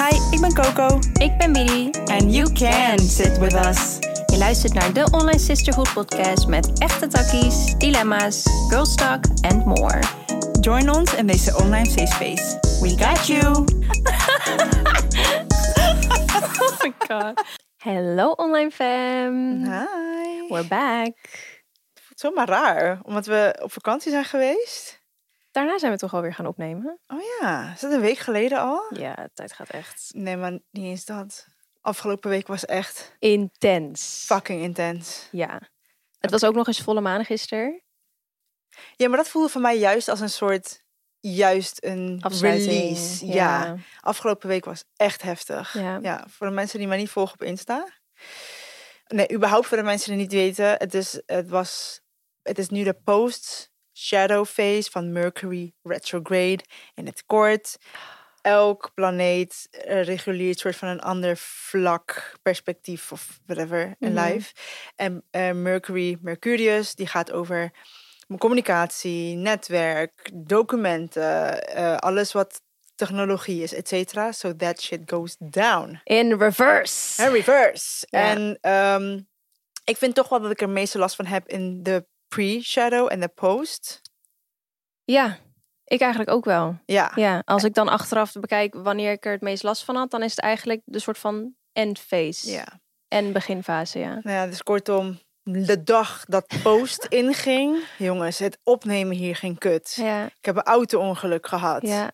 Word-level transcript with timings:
Hi, 0.00 0.16
ik 0.30 0.40
ben 0.40 0.54
Coco. 0.54 0.98
Ik 1.12 1.38
ben 1.38 1.52
Bidi. 1.52 1.90
And 2.04 2.34
you 2.34 2.52
can 2.52 2.98
sit 2.98 3.38
with 3.38 3.52
us. 3.52 3.98
Je 4.26 4.38
luistert 4.38 4.74
naar 4.74 4.92
de 4.92 5.08
Online 5.10 5.38
Sisterhood 5.38 5.92
podcast 5.92 6.46
met 6.46 6.78
echte 6.78 7.06
takkies, 7.06 7.74
dilemma's, 7.78 8.42
girls 8.68 8.94
talk 8.94 9.24
and 9.40 9.64
more. 9.66 10.02
Join 10.60 10.90
ons 10.90 11.14
in 11.14 11.26
deze 11.26 11.56
online 11.56 11.90
safe 11.90 12.06
space. 12.06 12.58
We 12.80 13.04
got 13.04 13.26
you. 13.26 13.42
Oh 16.60 16.82
my 16.82 16.92
god. 17.08 17.42
Hello 17.76 18.30
online 18.30 18.70
fam. 18.70 19.64
Hi. 19.64 20.48
We're 20.48 20.68
back. 20.68 21.14
Het 21.94 22.02
voelt 22.02 22.20
zomaar 22.20 22.48
raar, 22.48 23.00
omdat 23.02 23.26
we 23.26 23.58
op 23.62 23.72
vakantie 23.72 24.10
zijn 24.10 24.24
geweest. 24.24 24.99
Daarna 25.50 25.78
zijn 25.78 25.92
we 25.92 25.98
toch 25.98 26.14
alweer 26.14 26.34
gaan 26.34 26.46
opnemen. 26.46 26.98
Oh 27.06 27.20
ja, 27.40 27.72
is 27.72 27.80
dat 27.80 27.92
een 27.92 28.00
week 28.00 28.18
geleden 28.18 28.58
al? 28.58 28.86
Ja, 28.98 29.14
de 29.14 29.30
tijd 29.34 29.52
gaat 29.52 29.70
echt 29.70 30.10
Nee, 30.14 30.36
maar 30.36 30.50
niet 30.50 30.84
eens 30.84 31.04
dat. 31.04 31.46
Afgelopen 31.80 32.30
week 32.30 32.46
was 32.46 32.64
echt 32.64 33.16
intens. 33.18 34.22
fucking 34.26 34.62
intens. 34.62 35.28
Ja. 35.30 35.60
Het 36.18 36.30
was 36.30 36.44
ook 36.44 36.54
nog 36.54 36.66
eens 36.66 36.80
volle 36.80 37.00
maan 37.00 37.24
gisteren. 37.24 37.82
Ja, 38.96 39.08
maar 39.08 39.16
dat 39.16 39.28
voelde 39.28 39.48
voor 39.48 39.60
mij 39.60 39.78
juist 39.78 40.08
als 40.08 40.20
een 40.20 40.30
soort, 40.30 40.82
juist 41.20 41.84
een 41.84 42.18
Afsluiting. 42.22 42.70
release. 42.70 43.26
Ja. 43.26 43.76
Afgelopen 44.00 44.48
week 44.48 44.64
was 44.64 44.84
echt 44.96 45.22
heftig. 45.22 45.72
Ja. 45.72 45.98
Ja, 46.02 46.24
voor 46.28 46.46
de 46.46 46.52
mensen 46.52 46.78
die 46.78 46.88
mij 46.88 46.96
niet 46.98 47.10
volgen 47.10 47.34
op 47.34 47.42
Insta. 47.42 47.88
Nee, 49.06 49.32
überhaupt 49.32 49.66
voor 49.66 49.76
de 49.76 49.82
mensen 49.82 50.10
die 50.10 50.20
niet 50.20 50.32
weten. 50.32 50.68
Het 50.70 50.94
is, 50.94 51.22
het 51.26 51.48
was, 51.48 52.00
het 52.42 52.58
is 52.58 52.68
nu 52.68 52.84
de 52.84 52.94
post-shadow 54.00 54.44
phase 54.46 54.90
van 54.90 55.12
Mercury 55.12 55.72
retrograde. 55.82 56.64
In 56.94 57.06
het 57.06 57.22
kort, 57.26 57.76
elk 58.42 58.90
planeet 58.94 59.68
eh, 59.70 60.04
reguleert 60.04 60.58
soort 60.58 60.76
van 60.76 60.88
een 60.88 61.00
ander 61.00 61.36
vlak, 61.36 62.32
perspectief 62.42 63.12
of 63.12 63.40
whatever 63.46 63.94
in 63.98 64.12
Mhm. 64.12 64.24
life. 64.24 64.52
En 64.96 65.22
eh, 65.30 65.50
Mercury, 65.52 66.16
Mercurius, 66.20 66.94
die 66.94 67.06
gaat 67.06 67.32
over 67.32 67.70
communicatie, 68.38 69.36
netwerk, 69.36 70.30
documenten, 70.34 71.62
eh, 71.68 71.96
alles 71.96 72.32
wat 72.32 72.62
technologie 72.94 73.62
is, 73.62 73.72
et 73.74 73.88
cetera. 73.88 74.32
So 74.32 74.56
that 74.56 74.80
shit 74.80 75.00
goes 75.06 75.36
down. 75.38 76.00
In 76.04 76.32
reverse. 76.38 77.22
En 77.22 77.32
reverse. 77.32 78.06
En 78.10 78.58
ehm, 78.60 79.20
ik 79.84 79.96
vind 79.96 80.14
toch 80.14 80.28
wel 80.28 80.40
dat 80.40 80.50
ik 80.50 80.60
er 80.60 80.68
meeste 80.68 80.98
last 80.98 81.16
van 81.16 81.26
heb 81.26 81.48
in 81.48 81.82
de 81.82 82.06
pre-shadow 82.34 83.12
en 83.12 83.20
de 83.20 83.28
post. 83.28 84.00
Ja, 85.04 85.38
ik 85.84 86.00
eigenlijk 86.00 86.30
ook 86.30 86.44
wel. 86.44 86.78
Ja. 86.84 87.12
Ja, 87.14 87.42
als 87.44 87.64
ik 87.64 87.74
dan 87.74 87.88
achteraf 87.88 88.32
bekijk 88.32 88.74
wanneer 88.74 89.12
ik 89.12 89.24
er 89.24 89.32
het 89.32 89.40
meest 89.40 89.62
last 89.62 89.84
van 89.84 89.96
had, 89.96 90.10
dan 90.10 90.22
is 90.22 90.30
het 90.30 90.40
eigenlijk 90.40 90.80
de 90.84 90.98
soort 90.98 91.18
van 91.18 91.54
end 91.72 91.98
phase 91.98 92.50
ja. 92.50 92.80
en 93.08 93.32
beginfase, 93.32 93.98
ja. 93.98 94.12
Nou 94.22 94.36
ja, 94.36 94.46
dus 94.46 94.62
kortom, 94.62 95.18
de 95.42 95.82
dag 95.82 96.24
dat 96.24 96.46
post 96.62 97.04
inging, 97.22 97.84
jongens, 97.98 98.38
het 98.38 98.58
opnemen 98.62 99.16
hier 99.16 99.36
ging 99.36 99.58
kut. 99.58 99.92
Ja, 99.94 100.24
Ik 100.24 100.44
heb 100.44 100.56
een 100.56 100.62
auto-ongeluk 100.62 101.46
gehad. 101.46 101.82
ja, 101.82 102.10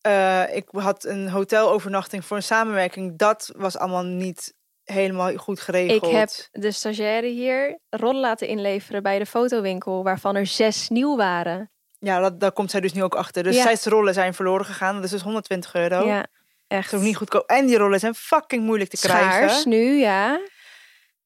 Eh, 0.00 0.56
ik 0.56 0.68
had 0.70 1.04
een 1.04 1.28
hotelovernachting 1.28 2.24
voor 2.24 2.36
een 2.36 2.42
samenwerking. 2.42 3.18
Dat 3.18 3.52
was 3.56 3.76
allemaal 3.78 4.04
niet 4.04 4.54
helemaal 4.92 5.36
goed 5.36 5.58
ik 5.58 5.64
geregeld. 5.64 6.12
heb 6.12 6.30
de 6.62 6.70
stagiaire 6.70 7.26
hier 7.26 7.78
rollen 7.90 8.20
laten 8.20 8.48
inleveren 8.48 9.02
bij 9.02 9.18
de 9.18 9.26
fotowinkel, 9.26 10.02
waarvan 10.04 10.36
er 10.36 10.46
zes 10.46 10.88
nieuw 10.88 11.16
waren. 11.16 11.70
Ja, 11.98 12.20
dat, 12.20 12.40
daar 12.40 12.52
komt 12.52 12.70
zij 12.70 12.80
dus 12.80 12.92
nu 12.92 13.02
ook 13.02 13.14
achter. 13.14 13.42
Dus 13.42 13.56
Ja. 13.56 13.62
zes 13.62 13.84
rollen 13.84 14.14
zijn 14.14 14.34
verloren 14.34 14.66
gegaan. 14.66 14.94
Dat 14.94 15.04
is 15.04 15.10
dus 15.10 15.22
120 15.22 15.74
euro. 15.74 16.06
Ja, 16.06 16.16
Dat 16.20 16.28
echt. 16.66 16.92
is 16.92 16.98
ook 16.98 17.04
niet 17.04 17.16
goedkoop. 17.16 17.46
En 17.48 17.66
die 17.66 17.76
rollen 17.76 18.00
zijn 18.00 18.14
fucking 18.14 18.62
moeilijk 18.64 18.90
te 18.90 18.96
Schaars 18.96 19.36
krijgen. 19.36 19.68
nu, 19.68 19.98
ja. 19.98 20.40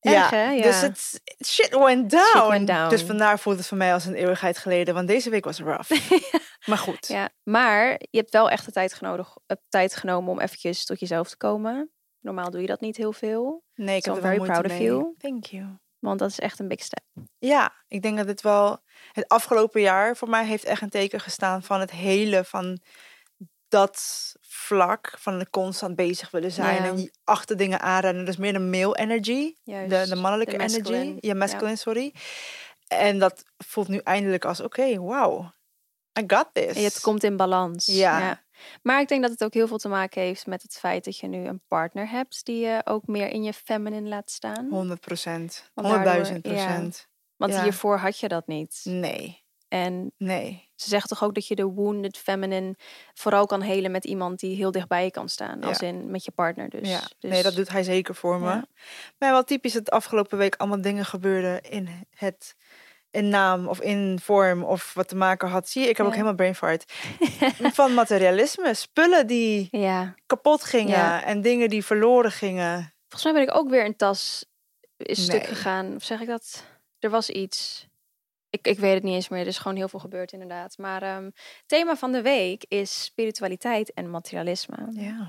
Erg, 0.00 0.30
hè? 0.30 0.50
Ja. 0.50 0.62
Dus 0.62 0.80
het 0.80 1.20
shit 1.46 1.76
went 1.78 2.10
down. 2.10 2.48
went 2.48 2.66
down. 2.66 2.88
Dus 2.88 3.02
vandaar 3.02 3.38
voelt 3.38 3.56
het 3.58 3.66
voor 3.66 3.76
mij 3.76 3.92
als 3.92 4.04
een 4.04 4.14
eeuwigheid 4.14 4.58
geleden. 4.58 4.94
Want 4.94 5.08
deze 5.08 5.30
week 5.30 5.44
was 5.44 5.58
rough. 5.60 5.90
Maar 6.66 6.78
goed. 6.78 7.06
Ja, 7.08 7.28
maar 7.42 7.90
je 8.10 8.18
hebt 8.18 8.30
wel 8.30 8.50
echt 8.50 8.64
de 8.64 8.72
tijd, 8.72 8.94
genodig, 8.94 9.36
eh, 9.46 9.56
tijd 9.68 9.96
genomen 9.96 10.30
om 10.32 10.40
eventjes 10.40 10.84
tot 10.84 11.00
jezelf 11.00 11.28
te 11.28 11.36
komen. 11.36 11.90
Normaal 12.20 12.50
doe 12.50 12.60
je 12.60 12.66
dat 12.66 12.80
niet 12.80 12.96
heel 12.96 13.12
veel, 13.12 13.62
Nee, 13.74 13.96
ik 13.96 14.04
So 14.04 14.14
heb 14.14 14.22
I'm 14.24 14.28
er 14.30 14.36
very 14.36 14.50
proud 14.50 14.64
of 14.64 14.70
mee. 14.78 14.82
you. 14.82 15.14
Thank 15.18 15.44
you. 15.44 15.66
want 15.98 16.18
dat 16.18 16.30
is 16.30 16.38
echt 16.38 16.58
een 16.58 16.68
big 16.68 16.80
step. 16.82 17.04
Ja, 17.38 17.72
ik 17.88 18.02
denk 18.02 18.16
dat 18.16 18.26
dit 18.26 18.40
wel 18.40 18.78
het 19.12 19.28
afgelopen 19.28 19.80
jaar 19.80 20.16
voor 20.16 20.28
mij 20.28 20.46
heeft 20.46 20.64
echt 20.64 20.82
een 20.82 20.88
teken 20.90 21.20
gestaan 21.20 21.62
van 21.62 21.80
het 21.80 21.90
hele 21.90 22.44
van 22.44 22.80
dat 23.68 24.32
vlak 24.40 25.14
van 25.18 25.38
het 25.38 25.50
constant 25.50 25.96
bezig 25.96 26.30
willen 26.30 26.52
zijn 26.52 26.82
Ja. 26.82 26.88
en 26.88 26.94
die 26.96 27.10
achter 27.24 27.56
dingen 27.56 27.80
aanrennen. 27.80 28.24
Dus 28.24 28.36
meer 28.36 28.52
de 28.52 28.58
male 28.58 28.96
energy, 28.96 29.54
Juist, 29.62 29.90
de, 29.90 30.14
de 30.14 30.20
mannelijke 30.20 30.56
de 30.56 30.62
energy, 30.62 30.78
masculine, 30.80 31.16
ja 31.20 31.34
masculine, 31.34 31.76
sorry. 31.76 32.14
En 32.88 33.18
dat 33.18 33.42
voelt 33.58 33.88
nu 33.88 33.98
eindelijk 33.98 34.44
als 34.44 34.60
oké, 34.60 34.96
wow, 34.96 35.46
I 36.20 36.24
got 36.26 36.48
this. 36.52 36.76
En 36.76 36.82
het 36.84 37.00
komt 37.00 37.24
in 37.24 37.36
balans. 37.36 37.86
Ja. 37.86 38.42
Maar 38.82 39.00
ik 39.00 39.08
denk 39.08 39.22
dat 39.22 39.30
het 39.30 39.44
ook 39.44 39.54
heel 39.54 39.68
veel 39.68 39.78
te 39.78 39.88
maken 39.88 40.22
heeft 40.22 40.46
met 40.46 40.62
het 40.62 40.76
feit 40.78 41.04
dat 41.04 41.18
je 41.18 41.26
nu 41.26 41.46
een 41.46 41.62
partner 41.68 42.10
hebt 42.10 42.44
die 42.44 42.66
je 42.66 42.80
ook 42.84 43.06
meer 43.06 43.28
in 43.28 43.42
je 43.42 43.52
feminine 43.52 44.08
laat 44.08 44.30
staan. 44.30 44.68
100 44.70 45.00
procent, 45.00 45.70
Want 45.74 45.88
daardoor- 45.88 46.24
100.000 46.26 46.40
procent. 46.40 47.08
Want 47.36 47.52
ja. 47.52 47.62
hiervoor 47.62 47.98
had 47.98 48.18
je 48.18 48.28
dat 48.28 48.46
niet. 48.46 48.80
Nee, 48.84 49.44
En 49.68 50.12
nee. 50.16 50.68
ze 50.74 50.88
zegt 50.88 51.08
toch 51.08 51.24
ook 51.24 51.34
dat 51.34 51.46
je 51.46 51.54
de 51.54 51.64
wounded 51.66 52.18
feminine 52.18 52.76
vooral 53.14 53.46
kan 53.46 53.60
helen 53.60 53.90
met 53.90 54.04
iemand 54.04 54.40
die 54.40 54.56
heel 54.56 54.70
dichtbij 54.70 55.04
je 55.04 55.10
kan 55.10 55.28
staan. 55.28 55.62
Als 55.62 55.80
in 55.80 56.10
met 56.10 56.24
je 56.24 56.30
partner 56.30 56.68
dus. 56.68 56.88
ja, 56.88 57.00
dus 57.18 57.30
nee, 57.30 57.42
dat 57.42 57.54
doet 57.54 57.68
hij 57.68 57.82
zeker 57.82 58.14
voor 58.14 58.40
me. 58.40 58.48
Ja. 58.48 58.64
Maar 59.18 59.30
wel 59.30 59.44
typisch 59.44 59.72
dat 59.72 59.90
afgelopen 59.90 60.38
week 60.38 60.54
allemaal 60.56 60.80
dingen 60.80 61.04
gebeurden 61.04 61.62
in 61.62 61.88
het 62.14 62.56
in 63.10 63.28
naam 63.28 63.68
of 63.68 63.80
in 63.80 64.18
vorm 64.22 64.64
of 64.64 64.94
wat 64.94 65.08
te 65.08 65.16
maken 65.16 65.48
had. 65.48 65.68
Zie 65.68 65.82
je, 65.82 65.88
ik 65.88 65.96
heb 65.96 66.06
ook 66.06 66.12
helemaal 66.12 66.34
brain 66.34 66.54
fart. 66.54 66.92
Van 67.78 67.94
materialisme, 67.94 68.74
spullen 68.74 69.26
die 69.26 69.68
Ja. 69.70 70.14
kapot 70.26 70.64
gingen 70.64 70.98
Ja. 70.98 71.24
en 71.24 71.40
dingen 71.40 71.68
die 71.68 71.84
verloren 71.84 72.32
gingen. 72.32 72.94
Volgens 73.08 73.32
mij 73.32 73.44
ben 73.44 73.52
ik 73.52 73.60
ook 73.60 73.70
weer 73.70 73.84
een 73.84 73.96
tas 73.96 74.44
is 74.96 75.24
stuk 75.24 75.44
gegaan. 75.46 75.94
Of 75.94 76.02
zeg 76.04 76.20
ik 76.20 76.26
dat? 76.26 76.64
Er 76.98 77.10
was 77.10 77.30
iets. 77.30 77.88
Ik, 78.50 78.66
ik 78.66 78.78
weet 78.78 78.94
het 78.94 79.02
niet 79.02 79.14
eens 79.14 79.28
meer. 79.28 79.40
Er 79.40 79.46
is 79.46 79.58
gewoon 79.58 79.76
heel 79.76 79.88
veel 79.88 79.98
gebeurd 80.00 80.32
inderdaad. 80.32 80.78
Maar 80.78 81.02
ehm 81.02 81.30
thema 81.66 81.96
van 81.96 82.12
de 82.12 82.22
week 82.22 82.64
is 82.68 83.02
spiritualiteit 83.04 83.92
en 83.92 84.10
materialisme. 84.10 84.76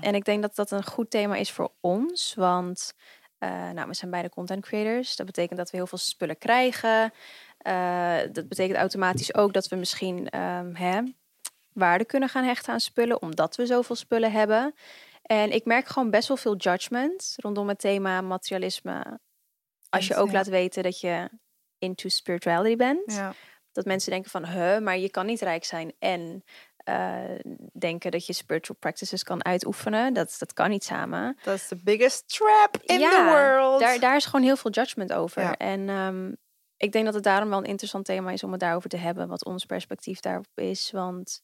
En 0.00 0.14
ik 0.14 0.24
denk 0.24 0.42
dat 0.42 0.54
dat 0.56 0.70
een 0.70 0.84
goed 0.84 1.10
thema 1.10 1.34
is 1.36 1.50
voor 1.50 1.72
ons. 1.80 2.34
Want 2.36 2.92
eh, 3.38 3.70
nou, 3.70 3.88
we 3.88 3.94
zijn 3.94 4.10
beide 4.10 4.28
content 4.28 4.64
creators. 4.64 5.16
Dat 5.16 5.26
betekent 5.26 5.58
dat 5.58 5.70
we 5.70 5.76
heel 5.76 5.86
veel 5.86 5.98
spullen 5.98 6.38
krijgen. 6.38 7.12
Eh, 7.62 8.18
dat 8.32 8.48
betekent 8.48 8.78
automatisch 8.78 9.34
ook 9.34 9.52
dat 9.52 9.68
we 9.68 9.76
misschien 9.76 10.28
ehm, 10.28 10.74
hè, 10.74 11.00
waarde 11.72 12.04
kunnen 12.04 12.28
gaan 12.28 12.44
hechten 12.44 12.72
aan 12.72 12.80
spullen. 12.80 13.22
Omdat 13.22 13.56
we 13.56 13.66
zoveel 13.66 13.96
spullen 13.96 14.32
hebben. 14.32 14.74
En 15.22 15.52
ik 15.52 15.64
merk 15.64 15.86
gewoon 15.86 16.10
best 16.10 16.28
wel 16.28 16.36
veel 16.36 16.56
judgment 16.56 17.34
rondom 17.36 17.68
het 17.68 17.78
thema 17.78 18.20
materialisme. 18.20 19.20
Als 19.88 20.06
je 20.06 20.16
ook 20.16 20.26
ja. 20.26 20.32
laat 20.32 20.46
weten 20.46 20.82
dat 20.82 21.00
je 21.00 21.30
into 21.78 22.08
spirituality 22.08 22.76
bent. 22.76 23.12
Ja. 23.12 23.34
Dat 23.72 23.84
mensen 23.84 24.10
denken 24.10 24.30
van, 24.30 24.46
huh, 24.46 24.78
maar 24.78 24.98
je 24.98 25.10
kan 25.10 25.26
niet 25.26 25.40
rijk 25.40 25.64
zijn 25.64 25.92
en 25.98 26.44
eh, 26.76 27.34
denken 27.72 28.10
dat 28.10 28.26
je 28.26 28.32
spiritual 28.32 28.78
practices 28.78 29.22
kan 29.22 29.44
uitoefenen. 29.44 30.12
Dat, 30.14 30.36
dat 30.38 30.52
kan 30.52 30.70
niet 30.70 30.84
samen. 30.84 31.38
Dat 31.42 31.54
is 31.54 31.68
the 31.68 31.76
biggest 31.76 32.28
trap 32.28 32.76
in 32.82 32.98
Ja, 32.98 33.10
the 33.10 33.24
world. 33.24 33.80
Daar, 33.80 34.00
daar 34.00 34.16
is 34.16 34.24
gewoon 34.24 34.42
heel 34.42 34.56
veel 34.56 34.70
judgment 34.70 35.12
over. 35.12 35.56
En 35.56 35.88
ehm, 35.88 36.32
ik 36.82 36.92
denk 36.92 37.04
dat 37.04 37.14
het 37.14 37.22
daarom 37.22 37.48
wel 37.48 37.58
een 37.58 37.64
interessant 37.64 38.04
thema 38.04 38.30
is 38.30 38.42
om 38.44 38.50
het 38.50 38.60
daarover 38.60 38.88
te 38.88 38.96
hebben. 38.96 39.28
Wat 39.28 39.44
ons 39.44 39.64
perspectief 39.64 40.20
daarop 40.20 40.46
is. 40.54 40.90
Want 40.90 41.42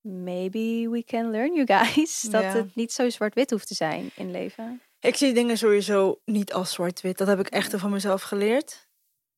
maybe 0.00 0.88
we 0.90 1.04
can 1.04 1.30
learn, 1.30 1.54
you 1.54 1.66
guys. 1.66 2.20
Dat 2.30 2.42
Ja. 2.42 2.48
het 2.54 2.74
niet 2.74 2.92
zo 2.92 3.10
zwart-wit 3.10 3.50
hoeft 3.50 3.66
te 3.68 3.74
zijn 3.74 4.10
in 4.16 4.30
leven. 4.30 4.82
Ik 5.00 5.16
zie 5.16 5.34
dingen 5.34 5.58
sowieso 5.58 6.20
niet 6.24 6.52
als 6.52 6.72
zwart-wit. 6.72 7.18
Dat 7.18 7.26
heb 7.26 7.38
ik 7.40 7.48
echt 7.48 7.74
van 7.76 7.90
mezelf 7.90 8.22
geleerd. 8.22 8.88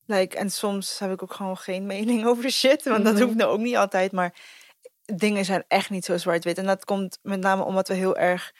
Like, 0.05 0.37
en 0.37 0.49
soms 0.51 0.99
heb 0.99 1.11
ik 1.11 1.23
ook 1.23 1.33
gewoon 1.33 1.57
geen 1.57 1.85
mening 1.85 2.25
over 2.29 2.51
shit. 2.51 2.83
Want 2.83 3.03
dat 3.03 3.13
Mhm. 3.13 3.23
hoeft 3.23 3.35
nou 3.35 3.51
ook 3.51 3.59
niet 3.59 3.75
altijd. 3.75 4.11
Maar 4.11 4.35
dingen 5.05 5.45
zijn 5.45 5.63
echt 5.67 5.89
niet 5.89 6.05
zo 6.05 6.17
zwart-wit. 6.17 6.57
En 6.57 6.65
dat 6.65 6.85
komt 6.85 7.19
met 7.21 7.39
name 7.39 7.63
omdat 7.63 7.87
we 7.87 7.93
heel 7.93 8.17
erg 8.17 8.53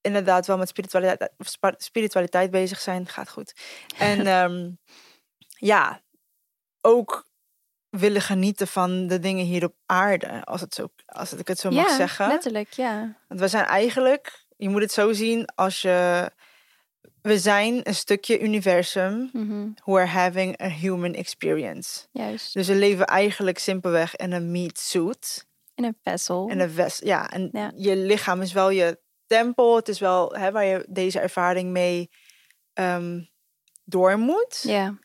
inderdaad 0.00 0.46
wel 0.46 0.58
met 0.58 0.68
spiritualiteit, 0.68 1.32
spiritualiteit 1.76 2.50
bezig 2.50 2.80
zijn. 2.80 3.06
Gaat 3.06 3.28
goed. 3.30 3.52
En 3.98 4.26
ehm, 4.36 4.70
ja, 5.60 6.02
ook 6.80 7.28
willen 7.88 8.22
genieten 8.22 8.66
van 8.68 9.06
de 9.06 9.18
dingen 9.18 9.44
hier 9.44 9.64
op 9.64 9.74
aarde. 9.86 10.44
Als, 10.44 10.60
het 10.60 10.74
zo, 10.74 10.88
als 11.06 11.32
ik 11.32 11.48
het 11.48 11.58
zo 11.58 11.70
mag 11.70 11.88
ja, 11.88 11.96
zeggen. 11.96 12.28
letterlijk, 12.28 12.72
ja. 12.72 13.16
Want 13.28 13.40
we 13.40 13.48
zijn 13.48 13.64
eigenlijk, 13.64 14.44
je 14.56 14.68
moet 14.68 14.80
het 14.82 14.92
zo 14.92 15.12
zien 15.12 15.46
als 15.54 15.82
je. 15.82 16.30
We 17.22 17.38
zijn 17.38 17.80
een 17.88 17.94
stukje 17.94 18.40
universum 18.40 19.30
Mhm, 19.32 19.68
who 19.74 19.96
are 19.98 20.06
having 20.06 20.62
a 20.62 20.68
human 20.68 21.14
experience. 21.14 22.06
Juist. 22.12 22.52
Dus 22.52 22.66
we 22.66 22.74
leven 22.74 23.06
eigenlijk 23.06 23.58
simpelweg 23.58 24.16
in 24.16 24.32
een 24.32 24.50
meat 24.50 24.78
suit. 24.78 25.46
In 25.74 25.84
een 25.84 25.98
vessel. 26.02 26.48
En 26.48 26.60
een 26.60 26.70
vest, 26.70 27.04
ja, 27.04 27.30
en 27.30 27.48
Ja. 27.52 27.72
je 27.76 27.96
lichaam 27.96 28.42
is 28.42 28.52
wel 28.52 28.70
je 28.70 29.00
stempel. 29.24 29.76
Het 29.76 29.88
is 29.88 29.98
wel 29.98 30.32
hè, 30.34 30.52
waar 30.52 30.64
je 30.64 30.86
deze 30.88 31.20
ervaring 31.20 31.70
mee 31.70 32.10
ehm, 32.72 33.20
door 33.84 34.18
moet. 34.18 34.62
Ja. 34.62 34.98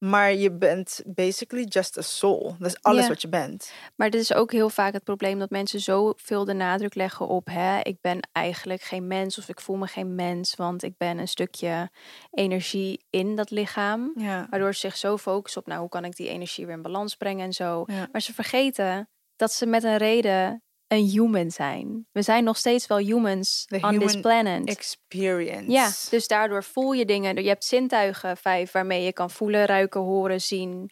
Maar 0.00 0.34
je 0.34 0.52
bent 0.52 1.02
basically 1.06 1.64
just 1.64 1.98
a 1.98 2.00
soul. 2.02 2.56
Dat 2.58 2.68
is 2.68 2.82
alles 2.82 3.02
Ja. 3.02 3.08
wat 3.08 3.22
je 3.22 3.28
bent. 3.28 3.72
Maar 3.96 4.10
dit 4.10 4.20
is 4.20 4.32
ook 4.34 4.52
heel 4.52 4.70
vaak 4.70 4.92
het 4.92 5.04
probleem 5.04 5.38
dat 5.38 5.50
mensen 5.50 5.80
zoveel 5.80 6.44
de 6.44 6.52
nadruk 6.52 6.94
leggen 6.94 7.28
op, 7.28 7.46
hè, 7.46 7.80
ik 7.80 7.96
ben 8.00 8.28
eigenlijk 8.32 8.82
geen 8.82 9.06
mens 9.06 9.38
of 9.38 9.48
ik 9.48 9.60
voel 9.60 9.76
me 9.76 9.86
geen 9.86 10.14
mens, 10.14 10.54
want 10.54 10.82
ik 10.82 10.96
ben 10.96 11.18
een 11.18 11.28
stukje 11.28 11.90
energie 12.30 13.04
in 13.10 13.36
dat 13.36 13.50
lichaam. 13.50 14.12
Ja. 14.16 14.46
Waardoor 14.50 14.74
ze 14.74 14.80
zich 14.80 14.96
zo 14.96 15.16
focussen 15.16 15.60
op, 15.60 15.66
nou, 15.66 15.80
hoe 15.80 15.88
kan 15.88 16.04
ik 16.04 16.16
die 16.16 16.28
energie 16.28 16.66
weer 16.66 16.74
in 16.76 16.82
balans 16.82 17.14
brengen 17.16 17.44
en 17.44 17.52
zo. 17.52 17.82
Ja. 17.86 18.08
Maar 18.12 18.20
ze 18.20 18.34
vergeten 18.34 19.08
dat 19.36 19.52
ze 19.52 19.66
met 19.66 19.84
een 19.84 19.96
reden 19.96 20.62
een 20.90 21.04
human 21.08 21.50
zijn. 21.50 22.06
We 22.12 22.22
zijn 22.22 22.44
nog 22.44 22.56
steeds 22.56 22.86
wel 22.86 22.98
humans 22.98 23.64
The 23.64 23.78
on 23.80 23.98
this 23.98 24.20
planet. 24.20 24.68
Experience. 24.68 25.70
Ja, 25.70 25.90
dus 26.10 26.26
daardoor 26.26 26.64
voel 26.64 26.92
je 26.92 27.04
dingen. 27.04 27.42
Je 27.42 27.48
hebt 27.48 27.64
zintuigen 27.64 28.36
vijf 28.36 28.72
waarmee 28.72 29.02
je 29.02 29.12
kan 29.12 29.30
voelen, 29.30 29.66
ruiken, 29.66 30.00
horen, 30.00 30.40
zien, 30.40 30.90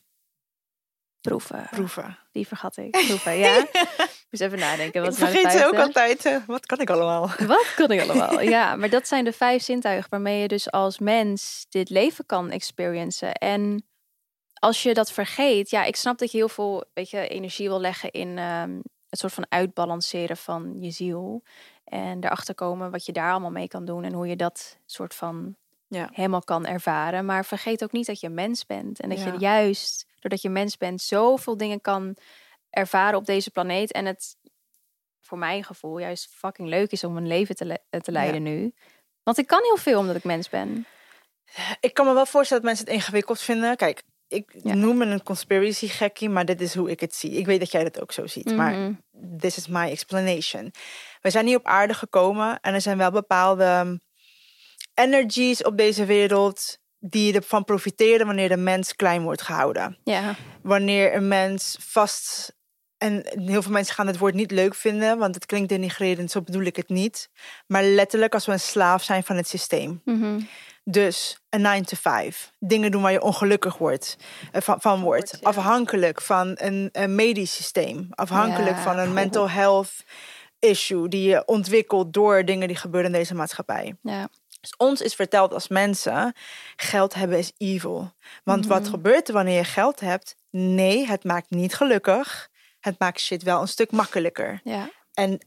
proeven. 1.20 1.68
proeven. 1.70 2.18
Die 2.32 2.46
vergat 2.46 2.76
ik. 2.76 2.90
Proeven, 3.06 3.36
ja. 3.36 3.66
Dus 4.30 4.40
even 4.40 4.58
nadenken. 4.58 5.02
Wat 5.02 5.12
ik 5.12 5.18
nou 5.18 5.32
vergeet 5.32 5.52
ze 5.52 5.66
ook 5.66 5.78
altijd. 5.78 6.24
eh, 6.24 6.36
wat 6.46 6.66
kan 6.66 6.78
ik 6.80 6.90
allemaal? 6.90 7.30
Wat 7.46 7.74
kan 7.74 7.90
ik 7.90 8.00
allemaal? 8.00 8.40
Ja, 8.40 8.76
maar 8.76 8.90
dat 8.90 9.08
zijn 9.08 9.24
de 9.24 9.32
vijf 9.32 9.62
zintuigen 9.62 10.10
waarmee 10.10 10.40
je 10.40 10.48
dus 10.48 10.70
als 10.70 10.98
mens 10.98 11.66
dit 11.68 11.90
leven 11.90 12.26
kan 12.26 12.50
experiencen. 12.50 13.32
En 13.32 13.86
als 14.54 14.82
je 14.82 14.94
dat 14.94 15.12
vergeet, 15.12 15.70
ja, 15.70 15.84
ik 15.84 15.96
snap 15.96 16.18
dat 16.18 16.30
je 16.30 16.36
heel 16.38 16.48
veel 16.48 16.84
weet 16.94 17.10
je, 17.10 17.28
energie 17.28 17.68
wil 17.68 17.80
leggen 17.80 18.10
in 18.10 18.38
ehm, 18.38 18.78
het 19.08 19.18
soort 19.18 19.32
van 19.32 19.46
uitbalanceren 19.48 20.36
van 20.36 20.76
je 20.80 20.90
ziel. 20.90 21.42
En 21.84 22.24
erachter 22.24 22.54
komen 22.54 22.90
wat 22.90 23.06
je 23.06 23.12
daar 23.12 23.30
allemaal 23.30 23.50
mee 23.50 23.68
kan 23.68 23.84
doen 23.84 24.04
en 24.04 24.12
hoe 24.12 24.26
je 24.26 24.36
dat 24.36 24.78
soort 24.86 25.14
van 25.14 25.56
Ja. 25.86 26.08
helemaal 26.12 26.42
kan 26.42 26.66
ervaren. 26.66 27.24
Maar 27.24 27.44
vergeet 27.44 27.82
ook 27.82 27.92
niet 27.92 28.06
dat 28.06 28.20
je 28.20 28.28
mens 28.28 28.66
bent. 28.66 29.00
En 29.00 29.08
dat 29.08 29.18
Ja. 29.18 29.32
je 29.32 29.38
juist, 29.38 30.06
doordat 30.20 30.42
je 30.42 30.48
mens 30.48 30.76
bent, 30.76 31.02
zoveel 31.02 31.56
dingen 31.56 31.80
kan 31.80 32.16
ervaren 32.70 33.18
op 33.18 33.24
deze 33.26 33.50
planeet. 33.50 33.92
En 33.92 34.06
het 34.06 34.36
voor 35.20 35.38
mijn 35.38 35.64
gevoel 35.64 35.98
juist 35.98 36.28
fucking 36.30 36.68
leuk 36.68 36.90
is 36.90 37.04
om 37.04 37.16
een 37.16 37.26
leven 37.26 37.56
te, 37.56 37.64
le- 37.64 38.00
te 38.00 38.12
leiden 38.12 38.42
nu. 38.42 38.72
Want 39.22 39.38
ik 39.38 39.46
kan 39.46 39.62
heel 39.62 39.76
veel 39.76 39.98
omdat 39.98 40.16
ik 40.16 40.24
mens 40.24 40.48
ben. 40.48 40.86
Ik 41.80 41.94
kan 41.94 42.06
me 42.06 42.12
wel 42.12 42.26
voorstellen 42.26 42.62
dat 42.62 42.72
mensen 42.72 42.92
het 42.92 43.00
ingewikkeld 43.00 43.40
vinden. 43.40 43.76
Kijk, 43.76 44.02
ik 44.28 44.54
Ja. 44.62 44.74
noem 44.74 44.96
me 44.96 45.04
een 45.04 45.22
conspiracy 45.22 45.86
gekkie, 45.88 46.28
maar 46.28 46.44
dit 46.44 46.60
is 46.60 46.74
hoe 46.74 46.90
ik 46.90 47.00
het 47.00 47.14
zie. 47.14 47.30
Ik 47.30 47.46
weet 47.46 47.60
dat 47.60 47.70
jij 47.70 47.84
dat 47.84 48.00
ook 48.00 48.12
zo 48.12 48.26
ziet, 48.26 48.56
maar 48.56 48.72
Mhm. 48.72 48.92
this 49.38 49.56
is 49.56 49.66
my 49.68 49.88
explanation. 49.90 50.72
We 51.20 51.30
zijn 51.30 51.46
hier 51.46 51.56
op 51.56 51.66
aarde 51.66 51.94
gekomen 51.94 52.58
en 52.60 52.74
er 52.74 52.80
zijn 52.80 52.98
wel 52.98 53.10
bepaalde 53.10 53.64
um, 53.64 54.00
energies 54.94 55.62
op 55.62 55.76
deze 55.76 56.04
wereld 56.04 56.78
die 56.98 57.34
ervan 57.34 57.64
profiteren 57.64 58.26
wanneer 58.26 58.48
de 58.48 58.56
mens 58.56 58.94
klein 58.96 59.22
wordt 59.22 59.42
gehouden. 59.42 59.98
Ja, 60.04 60.34
Wanneer 60.62 61.14
een 61.14 61.28
mens 61.28 61.76
vast. 61.80 62.56
En 62.96 63.24
heel 63.44 63.62
veel 63.62 63.72
mensen 63.72 63.94
gaan 63.94 64.06
het 64.06 64.18
woord 64.18 64.34
niet 64.34 64.50
leuk 64.50 64.74
vinden, 64.74 65.18
want 65.18 65.34
het 65.34 65.46
klinkt 65.46 65.68
denigrerend, 65.68 66.30
zo 66.30 66.42
bedoel 66.42 66.62
ik 66.62 66.76
het 66.76 66.88
niet. 66.88 67.28
Maar 67.66 67.82
letterlijk 67.84 68.34
als 68.34 68.46
we 68.46 68.52
een 68.52 68.60
slaaf 68.60 69.02
zijn 69.02 69.22
van 69.24 69.36
het 69.36 69.48
systeem. 69.48 70.00
Mhm. 70.04 70.40
Dus 70.90 71.38
een 71.50 71.60
9 71.60 71.84
to 71.86 71.96
5. 72.00 72.50
Dingen 72.58 72.90
doen 72.90 73.02
waar 73.02 73.12
je 73.12 73.22
ongelukkig 73.22 73.76
wordt, 73.78 74.16
eh, 74.52 74.60
van, 74.62 74.80
van 74.80 75.00
wordt. 75.00 75.38
Afhankelijk 75.42 76.20
van 76.20 76.52
een, 76.54 76.88
een 76.92 77.14
medisch 77.14 77.54
systeem. 77.54 78.06
Afhankelijk 78.10 78.76
Ja, 78.76 78.82
van 78.82 78.98
een 78.98 79.12
mental 79.12 79.50
health 79.50 79.90
issue 80.58 81.08
die 81.08 81.28
je 81.28 81.42
ontwikkelt 81.46 82.12
door 82.12 82.44
dingen 82.44 82.68
die 82.68 82.76
gebeuren 82.76 83.12
in 83.12 83.18
deze 83.18 83.34
maatschappij. 83.34 83.96
ja, 84.02 84.28
Dus 84.60 84.74
ons 84.76 85.00
is 85.00 85.14
verteld 85.14 85.52
als 85.54 85.68
mensen, 85.68 86.32
geld 86.76 87.14
hebben 87.14 87.38
is 87.38 87.52
evil. 87.58 88.12
Want 88.44 88.66
wat 88.66 88.80
Mhm. 88.82 88.90
gebeurt 88.90 89.28
er 89.28 89.34
wanneer 89.34 89.56
je 89.56 89.64
geld 89.64 90.00
hebt? 90.00 90.36
Nee, 90.50 91.06
het 91.06 91.24
maakt 91.24 91.50
niet 91.50 91.74
gelukkig. 91.74 92.48
Het 92.80 92.98
maakt 92.98 93.20
shit 93.20 93.42
wel 93.42 93.60
een 93.60 93.68
stuk 93.68 93.90
makkelijker. 93.90 94.60
ja. 94.64 94.90
En 95.14 95.38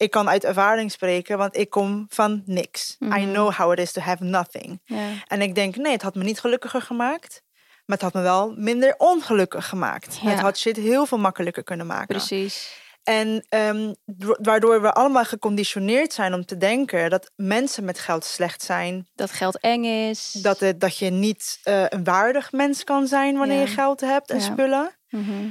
ik 0.00 0.10
kan 0.10 0.28
uit 0.28 0.44
ervaring 0.44 0.90
spreken, 0.92 1.38
want 1.38 1.56
ik 1.56 1.70
kom 1.70 2.06
van 2.08 2.42
niks. 2.46 2.96
I 3.00 3.04
Mhm. 3.06 3.30
know 3.32 3.52
how 3.52 3.72
it 3.72 3.78
is 3.78 3.92
to 3.92 4.00
have 4.00 4.24
nothing. 4.24 4.80
En 5.26 5.42
ik 5.42 5.54
denk, 5.54 5.76
nee, 5.76 5.92
het 5.92 6.02
had 6.02 6.14
me 6.14 6.24
niet 6.24 6.40
gelukkiger 6.40 6.82
gemaakt. 6.82 7.42
Maar 7.86 7.96
het 7.98 8.02
had 8.02 8.14
me 8.14 8.20
wel 8.22 8.54
minder 8.56 8.94
ongelukkig 8.98 9.68
gemaakt. 9.68 10.20
Het 10.20 10.38
had 10.40 10.58
shit 10.58 10.76
heel 10.76 11.06
veel 11.06 11.18
makkelijker 11.18 11.62
kunnen 11.62 11.86
maken. 11.86 12.06
Precies. 12.06 12.78
En 13.02 13.44
ehm, 13.48 13.92
wa- 14.04 14.38
waardoor 14.42 14.82
we 14.82 14.92
allemaal 14.92 15.24
geconditioneerd 15.24 16.12
zijn 16.12 16.34
om 16.34 16.44
te 16.44 16.56
denken 16.56 17.10
dat 17.10 17.30
mensen 17.36 17.84
met 17.84 17.98
geld 17.98 18.24
slecht 18.24 18.62
zijn. 18.62 19.08
Dat 19.14 19.30
geld 19.32 19.58
eng 19.60 19.84
is. 19.84 20.32
Dat, 20.32 20.60
het, 20.60 20.80
dat 20.80 20.96
je 20.96 21.10
niet 21.10 21.58
eh, 21.62 21.84
een 21.88 22.04
waardig 22.04 22.52
mens 22.52 22.84
kan 22.84 23.06
zijn 23.06 23.38
wanneer 23.38 23.60
je 23.60 23.66
geld 23.66 24.00
hebt 24.00 24.30
en 24.30 24.40
spullen. 24.40 24.90
Mhm. 25.08 25.48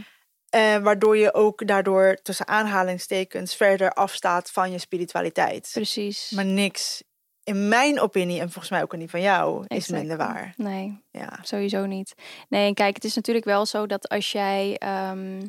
Eh, 0.49 0.77
waardoor 0.77 1.17
je 1.17 1.33
ook 1.33 1.67
daardoor 1.67 2.15
tussen 2.21 2.47
aanhalingstekens 2.47 3.55
verder 3.55 3.91
afstaat 3.91 4.51
van 4.51 4.71
je 4.71 4.77
spiritualiteit. 4.77 5.69
Precies. 5.73 6.29
Maar 6.35 6.45
niks, 6.45 7.03
in 7.43 7.67
mijn 7.67 7.99
opinie, 7.99 8.39
en 8.39 8.49
volgens 8.51 8.69
mij 8.69 8.81
ook 8.81 8.95
niet 8.97 9.09
van 9.09 9.21
jou, 9.21 9.63
is 9.67 9.87
minder 9.87 10.17
waar. 10.17 10.53
Nee, 10.57 11.03
Ja. 11.11 11.39
sowieso 11.41 11.85
niet. 11.85 12.13
Nee, 12.49 12.67
en 12.67 12.73
kijk, 12.73 12.95
het 12.95 13.03
is 13.03 13.15
natuurlijk 13.15 13.45
wel 13.45 13.65
zo 13.65 13.85
dat 13.85 14.09
als 14.09 14.31
jij. 14.31 14.75
ehm, 14.77 15.41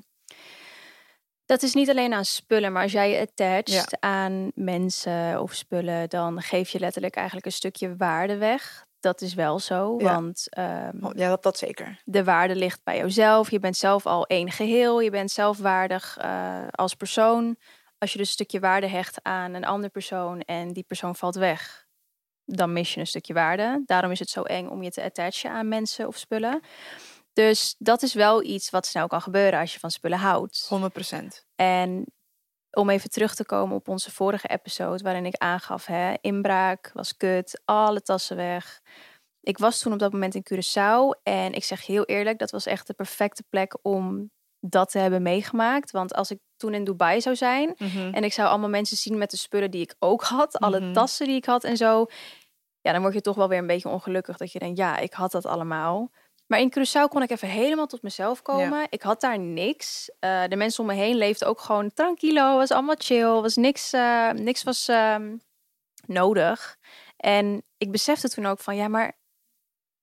dat 1.46 1.62
is 1.62 1.74
niet 1.74 1.90
alleen 1.90 2.12
aan 2.14 2.24
spullen, 2.24 2.72
maar 2.72 2.82
als 2.82 2.92
jij 2.92 3.10
je 3.10 3.20
attached 3.20 3.90
Ja. 3.90 3.96
aan 4.00 4.50
mensen 4.54 5.40
of 5.40 5.54
spullen, 5.54 6.08
dan 6.08 6.42
geef 6.42 6.68
je 6.70 6.78
letterlijk 6.78 7.14
eigenlijk 7.16 7.46
een 7.46 7.52
stukje 7.52 7.96
waarde 7.96 8.36
weg. 8.36 8.84
Dat 9.00 9.20
is 9.20 9.34
wel 9.34 9.58
zo, 9.58 9.94
Ja. 9.98 10.14
want 10.14 10.46
ehm, 10.50 11.04
Oh, 11.04 11.10
Ja, 11.14 11.28
dat, 11.28 11.42
dat 11.42 11.58
zeker. 11.58 12.00
de 12.04 12.24
waarde 12.24 12.54
ligt 12.56 12.80
bij 12.84 12.96
jouzelf. 12.96 13.50
Je 13.50 13.58
bent 13.58 13.76
zelf 13.76 14.06
al 14.06 14.26
één 14.26 14.50
geheel. 14.50 15.00
Je 15.00 15.10
bent 15.10 15.30
zelfwaardig 15.30 16.16
eh, 16.16 16.66
als 16.70 16.94
persoon. 16.94 17.56
Als 17.98 18.12
je 18.12 18.18
dus 18.18 18.26
een 18.26 18.32
stukje 18.32 18.60
waarde 18.60 18.86
hecht 18.88 19.18
aan 19.22 19.54
een 19.54 19.64
andere 19.64 19.92
persoon 19.92 20.40
en 20.40 20.72
die 20.72 20.82
persoon 20.86 21.16
valt 21.16 21.34
weg, 21.34 21.86
dan 22.44 22.72
mis 22.72 22.94
je 22.94 23.00
een 23.00 23.06
stukje 23.06 23.34
waarde. 23.34 23.82
Daarom 23.86 24.10
is 24.10 24.18
het 24.18 24.28
zo 24.30 24.42
eng 24.42 24.68
om 24.68 24.82
je 24.82 24.90
te 24.90 25.02
attachen 25.02 25.50
aan 25.50 25.68
mensen 25.68 26.06
of 26.06 26.16
spullen. 26.16 26.60
Dus 27.32 27.74
dat 27.78 28.02
is 28.02 28.14
wel 28.14 28.42
iets 28.42 28.70
wat 28.70 28.86
snel 28.86 29.06
kan 29.06 29.22
gebeuren 29.22 29.60
als 29.60 29.72
je 29.72 29.78
van 29.78 29.90
spullen 29.90 30.18
houdt. 30.18 30.66
100 30.68 30.92
procent. 30.92 31.46
En 31.56 32.06
om 32.70 32.90
even 32.90 33.10
terug 33.10 33.34
te 33.34 33.44
komen 33.44 33.76
op 33.76 33.88
onze 33.88 34.10
vorige 34.10 34.48
episode, 34.48 35.02
waarin 35.02 35.26
ik 35.26 35.36
aangaf, 35.36 35.86
hè, 35.86 36.14
inbraak 36.20 36.90
was 36.94 37.16
kut, 37.16 37.62
alle 37.64 38.02
tassen 38.02 38.36
weg. 38.36 38.80
Ik 39.40 39.58
was 39.58 39.80
toen 39.80 39.92
op 39.92 39.98
dat 39.98 40.12
moment 40.12 40.34
in 40.34 40.44
Curaçao 40.52 41.22
en 41.22 41.52
ik 41.52 41.64
zeg 41.64 41.86
heel 41.86 42.04
eerlijk, 42.04 42.38
dat 42.38 42.50
was 42.50 42.66
echt 42.66 42.86
de 42.86 42.94
perfecte 42.94 43.44
plek 43.48 43.78
om 43.82 44.30
dat 44.60 44.90
te 44.90 44.98
hebben 44.98 45.22
meegemaakt. 45.22 45.90
Want 45.90 46.14
als 46.14 46.30
ik 46.30 46.38
toen 46.56 46.74
in 46.74 46.84
Dubai 46.84 47.20
zou 47.20 47.36
zijn 47.36 47.74
en 48.14 48.24
ik 48.24 48.32
zou 48.32 48.48
allemaal 48.48 48.68
mensen 48.68 48.96
zien 48.96 49.18
met 49.18 49.30
de 49.30 49.36
spullen 49.36 49.70
die 49.70 49.82
ik 49.82 49.94
ook 49.98 50.22
had, 50.22 50.58
alle 50.58 50.80
Mhm. 50.80 50.92
tassen 50.92 51.26
die 51.26 51.36
ik 51.36 51.44
had 51.44 51.64
en 51.64 51.76
zo, 51.76 52.06
ja, 52.80 52.92
dan 52.92 53.00
word 53.00 53.14
je 53.14 53.20
toch 53.20 53.36
wel 53.36 53.48
weer 53.48 53.58
een 53.58 53.66
beetje 53.66 53.88
ongelukkig 53.88 54.36
dat 54.36 54.52
je 54.52 54.58
denkt, 54.58 54.78
ja, 54.78 54.96
ik 54.98 55.12
had 55.12 55.30
dat 55.30 55.46
allemaal. 55.46 56.10
Maar 56.50 56.60
in 56.60 56.72
Curaçao 56.78 57.08
kon 57.08 57.22
ik 57.22 57.30
even 57.30 57.48
helemaal 57.48 57.86
tot 57.86 58.02
mezelf 58.02 58.42
komen. 58.42 58.86
Ik 58.88 59.02
had 59.02 59.20
daar 59.20 59.38
niks. 59.38 60.10
Eh, 60.18 60.42
de 60.48 60.56
mensen 60.56 60.80
om 60.80 60.86
me 60.86 60.94
heen 60.94 61.16
leefden 61.16 61.48
ook 61.48 61.60
gewoon 61.60 61.92
tranquilo. 61.92 62.56
Was 62.56 62.70
allemaal 62.70 62.94
chill. 62.98 63.40
Was 63.40 63.56
niks, 63.56 63.92
eh, 63.92 64.30
niks 64.30 64.62
was 64.62 64.88
ehm, 64.88 65.36
nodig. 66.06 66.76
En 67.16 67.62
ik 67.78 67.90
besefte 67.90 68.28
toen 68.28 68.46
ook 68.46 68.58
van, 68.58 68.76
ja, 68.76 68.88
maar 68.88 69.18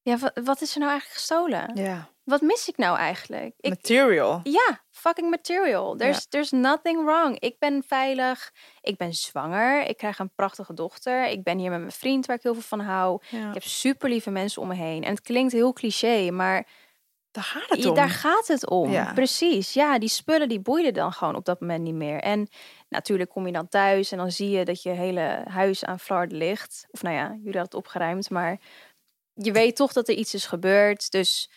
ja, 0.07 0.17
wat, 0.17 0.31
wat 0.43 0.61
is 0.61 0.73
er 0.73 0.79
nou 0.79 0.91
eigenlijk 0.91 1.19
gestolen? 1.19 1.71
Ja. 1.73 2.09
Wat 2.23 2.41
mis 2.41 2.67
ik 2.67 2.77
nou 2.77 2.97
eigenlijk? 2.97 3.53
Ik, 3.59 3.69
Material. 3.69 4.39
ja, 4.43 4.81
fucking 4.91 5.29
material. 5.29 5.95
There's, 5.95 6.27
there's 6.27 6.51
nothing 6.51 7.03
wrong. 7.05 7.39
Ik 7.39 7.59
ben 7.59 7.83
veilig. 7.87 8.51
Ik 8.81 8.97
ben 8.97 9.13
zwanger. 9.13 9.85
Ik 9.87 9.97
krijg 9.97 10.19
een 10.19 10.33
prachtige 10.35 10.73
dochter. 10.73 11.25
Ik 11.27 11.43
ben 11.43 11.57
hier 11.57 11.69
met 11.69 11.79
mijn 11.79 11.91
vriend 11.91 12.25
waar 12.25 12.35
ik 12.35 12.43
heel 12.43 12.53
veel 12.53 12.61
van 12.61 12.79
hou. 12.79 13.21
Ja. 13.29 13.47
Ik 13.47 13.53
heb 13.53 13.63
super 13.63 14.09
lieve 14.09 14.29
mensen 14.29 14.61
om 14.61 14.67
me 14.67 14.75
heen. 14.75 15.03
En 15.03 15.09
het 15.11 15.21
klinkt 15.21 15.51
heel 15.53 15.73
cliché, 15.73 16.31
maar 16.31 16.67
Daar 17.31 17.43
gaat 17.43 17.69
het 17.69 17.85
om. 17.85 17.95
daar 17.95 18.09
gaat 18.09 18.47
het 18.47 18.69
om. 18.69 18.91
Ja. 18.91 19.13
Precies. 19.13 19.73
Ja, 19.73 19.99
die 19.99 20.09
spullen 20.09 20.49
die 20.49 20.59
boeiden 20.59 20.93
dan 20.93 21.13
gewoon 21.13 21.35
op 21.35 21.45
dat 21.45 21.59
moment 21.59 21.83
niet 21.83 21.93
meer. 21.95 22.19
En 22.19 22.47
natuurlijk 22.89 23.29
kom 23.29 23.45
je 23.45 23.53
dan 23.53 23.67
thuis 23.67 24.11
en 24.11 24.17
dan 24.17 24.31
zie 24.31 24.49
je 24.49 24.65
dat 24.65 24.81
je 24.81 24.89
hele 24.89 25.41
huis 25.49 25.85
aan 25.85 25.99
flarden 25.99 26.37
ligt. 26.37 26.87
Of 26.91 27.01
nou 27.01 27.15
ja, 27.15 27.23
jullie 27.27 27.43
hadden 27.43 27.61
het 27.61 27.73
opgeruimd, 27.73 28.29
maar 28.29 28.59
je 29.37 29.51
weet 29.51 29.75
toch 29.75 29.93
dat 29.93 30.07
er 30.07 30.15
iets 30.15 30.33
is 30.33 30.45
gebeurd. 30.45 31.11
Dus 31.11 31.49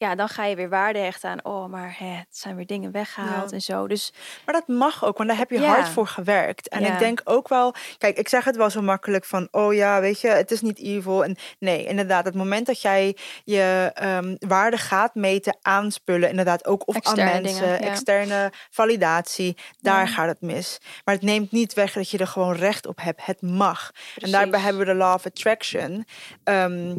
ja, 0.00 0.14
dan 0.14 0.28
ga 0.28 0.44
je 0.44 0.56
weer 0.56 0.68
waarde 0.68 0.98
hechten 0.98 1.30
aan, 1.30 1.44
oh, 1.44 1.66
maar 1.70 1.94
hè, 1.98 2.06
het 2.06 2.26
zijn 2.30 2.56
weer 2.56 2.66
dingen 2.66 2.90
weggehaald 2.92 3.50
Ja. 3.50 3.56
en 3.56 3.62
zo. 3.62 3.86
Dus 3.88 4.12
Maar 4.46 4.54
dat 4.54 4.68
mag 4.68 5.04
ook, 5.04 5.16
want 5.16 5.28
daar 5.28 5.38
heb 5.38 5.50
je 5.50 5.60
Ja. 5.60 5.66
hard 5.68 5.88
voor 5.88 6.06
gewerkt. 6.06 6.68
En 6.68 6.80
Ja. 6.80 6.92
ik 6.92 6.98
denk 6.98 7.20
ook 7.24 7.48
wel, 7.48 7.74
kijk, 7.98 8.18
ik 8.18 8.28
zeg 8.28 8.44
het 8.44 8.56
wel 8.56 8.70
zo 8.70 8.82
makkelijk 8.82 9.24
van, 9.24 9.48
oh 9.50 9.74
ja, 9.74 10.00
weet 10.00 10.20
je, 10.20 10.28
het 10.28 10.50
is 10.50 10.60
niet 10.60 10.78
evil. 10.78 11.24
En 11.24 11.36
nee, 11.58 11.84
inderdaad, 11.86 12.24
het 12.24 12.34
moment 12.34 12.66
dat 12.66 12.80
jij 12.82 13.16
je 13.44 13.90
ehm, 13.94 14.36
waarde 14.38 14.76
gaat 14.76 15.14
meten 15.14 15.56
aan 15.62 15.90
spullen, 15.92 16.28
inderdaad 16.30 16.66
ook 16.66 16.88
of 16.88 16.96
Externe 16.96 17.22
aan 17.30 17.42
mensen, 17.42 17.60
dingen, 17.60 17.80
externe 17.80 18.52
validatie, 18.70 19.56
daar 19.80 20.08
gaat 20.08 20.28
het 20.28 20.40
mis. 20.40 20.78
Maar 21.04 21.14
het 21.14 21.24
neemt 21.24 21.52
niet 21.52 21.74
weg 21.74 21.92
dat 21.92 22.10
je 22.10 22.18
er 22.18 22.26
gewoon 22.26 22.54
recht 22.54 22.86
op 22.86 22.98
hebt. 23.02 23.24
Het 23.26 23.42
mag. 23.42 23.90
En 24.16 24.30
daarbij 24.30 24.60
hebben 24.60 24.80
we 24.86 24.92
de 24.92 24.94
law 24.98 25.14
of 25.14 25.26
attraction, 25.26 26.04
ehm, 26.44 26.96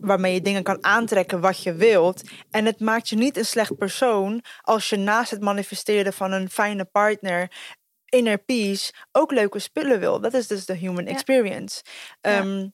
waarmee 0.00 0.34
je 0.34 0.40
dingen 0.40 0.62
kan 0.62 0.84
aantrekken 0.84 1.40
wat 1.40 1.62
je 1.62 1.74
wilt. 1.74 2.22
En 2.50 2.64
het 2.66 2.80
maakt 2.80 3.08
je 3.08 3.16
niet 3.16 3.36
een 3.36 3.44
slecht 3.46 3.76
persoon 3.78 4.42
als 4.60 4.88
je 4.88 4.96
naast 4.96 5.30
het 5.30 5.40
manifesteren 5.40 6.12
van 6.12 6.32
een 6.32 6.50
fijne 6.50 6.84
partner, 6.84 7.50
inner 8.04 8.38
peace, 8.38 8.92
ook 9.12 9.30
leuke 9.32 9.58
spullen 9.58 10.00
wil. 10.00 10.20
Dat 10.20 10.34
is 10.34 10.46
dus 10.46 10.66
de 10.66 10.74
human 10.74 11.04
Ja. 11.04 11.10
experience. 11.10 11.82
Ja. 12.20 12.30
Ehm, 12.38 12.68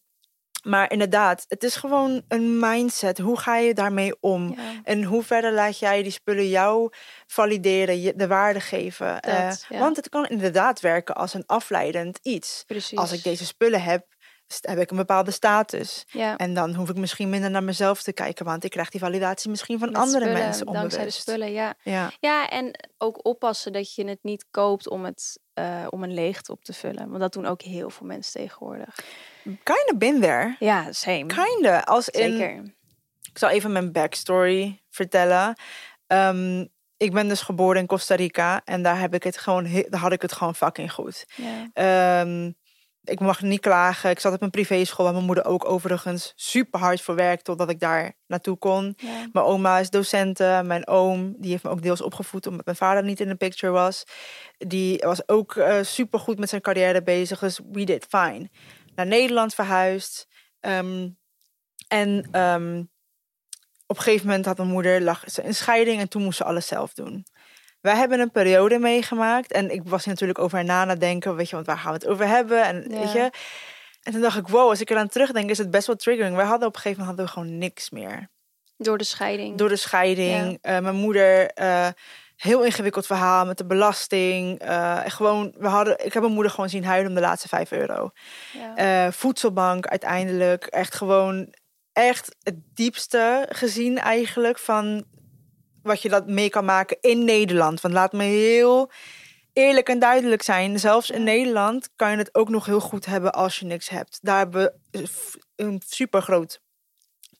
maar 0.62 0.90
inderdaad, 0.92 1.44
het 1.48 1.64
is 1.64 1.76
gewoon 1.76 2.22
een 2.28 2.58
mindset. 2.58 3.18
Hoe 3.18 3.38
ga 3.38 3.56
je 3.56 3.74
daarmee 3.74 4.16
om? 4.20 4.48
ja, 4.56 4.80
En 4.84 5.02
hoe 5.04 5.22
verder 5.22 5.52
laat 5.52 5.78
jij 5.78 6.02
die 6.02 6.12
spullen 6.12 6.48
jou 6.48 6.90
valideren, 7.26 8.00
je 8.00 8.14
de 8.16 8.26
waarde 8.26 8.60
geven? 8.60 9.20
Eh, 9.20 9.48
Dat. 9.48 9.66
Want 9.68 9.96
het 9.96 10.08
kan 10.08 10.26
inderdaad 10.26 10.80
werken 10.80 11.14
als 11.14 11.34
een 11.34 11.46
afleidend 11.46 12.18
iets. 12.22 12.62
precies. 12.66 12.98
Als 12.98 13.12
ik 13.12 13.22
deze 13.22 13.46
spullen 13.46 13.82
heb, 13.82 14.13
heb 14.60 14.78
ik 14.78 14.90
een 14.90 14.96
bepaalde 14.96 15.30
status. 15.30 16.04
ja. 16.08 16.36
En 16.36 16.54
dan 16.54 16.74
hoef 16.74 16.88
ik 16.88 16.96
misschien 16.96 17.30
minder 17.30 17.50
naar 17.50 17.62
mezelf 17.64 18.02
te 18.02 18.12
kijken, 18.12 18.44
want 18.44 18.64
ik 18.64 18.70
krijg 18.70 18.90
die 18.90 19.00
validatie 19.00 19.50
misschien 19.50 19.78
van 19.78 19.88
met 19.88 19.96
andere 20.00 20.24
spullen, 20.24 20.42
mensen 20.42 20.66
Dankzij 20.66 20.82
de 20.88 20.94
onbewust. 20.96 21.20
spullen, 21.20 21.52
ja. 21.52 21.74
Ja, 21.82 22.10
Ja, 22.20 22.48
en 22.48 22.88
ook 22.98 23.26
oppassen 23.26 23.72
dat 23.72 23.94
je 23.94 24.04
het 24.08 24.18
niet 24.22 24.44
koopt 24.50 24.88
om, 24.88 25.04
het, 25.04 25.38
eh, 25.52 25.86
om 25.90 26.02
een 26.02 26.14
leegte 26.14 26.52
op 26.52 26.64
te 26.64 26.72
vullen. 26.72 27.08
Want 27.08 27.20
dat 27.20 27.32
doen 27.32 27.46
ook 27.46 27.62
heel 27.62 27.90
veel 27.90 28.06
mensen 28.06 28.32
tegenwoordig. 28.40 28.94
kinda 29.42 29.92
been 29.96 30.20
there. 30.20 30.56
Ja, 30.58 30.92
same. 30.92 31.26
Kinda. 31.26 31.78
Als 31.80 32.08
in, 32.08 32.30
Zeker. 32.36 32.62
ik 33.32 33.38
zal 33.38 33.48
even 33.48 33.72
mijn 33.72 33.92
backstory 33.92 34.82
vertellen. 34.90 35.58
Ehm, 36.06 36.66
ik 36.96 37.12
ben 37.12 37.28
dus 37.28 37.40
geboren 37.40 37.80
in 37.80 37.86
Costa 37.86 38.14
Rica 38.14 38.60
en 38.64 38.82
daar 38.82 39.00
heb 39.00 39.14
ik 39.14 39.22
het 39.22 39.38
gewoon, 39.38 39.84
daar 39.88 40.00
had 40.00 40.12
ik 40.12 40.22
het 40.22 40.32
gewoon 40.32 40.54
fucking 40.54 40.92
goed. 40.92 41.24
Ja. 41.34 41.70
Ehm, 41.72 42.50
ik 43.04 43.20
mag 43.20 43.42
niet 43.42 43.60
klagen. 43.60 44.10
Ik 44.10 44.20
zat 44.20 44.34
op 44.34 44.42
een 44.42 44.50
privéschool 44.50 45.04
waar 45.04 45.14
mijn 45.14 45.26
moeder 45.26 45.44
ook 45.44 45.68
overigens 45.68 46.32
super 46.36 46.80
hard 46.80 47.00
voor 47.00 47.14
werkte 47.14 47.44
totdat 47.44 47.70
ik 47.70 47.80
daar 47.80 48.12
naartoe 48.26 48.56
kon. 48.56 48.94
Ja. 48.96 49.28
Mijn 49.32 49.44
oma 49.44 49.78
is 49.78 49.90
docente. 49.90 50.62
Mijn 50.64 50.86
oom, 50.86 51.34
die 51.38 51.50
heeft 51.50 51.62
me 51.62 51.70
ook 51.70 51.82
deels 51.82 52.02
opgevoed 52.02 52.46
omdat 52.46 52.64
mijn 52.64 52.76
vader 52.76 53.04
niet 53.04 53.20
in 53.20 53.28
de 53.28 53.34
picture 53.34 53.72
was. 53.72 54.04
Die 54.58 54.98
was 54.98 55.28
ook 55.28 55.64
super 55.82 56.18
goed 56.18 56.38
met 56.38 56.48
zijn 56.48 56.60
carrière 56.60 57.02
bezig. 57.02 57.38
Dus 57.38 57.60
we 57.72 57.84
did 57.84 58.06
fine. 58.08 58.48
Naar 58.94 59.06
Nederland 59.06 59.54
verhuisd. 59.54 60.28
Ehm, 60.60 61.08
en 61.88 62.28
ehm, 62.30 62.82
op 63.86 63.96
een 63.96 64.02
gegeven 64.02 64.26
moment 64.26 64.44
had 64.46 64.56
mijn 64.56 64.68
moeder 64.68 65.02
lag 65.02 65.24
ze 65.26 65.42
in 65.42 65.54
scheiding 65.54 66.00
en 66.00 66.08
toen 66.08 66.22
moest 66.22 66.36
ze 66.36 66.44
alles 66.44 66.66
zelf 66.66 66.94
doen. 66.94 67.26
Wij 67.84 67.96
hebben 67.96 68.20
een 68.20 68.30
periode 68.30 68.78
meegemaakt 68.78 69.52
en 69.52 69.70
ik 69.70 69.82
was 69.84 70.04
natuurlijk 70.06 70.38
over 70.38 70.64
na 70.64 70.80
aan 70.80 70.88
het 70.88 71.00
denken, 71.00 71.36
weet 71.36 71.48
je, 71.48 71.54
want 71.54 71.66
waar 71.66 71.78
gaan 71.78 71.92
we 71.92 71.98
het 71.98 72.06
over 72.06 72.26
hebben? 72.28 72.64
En 72.64 72.84
Ja. 72.88 72.98
weet 72.98 73.12
je, 73.12 73.30
en 74.02 74.12
toen 74.12 74.20
dacht 74.20 74.36
ik, 74.38 74.48
wow, 74.48 74.68
als 74.68 74.80
ik 74.80 74.90
eraan 74.90 75.08
terugdenk, 75.08 75.50
is 75.50 75.58
het 75.58 75.70
best 75.70 75.86
wel 75.86 75.96
triggering. 75.96 76.36
Wij 76.36 76.44
hadden 76.44 76.68
op 76.68 76.74
een 76.74 76.80
gegeven 76.80 77.04
moment 77.04 77.18
hadden 77.18 77.34
we 77.34 77.40
gewoon 77.40 77.58
niks 77.58 77.90
meer. 77.90 78.28
Door 78.76 78.98
de 78.98 79.04
scheiding. 79.04 79.56
Door 79.58 79.68
de 79.68 79.76
scheiding. 79.76 80.58
eh, 80.60 80.78
mijn 80.78 80.94
moeder, 80.94 81.50
eh, 81.50 81.88
heel 82.36 82.64
ingewikkeld 82.64 83.06
verhaal 83.06 83.46
met 83.46 83.58
de 83.58 83.66
belasting. 83.66 84.58
eh, 84.58 85.00
gewoon, 85.06 85.54
we 85.58 85.68
hadden, 85.68 86.04
ik 86.04 86.12
heb 86.12 86.22
mijn 86.22 86.34
moeder 86.34 86.52
gewoon 86.52 86.68
zien 86.68 86.84
huilen 86.84 87.08
om 87.08 87.14
de 87.14 87.20
laatste 87.20 87.48
vijf 87.48 87.72
euro. 87.72 88.10
Ja. 88.76 89.12
Voedselbank 89.12 89.86
uiteindelijk. 89.86 90.64
Echt 90.64 90.94
gewoon, 90.94 91.54
echt 91.92 92.36
het 92.42 92.56
diepste 92.74 93.46
gezien 93.50 93.98
eigenlijk 93.98 94.58
van 94.58 95.04
wat 95.84 96.02
je 96.02 96.08
dat 96.08 96.26
mee 96.26 96.48
kan 96.50 96.64
maken 96.64 96.96
in 97.00 97.24
Nederland. 97.24 97.80
Want 97.80 97.94
laat 97.94 98.12
me 98.12 98.22
heel 98.22 98.90
eerlijk 99.52 99.88
en 99.88 99.98
duidelijk 99.98 100.42
zijn. 100.42 100.78
Zelfs 100.78 101.10
in. 101.10 101.22
Nederland 101.24 101.88
kan 101.96 102.10
je 102.10 102.16
het 102.16 102.34
ook 102.34 102.48
nog 102.48 102.66
heel 102.66 102.80
goed 102.80 103.06
hebben 103.06 103.32
als 103.32 103.58
je 103.58 103.66
niks 103.66 103.88
hebt. 103.88 104.18
Daar 104.22 104.38
hebben 104.38 104.72
we 104.90 105.08
een 105.56 105.82
super 105.86 106.22
groot 106.22 106.60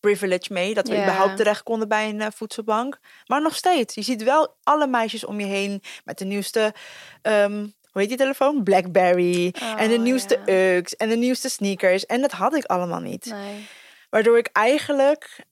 privilege 0.00 0.52
mee. 0.52 0.74
Dat 0.74 0.88
we 0.88 0.94
überhaupt 0.94 1.36
terecht 1.36 1.62
konden 1.62 1.88
bij 1.88 2.08
een 2.08 2.20
eh, 2.20 2.26
voedselbank. 2.34 2.98
Maar 3.26 3.42
nog 3.42 3.56
steeds. 3.56 3.94
Je 3.94 4.02
ziet 4.02 4.22
wel 4.22 4.56
alle 4.62 4.86
meisjes 4.86 5.24
om 5.24 5.40
je 5.40 5.46
heen 5.46 5.82
met 6.04 6.18
de 6.18 6.24
nieuwste... 6.24 6.74
ehm, 7.22 7.66
hoe 7.90 8.02
heet 8.02 8.08
die 8.08 8.18
telefoon? 8.18 8.62
Blackberry. 8.62 9.54
en 9.76 9.88
de 9.88 9.94
Oh, 9.94 10.00
nieuwste. 10.02 10.38
Uggs. 10.46 10.96
En 10.96 11.08
de 11.08 11.16
nieuwste 11.16 11.48
sneakers. 11.48 12.06
En 12.06 12.20
dat 12.20 12.32
had 12.32 12.54
ik 12.54 12.64
allemaal 12.64 13.00
niet. 13.00 13.24
Nee. 13.24 13.66
Waardoor 14.10 14.38
ik 14.38 14.48
eigenlijk 14.52 15.44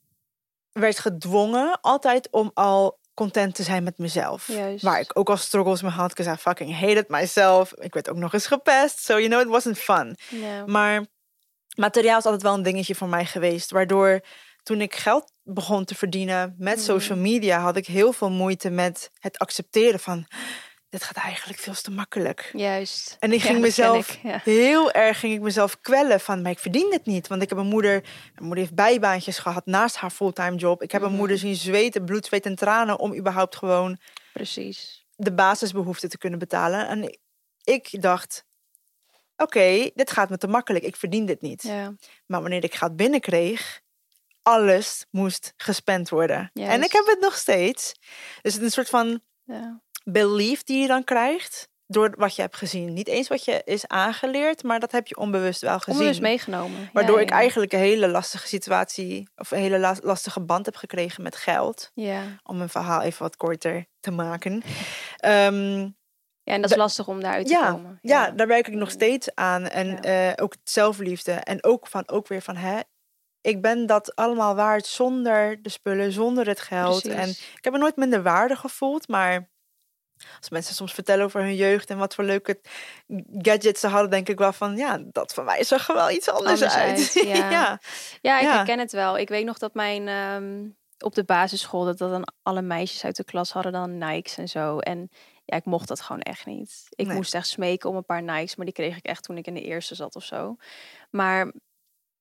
werd 0.73 0.99
gedwongen 0.99 1.81
altijd 1.81 2.29
om 2.31 2.51
al 2.55 3.01
content 3.15 3.55
te 3.55 3.63
zijn 3.63 3.83
met 3.83 3.99
mezelf. 3.99 4.47
Juist. 4.49 4.83
Waar 4.85 5.01
ik 5.01 5.19
ook 5.19 5.31
al 5.31 5.37
struggles 5.37 5.83
mee 5.83 5.91
had. 5.91 6.19
Ik 6.19 6.27
I 6.27 6.35
fucking 6.37 6.79
hated 6.81 7.09
myself. 7.09 7.73
Ik 7.75 7.95
werd 7.95 8.11
ook 8.11 8.17
nog 8.17 8.33
eens 8.33 8.47
gepest. 8.47 8.99
So 9.05 9.17
you 9.19 9.29
know, 9.29 9.41
it 9.41 9.47
wasn't 9.47 9.79
fun. 9.79 10.17
Maar 10.67 11.07
materiaal 11.77 12.19
is 12.19 12.25
altijd 12.25 12.43
wel 12.43 12.55
een 12.55 12.63
dingetje 12.63 12.95
voor 12.95 13.09
mij 13.09 13.25
geweest. 13.25 13.71
Waardoor 13.71 14.21
toen 14.63 14.81
ik 14.81 14.95
geld 14.95 15.33
begon 15.43 15.85
te 15.85 15.95
verdienen 15.95 16.55
met 16.59 16.77
Mhm. 16.77 16.85
social 16.85 17.19
media... 17.19 17.61
had 17.61 17.77
ik 17.77 17.87
heel 17.87 18.13
veel 18.13 18.31
moeite 18.31 18.71
met 18.71 19.11
het 19.19 19.39
accepteren 19.39 20.01
van... 20.01 20.27
dit 20.93 21.03
gaat 21.05 21.17
eigenlijk 21.17 21.59
veel 21.59 21.75
te 21.75 21.91
makkelijk. 21.91 22.51
Juist. 22.53 23.17
En 23.19 23.33
ik 23.33 23.43
ging 23.43 23.61
mezelf 23.61 24.11
ik, 24.15 24.21
ja. 24.23 24.41
heel 24.45 24.91
erg 24.93 25.19
ging 25.19 25.35
ik 25.35 25.41
mezelf 25.41 25.81
kwellen 25.81 26.21
van, 26.21 26.43
maar 26.43 26.51
ik 26.51 26.59
verdien 26.59 26.91
dit 26.91 27.07
niet. 27.07 27.27
Want 27.29 27.43
ik 27.43 27.49
heb 27.49 27.59
een 27.59 27.67
moeder, 27.67 28.01
mijn 28.35 28.45
moeder 28.47 28.59
heeft 28.65 28.75
bijbaantjes 28.75 29.39
gehad 29.39 29.67
naast 29.67 29.97
haar 29.97 30.11
fulltime 30.11 30.57
job. 30.57 30.83
Ik 30.83 30.93
heb 30.93 31.03
een 31.03 31.09
Mhm. 31.09 31.17
moeder 31.17 31.39
zien 31.39 31.55
zweten, 31.55 32.05
bloed, 32.05 32.27
zweet 32.27 32.47
en 32.47 32.55
tranen 32.57 32.99
om 32.99 33.15
überhaupt 33.17 33.57
gewoon 33.57 33.99
Precies. 34.33 35.07
de 35.17 35.33
basisbehoeften 35.35 36.09
te 36.09 36.19
kunnen 36.19 36.39
betalen. 36.39 36.89
En 36.89 37.19
ik- 37.65 38.01
dacht, 38.03 38.45
oké, 39.37 39.91
dit 39.95 40.11
gaat 40.11 40.31
me 40.31 40.39
te 40.39 40.47
makkelijk. 40.49 40.85
Ik 40.85 40.97
verdien 40.97 41.27
dit 41.27 41.41
niet. 41.41 41.63
Ja. 41.63 41.95
Maar 42.27 42.41
wanneer 42.41 42.65
ik 42.65 42.75
geld 42.75 42.97
binnenkreeg, 42.97 43.81
alles 44.43 45.07
moest 45.11 45.53
gespend 45.57 46.09
worden. 46.09 46.51
En 46.55 46.83
ik 46.83 46.93
heb 46.93 47.07
het 47.07 47.21
nog 47.21 47.37
steeds. 47.37 47.93
Dus 48.43 48.53
het 48.53 48.63
is 48.63 48.67
een 48.67 48.71
soort 48.71 48.89
van 48.89 49.21
Ja. 49.45 49.81
Belief 50.05 50.63
die 50.63 50.81
je 50.81 50.87
dan 50.87 51.05
krijgt 51.05 51.71
door 51.87 52.15
wat 52.17 52.37
je 52.37 52.43
hebt 52.43 52.57
gezien. 52.57 52.93
Niet 52.93 53.09
eens 53.09 53.29
wat 53.29 53.45
je 53.45 53.63
is 53.65 53.87
aangeleerd, 53.87 54.63
maar 54.63 54.81
dat 54.81 54.93
heb 54.93 55.07
je 55.07 55.17
onbewust 55.17 55.61
wel 55.61 55.79
gezien. 55.79 55.95
Onbewust 55.95 56.21
meegenomen. 56.21 56.91
Waardoor 56.93 57.17
ja, 57.17 57.23
ik 57.23 57.31
eigenlijk 57.31 57.73
een 57.73 57.79
hele 57.79 58.09
lastige 58.09 58.47
situatie 58.47 59.29
of 59.37 59.51
een 59.51 59.59
hele 59.59 59.79
la- 59.79 59.97
lastige 60.01 60.41
band 60.41 60.67
heb 60.67 60.77
gekregen 60.77 61.23
met 61.23 61.37
geld. 61.37 61.91
Ja. 61.95 62.23
Om 62.43 62.57
mijn 62.57 62.69
verhaal 62.69 63.01
even 63.03 63.23
wat 63.23 63.37
korter 63.37 63.87
te 64.01 64.11
maken. 64.11 64.63
Ehm, 65.17 65.79
ja, 66.45 66.53
en 66.55 66.63
dat 66.63 66.71
is 66.71 66.77
lastig 66.77 67.09
om 67.09 67.21
daaruit 67.21 67.47
te 67.47 67.53
ja, 67.53 67.71
komen. 67.71 67.99
ja, 68.03 68.31
daar 68.31 68.47
werk 68.47 68.67
ik 68.69 68.75
nog 68.75 68.89
Mm. 68.89 68.95
steeds 68.95 69.35
aan. 69.35 69.67
En 69.69 70.01
eh, 70.01 70.33
ook 70.45 70.55
zelfliefde. 70.65 71.33
En 71.33 71.65
ook, 71.65 71.87
van, 71.87 72.09
ook 72.09 72.29
weer 72.29 72.43
van, 72.43 72.57
hè, 72.57 72.81
ik 73.41 73.63
ben 73.63 73.87
dat 73.87 74.15
allemaal 74.17 74.55
waard 74.55 74.87
zonder 74.87 75.63
de 75.63 75.69
spullen, 75.69 76.13
zonder 76.13 76.47
het 76.47 76.61
geld. 76.61 77.05
En 77.07 77.29
ik 77.29 77.59
heb 77.61 77.73
me 77.73 77.79
nooit 77.79 77.97
minder 77.97 78.23
waarde 78.23 78.57
gevoeld, 78.57 79.09
maar 79.09 79.51
als 80.39 80.51
mensen 80.51 80.75
soms 80.75 80.93
vertellen 80.95 81.25
over 81.25 81.41
hun 81.41 81.55
jeugd 81.55 81.91
en 81.91 81.99
wat 81.99 82.15
voor 82.15 82.25
leuke 82.25 82.61
gadgets 83.39 83.81
ze 83.81 83.87
hadden, 83.87 84.11
denk 84.11 84.29
ik 84.29 84.39
wel 84.39 84.53
van, 84.53 84.77
ja, 84.77 84.99
dat 85.13 85.35
van 85.35 85.45
mij 85.45 85.65
zag 85.65 85.89
er 85.89 85.95
wel 85.95 86.11
iets 86.11 86.29
anders, 86.29 86.51
Anders 86.63 86.75
uit. 86.75 86.89
uit, 86.99 87.13
ja. 87.13 87.51
ja. 87.51 87.81
Ja, 88.21 88.39
ik 88.39 88.45
Ja. 88.45 88.57
herken 88.57 88.79
het 88.79 88.93
wel. 88.93 89.19
Ik 89.19 89.29
weet 89.29 89.45
nog 89.45 89.59
dat 89.59 89.75
mijn 89.75 90.09
ehm, 90.09 90.69
op 90.99 91.15
de 91.15 91.25
basisschool 91.25 91.85
dat, 91.85 91.99
dat 91.99 92.11
dan 92.11 92.33
alle 92.43 92.63
meisjes 92.63 93.05
uit 93.05 93.17
de 93.17 93.25
klas 93.25 93.53
hadden 93.53 93.73
dan 93.73 93.99
Nikes 93.99 94.37
en 94.39 94.49
zo. 94.49 94.79
En 94.79 95.11
ja, 95.45 95.57
ik 95.57 95.65
mocht 95.65 95.89
dat 95.89 96.01
gewoon 96.01 96.21
echt 96.23 96.47
niet. 96.47 96.87
Ik 96.89 97.07
Nee. 97.07 97.17
moest 97.17 97.35
echt 97.35 97.47
smeken 97.47 97.91
om 97.91 97.97
een 97.97 98.05
paar 98.05 98.23
Nikes, 98.23 98.57
maar 98.57 98.67
die 98.67 98.75
kreeg 98.75 98.97
ik 98.97 99.05
echt 99.05 99.25
toen 99.25 99.37
ik 99.39 99.47
in 99.47 99.55
de 99.55 99.63
eerste 99.63 99.95
zat 99.95 100.17
of 100.17 100.25
zo. 100.25 100.57
Maar 101.11 101.53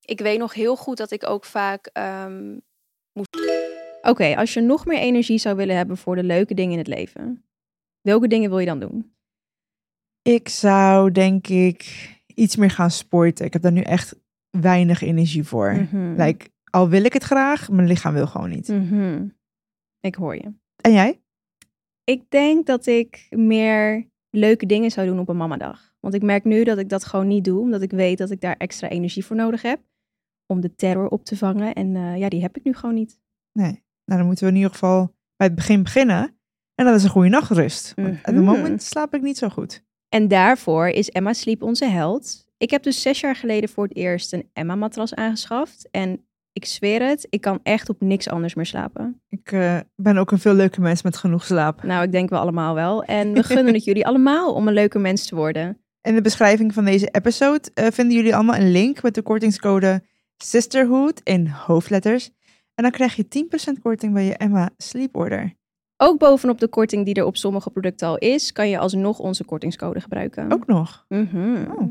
ik 0.00 0.20
weet 0.20 0.38
nog 0.38 0.54
heel 0.54 0.76
goed 0.76 0.96
dat 0.96 1.10
ik 1.10 1.28
ook 1.28 1.44
vaak 1.44 1.86
ehm, 1.92 2.56
Oké, 4.02 4.34
als 4.36 4.54
je 4.54 4.60
nog 4.60 4.86
meer 4.86 4.98
energie 4.98 5.38
zou 5.38 5.56
willen 5.56 5.76
hebben 5.76 5.96
voor 5.96 6.16
de 6.16 6.22
leuke 6.22 6.54
dingen 6.54 6.72
in 6.72 6.78
het 6.78 6.86
leven, 6.86 7.44
welke 8.02 8.28
dingen 8.28 8.50
wil 8.50 8.58
je 8.58 8.66
dan 8.66 8.80
doen? 8.80 9.14
Ik 10.22 10.48
zou 10.48 11.10
denk 11.10 11.46
ik 11.46 12.10
iets 12.26 12.56
meer 12.56 12.70
gaan 12.70 12.90
sporten. 12.90 13.46
Ik 13.46 13.52
heb 13.52 13.62
daar 13.62 13.72
nu 13.72 13.80
echt 13.80 14.20
weinig 14.50 15.02
energie 15.02 15.44
voor. 15.44 15.72
Mhm. 15.72 16.14
Like, 16.22 16.50
al 16.70 16.88
wil 16.88 17.04
ik 17.04 17.12
het 17.12 17.22
graag, 17.22 17.70
mijn 17.70 17.88
lichaam 17.88 18.14
wil 18.14 18.26
gewoon 18.26 18.50
niet. 18.50 18.68
Mhm. 18.68 19.28
Ik 20.00 20.14
hoor 20.14 20.34
je. 20.34 20.52
En 20.76 20.92
jij? 20.92 21.20
Ik 22.04 22.30
denk 22.30 22.66
dat 22.66 22.86
ik 22.86 23.26
meer 23.30 24.10
leuke 24.30 24.66
dingen 24.66 24.90
zou 24.90 25.06
doen 25.06 25.18
op 25.18 25.28
een 25.28 25.36
mamadag. 25.36 25.94
Want 26.00 26.14
ik 26.14 26.22
merk 26.22 26.44
nu 26.44 26.64
dat 26.64 26.78
ik 26.78 26.88
dat 26.88 27.04
gewoon 27.04 27.26
niet 27.26 27.44
doe, 27.44 27.60
omdat 27.60 27.82
ik 27.82 27.90
weet 27.90 28.18
dat 28.18 28.30
ik 28.30 28.40
daar 28.40 28.56
extra 28.56 28.88
energie 28.88 29.24
voor 29.24 29.36
nodig 29.36 29.62
heb 29.62 29.80
om 30.46 30.60
de 30.60 30.74
terror 30.74 31.08
op 31.08 31.24
te 31.24 31.36
vangen. 31.36 31.74
En 31.74 31.96
eh, 31.96 32.18
ja, 32.18 32.28
die 32.28 32.42
heb 32.42 32.56
ik 32.56 32.64
nu 32.64 32.74
gewoon 32.74 32.94
niet. 32.94 33.20
Nee. 33.52 33.84
Nou, 34.04 34.18
dan 34.18 34.26
moeten 34.26 34.44
we 34.44 34.50
in 34.50 34.56
ieder 34.56 34.72
geval 34.72 35.14
bij 35.36 35.46
het 35.46 35.54
begin 35.54 35.82
beginnen. 35.82 36.36
En 36.74 36.84
dat 36.84 36.94
is 36.94 37.04
een 37.04 37.10
goede 37.10 37.28
nachtrust. 37.28 37.92
Op 37.96 38.04
het 38.04 38.34
Mhm. 38.34 38.44
moment 38.44 38.82
slaap 38.82 39.14
ik 39.14 39.22
niet 39.22 39.38
zo 39.38 39.48
goed. 39.48 39.82
En 40.08 40.28
daarvoor 40.28 40.88
is 40.88 41.08
Emma 41.10 41.32
Sleep 41.32 41.62
onze 41.62 41.84
held. 41.86 42.46
Ik 42.56 42.70
heb 42.70 42.82
dus 42.82 43.02
zes 43.02 43.20
jaar 43.20 43.36
geleden 43.36 43.68
voor 43.68 43.84
het 43.84 43.96
eerst 43.96 44.32
een 44.32 44.48
Emma-matras 44.52 45.14
aangeschaft. 45.14 45.88
En 45.90 46.24
ik 46.52 46.64
zweer 46.64 47.02
het, 47.08 47.26
ik 47.30 47.40
kan 47.40 47.60
echt 47.62 47.88
op 47.88 48.00
niks 48.00 48.28
anders 48.28 48.54
meer 48.54 48.66
slapen. 48.66 49.20
Ik 49.28 49.52
eh, 49.52 49.78
ben 49.96 50.16
ook 50.16 50.30
een 50.30 50.38
veel 50.38 50.54
leuke 50.54 50.80
mens 50.80 51.02
met 51.02 51.16
genoeg 51.16 51.44
slaap. 51.44 51.82
Nou, 51.82 52.02
ik 52.04 52.12
denk 52.12 52.28
we 52.28 52.36
allemaal 52.36 52.74
wel. 52.74 53.02
En 53.02 53.32
we 53.32 53.42
gunnen 53.42 53.74
het 53.74 53.84
jullie 53.84 54.06
allemaal 54.06 54.54
om 54.54 54.68
een 54.68 54.74
leuke 54.74 54.98
mens 54.98 55.26
te 55.26 55.34
worden. 55.34 55.78
In 56.02 56.14
de 56.14 56.20
beschrijving 56.20 56.74
van 56.74 56.84
deze 56.84 57.06
episode 57.06 57.70
eh, 57.74 57.86
vinden 57.90 58.16
jullie 58.16 58.34
allemaal 58.34 58.56
een 58.56 58.70
link 58.72 59.02
met 59.02 59.14
de 59.14 59.22
kortingscode 59.22 60.02
Sisterhood 60.36 61.20
in 61.24 61.46
hoofdletters. 61.48 62.30
En 62.74 62.82
dan 62.82 62.90
krijg 62.90 63.14
je 63.14 63.28
10% 63.28 63.80
korting 63.82 64.12
bij 64.12 64.24
je 64.24 64.36
Emma 64.36 64.70
Sleep 64.76 65.16
Order. 65.16 65.52
Ook 66.04 66.18
bovenop 66.18 66.60
de 66.60 66.68
korting 66.68 67.04
die 67.04 67.14
er 67.14 67.24
op 67.24 67.36
sommige 67.36 67.70
producten 67.70 68.08
al 68.08 68.18
is, 68.18 68.52
kan 68.52 68.68
je 68.68 68.78
alsnog 68.78 69.18
onze 69.18 69.44
kortingscode 69.44 70.00
gebruiken. 70.00 70.52
Ook 70.52 70.66
nog. 70.66 71.04
Mhm. 71.08 71.70
Oh. 71.70 71.88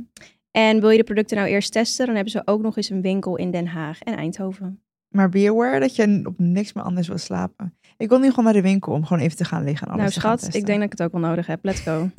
En 0.51 0.79
wil 0.79 0.89
je 0.89 0.97
de 0.97 1.03
producten 1.03 1.37
nou 1.37 1.49
eerst 1.49 1.71
testen, 1.71 2.05
dan 2.05 2.15
hebben 2.15 2.31
ze 2.33 2.41
ook 2.45 2.61
nog 2.61 2.77
eens 2.77 2.89
een 2.89 3.01
winkel 3.01 3.35
in 3.35 3.51
Den 3.51 3.67
Haag 3.67 4.01
en 4.01 4.15
Eindhoven. 4.15 4.83
Maar 5.07 5.29
be 5.29 5.49
aware 5.49 5.79
dat 5.79 5.95
je 5.95 6.21
op 6.23 6.39
niks 6.39 6.73
meer 6.73 6.83
anders 6.83 7.07
wil 7.07 7.17
slapen. 7.17 7.77
Ik 7.97 8.09
wil 8.09 8.19
nu 8.19 8.29
gewoon 8.29 8.45
naar 8.45 8.53
de 8.53 8.61
winkel 8.61 8.93
om 8.93 9.05
gewoon 9.05 9.23
even 9.23 9.37
te 9.37 9.45
gaan 9.45 9.63
liggen 9.63 9.87
en 9.87 9.93
alles 9.93 10.01
nou 10.01 10.13
te 10.13 10.19
gaan 10.19 10.37
schat, 10.37 10.55
ik 10.55 10.65
denk 10.65 10.77
dat 10.77 10.91
ik 10.91 10.97
het 10.97 11.07
ook 11.07 11.11
wel 11.11 11.29
nodig 11.29 11.47
heb. 11.47 11.65
Let's 11.65 11.79
go. 11.79 12.09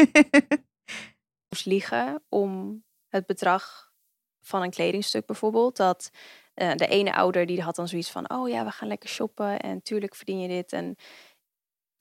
moest 1.48 1.66
liegen 1.66 2.22
om 2.28 2.82
het 3.08 3.26
bedrag 3.26 3.92
van 4.40 4.62
een 4.62 4.70
kledingstuk 4.70 5.26
bijvoorbeeld. 5.26 5.76
Dat 5.76 6.10
eh, 6.54 6.74
de 6.74 6.86
ene 6.86 7.14
ouder 7.14 7.46
die 7.46 7.62
had 7.62 7.76
dan 7.76 7.88
zoiets 7.88 8.10
van, 8.10 8.30
oh 8.30 8.48
ja, 8.48 8.64
we 8.64 8.70
gaan 8.70 8.88
lekker 8.88 9.08
shoppen 9.08 9.60
en 9.60 9.82
tuurlijk 9.82 10.14
verdien 10.14 10.40
je 10.40 10.48
dit. 10.48 10.72
En 10.72 10.96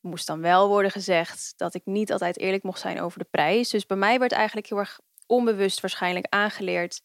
moest 0.01 0.27
dan 0.27 0.41
wel 0.41 0.67
worden 0.67 0.91
gezegd 0.91 1.53
dat 1.57 1.73
ik 1.73 1.81
niet 1.85 2.11
altijd 2.11 2.37
eerlijk 2.37 2.63
mocht 2.63 2.79
zijn 2.79 3.01
over 3.01 3.19
de 3.19 3.27
prijs. 3.31 3.69
Dus 3.69 3.85
bij 3.85 3.97
mij 3.97 4.19
werd 4.19 4.31
eigenlijk 4.31 4.67
heel 4.67 4.77
erg 4.77 4.99
onbewust 5.27 5.81
waarschijnlijk 5.81 6.25
aangeleerd 6.29 7.01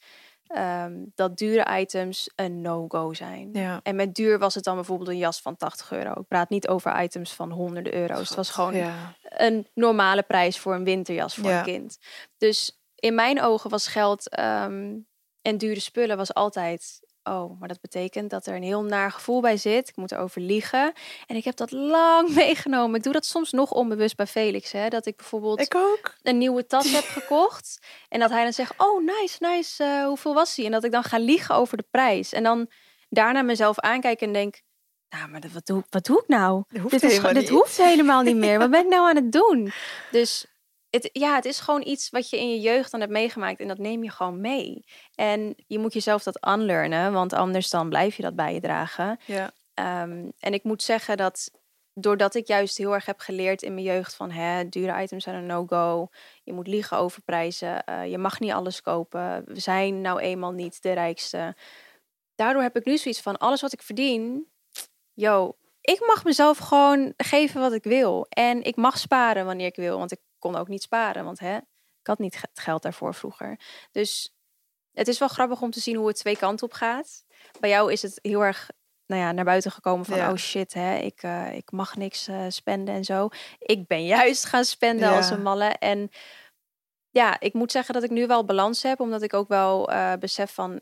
ehm, 0.47 0.95
dat 1.15 1.37
dure 1.37 1.79
items 1.81 2.31
een 2.35 2.61
no-go 2.61 3.13
zijn. 3.15 3.49
Ja. 3.53 3.81
En 3.83 3.97
met 3.97 4.15
duur 4.15 4.39
was 4.39 4.55
het 4.55 4.65
dan 4.65 4.75
bijvoorbeeld 4.75 5.09
een 5.09 5.19
jas 5.19 5.41
van 5.41 5.57
80 5.57 5.93
euro. 5.93 6.11
Ik 6.21 6.29
praat 6.29 6.49
niet 6.51 6.69
over 6.69 7.03
items 7.03 7.33
van 7.33 7.51
honderden 7.51 7.95
euro's. 7.95 8.29
Het 8.29 8.37
was 8.37 8.51
gewoon 8.51 8.75
Ja. 8.75 9.15
een 9.23 9.67
normale 9.75 10.23
prijs 10.23 10.59
voor 10.59 10.75
een 10.75 10.85
winterjas 10.85 11.35
voor 11.35 11.49
Ja. 11.51 11.59
een 11.59 11.65
kind. 11.65 11.99
Dus 12.39 12.81
in 12.95 13.15
mijn 13.15 13.43
ogen 13.43 13.71
was 13.71 13.87
geld 13.87 14.29
ehm, 14.29 14.95
en 15.43 15.59
dure 15.59 15.81
spullen 15.81 16.17
was 16.17 16.35
altijd. 16.35 17.01
Oh, 17.29 17.61
maar 17.61 17.69
dat 17.69 17.81
betekent 17.81 18.31
dat 18.31 18.47
er 18.47 18.55
een 18.55 18.63
heel 18.63 18.83
naar 18.83 19.11
gevoel 19.11 19.41
bij 19.41 19.57
zit. 19.57 19.89
Ik 19.89 19.97
moet 19.97 20.13
erover 20.13 20.41
liegen. 20.41 20.93
En 21.27 21.37
ik 21.37 21.45
heb 21.45 21.57
dat 21.57 21.71
lang 21.71 22.35
meegenomen. 22.35 22.97
Ik 22.97 23.03
doe 23.03 23.13
dat 23.13 23.27
soms 23.27 23.51
nog 23.53 23.71
onbewust 23.71 24.17
bij 24.17 24.27
Felix. 24.27 24.73
Hè? 24.73 24.89
Dat 24.89 25.07
ik 25.07 25.17
bijvoorbeeld 25.17 25.61
Ik 25.61 25.75
ook. 25.75 26.15
een 26.23 26.39
nieuwe 26.39 26.67
tas 26.67 26.91
heb 26.91 27.05
gekocht. 27.05 27.79
En 28.09 28.21
dat 28.21 28.31
hij 28.31 28.43
dan 28.43 28.53
zegt, 28.53 28.73
oh 28.77 29.05
nice, 29.05 29.37
nice, 29.39 29.85
eh, 29.85 30.07
hoeveel 30.07 30.35
was 30.35 30.55
die? 30.55 30.65
En 30.65 30.71
dat 30.71 30.85
ik 30.85 30.93
dan 30.93 31.03
ga 31.03 31.19
liegen 31.19 31.55
over 31.55 31.77
de 31.77 31.87
prijs. 31.91 32.33
En 32.33 32.43
dan 32.43 32.71
daarna 33.09 33.43
mezelf 33.43 33.79
aankijk 33.81 34.21
en 34.21 34.33
denk, 34.33 34.61
nou, 35.09 35.29
maar 35.29 35.43
wat 35.53 35.67
doe, 35.67 35.85
wat 35.91 36.05
doe 36.05 36.19
ik 36.21 36.29
nou? 36.29 36.65
Hoeft 36.81 36.91
dit 36.91 37.03
is, 37.03 37.21
dit 37.21 37.49
hoeft 37.49 37.77
helemaal 37.77 38.23
niet 38.23 38.37
meer. 38.37 38.59
Wat 38.67 38.71
ben 38.71 38.81
ik 38.85 38.89
nou 38.91 39.09
aan 39.09 39.17
het 39.17 39.33
doen? 39.33 39.73
Dus 40.11 40.47
het, 41.03 41.11
ja, 41.13 41.35
het 41.35 41.45
is 41.45 41.61
gewoon 41.61 41.87
iets 41.87 42.11
wat 42.11 42.31
je 42.31 42.39
in 42.39 42.51
je 42.51 42.61
jeugd 42.61 42.91
dan 42.91 43.01
hebt 43.01 43.13
meegemaakt. 43.13 43.61
En 43.61 43.69
dat 43.69 43.79
neem 43.79 44.03
je 44.03 44.11
gewoon 44.11 44.41
mee. 44.41 44.85
En 45.15 45.55
je 45.67 45.79
moet 45.79 45.93
jezelf 45.93 46.23
dat 46.23 46.47
unlearnen. 46.49 47.13
Want 47.13 47.33
anders 47.33 47.71
dan 47.71 47.89
blijf 47.89 48.17
je 48.17 48.23
dat 48.23 48.37
bij 48.37 48.55
je 48.55 48.61
dragen. 48.61 49.19
Ja. 49.25 49.51
Ehm, 49.75 50.31
en 50.39 50.53
ik 50.53 50.65
moet 50.65 50.83
zeggen 50.83 51.17
dat 51.17 51.51
doordat 51.99 52.35
ik 52.35 52.47
juist 52.47 52.77
heel 52.79 52.95
erg 52.95 53.07
heb 53.07 53.19
geleerd 53.19 53.63
in 53.63 53.75
mijn 53.75 53.87
jeugd 53.87 54.15
van 54.15 54.31
hè, 54.31 54.69
dure 54.69 55.03
items 55.03 55.25
zijn 55.25 55.37
een 55.37 55.47
no-go. 55.47 56.09
Je 56.43 56.53
moet 56.53 56.67
liegen 56.67 56.97
over 56.97 57.23
prijzen. 57.23 57.85
eh, 57.85 58.11
je 58.11 58.19
mag 58.19 58.41
niet 58.41 58.53
alles 58.53 58.81
kopen. 58.83 59.43
We 59.47 59.61
zijn 59.61 60.01
nou 60.01 60.21
eenmaal 60.21 60.53
niet 60.53 60.83
de 60.83 60.93
rijkste. 60.93 61.57
Daardoor 62.35 62.63
heb 62.63 62.77
ik 62.77 62.85
nu 62.85 62.99
zoiets 62.99 63.21
van 63.21 63.39
alles 63.39 63.61
wat 63.61 63.73
ik 63.73 63.83
verdien. 63.83 64.47
Yo, 65.13 65.57
ik 65.81 66.07
mag 66.07 66.25
mezelf 66.25 66.59
gewoon 66.59 67.13
geven 67.17 67.61
wat 67.61 67.73
ik 67.73 67.85
wil. 67.85 68.27
En 68.29 68.63
ik 68.63 68.77
mag 68.77 68.99
sparen 68.99 69.45
wanneer 69.47 69.67
ik 69.67 69.77
wil. 69.77 69.99
Want 69.99 70.13
ik 70.13 70.21
kon 70.47 70.57
ook 70.57 70.69
niet 70.69 70.83
sparen. 70.83 71.25
Want 71.25 71.39
hè, 71.39 71.57
ik 72.01 72.07
had 72.07 72.19
niet 72.19 72.41
het 72.41 72.61
geld 72.61 72.83
daarvoor 72.83 73.15
vroeger. 73.15 73.61
Dus 73.91 74.35
het 74.93 75.09
is 75.09 75.19
wel 75.19 75.29
grappig 75.29 75.61
om 75.61 75.71
te 75.71 75.81
zien 75.81 75.97
hoe 75.97 76.07
het 76.07 76.17
twee 76.17 76.37
kanten 76.37 76.67
op 76.67 76.73
gaat. 76.73 77.25
Bij 77.61 77.71
jou 77.71 77.93
is 77.93 78.03
het 78.03 78.19
heel 78.23 78.45
erg 78.45 78.71
nou 79.07 79.23
ja, 79.23 79.33
naar 79.33 79.45
buiten 79.45 79.71
gekomen 79.71 80.05
van... 80.05 80.17
Ja. 80.17 80.31
oh 80.31 80.37
shit, 80.37 80.75
hè, 80.75 80.97
ik, 80.97 81.23
eh, 81.23 81.55
ik 81.55 81.71
mag 81.71 81.97
niks 81.97 82.29
eh, 82.29 82.45
spenden 82.49 82.95
en 82.95 83.05
zo. 83.05 83.29
Ik 83.59 83.87
ben 83.87 84.05
juist 84.17 84.45
gaan 84.45 84.65
spenden 84.65 85.09
als 85.09 85.31
een 85.31 85.43
malle. 85.43 85.69
En 85.69 86.11
ja, 87.11 87.41
ik 87.41 87.55
moet 87.55 87.73
zeggen 87.73 87.95
dat 87.95 88.03
ik 88.03 88.11
nu 88.11 88.27
wel 88.27 88.45
balans 88.45 88.83
heb. 88.83 89.01
Omdat 89.01 89.23
ik 89.23 89.35
ook 89.35 89.49
wel 89.49 89.91
eh, 89.91 90.13
besef 90.19 90.55
van... 90.55 90.81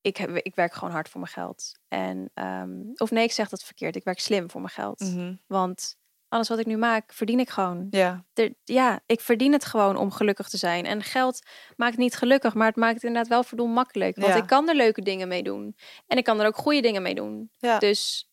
Ik, 0.00 0.16
heb, 0.16 0.30
ik 0.30 0.54
werk 0.54 0.72
gewoon 0.72 0.94
hard 0.94 1.08
voor 1.08 1.20
mijn 1.20 1.32
geld. 1.32 1.72
En, 1.88 2.30
ehm, 2.34 2.70
of 2.94 3.10
nee, 3.10 3.24
ik 3.24 3.32
zeg 3.32 3.48
dat 3.48 3.64
verkeerd. 3.64 3.96
Ik 3.96 4.04
werk 4.04 4.20
slim 4.20 4.50
voor 4.50 4.60
mijn 4.60 4.72
geld. 4.72 5.00
Mhm. 5.00 5.34
Want 5.46 5.96
alles 6.32 6.48
wat 6.48 6.58
ik 6.58 6.66
nu 6.66 6.76
maak, 6.76 7.12
verdien 7.12 7.40
ik 7.40 7.50
gewoon. 7.50 7.86
Ja. 7.90 8.24
Er- 8.34 8.54
ja, 8.64 9.00
ik 9.06 9.20
verdien 9.20 9.52
het 9.52 9.64
gewoon 9.64 9.96
om 9.96 10.10
gelukkig 10.10 10.48
te 10.48 10.56
zijn. 10.56 10.86
En 10.86 11.02
geld 11.02 11.46
maakt 11.76 11.96
niet 11.96 12.14
gelukkig, 12.16 12.54
maar 12.54 12.66
het 12.66 12.76
maakt 12.76 12.94
het 12.94 13.02
inderdaad 13.02 13.28
wel 13.30 13.42
verdomd 13.44 13.74
makkelijk. 13.74 14.16
Want 14.16 14.32
Ja. 14.32 14.38
ik 14.40 14.46
kan 14.46 14.68
er 14.68 14.74
leuke 14.74 15.02
dingen 15.02 15.28
mee 15.28 15.42
doen. 15.42 15.76
En 16.06 16.16
ik 16.18 16.24
kan 16.24 16.40
er 16.40 16.46
ook 16.46 16.56
goede 16.56 16.80
dingen 16.80 17.02
mee 17.02 17.14
doen. 17.14 17.50
Ja. 17.58 17.78
Dus 17.78 18.28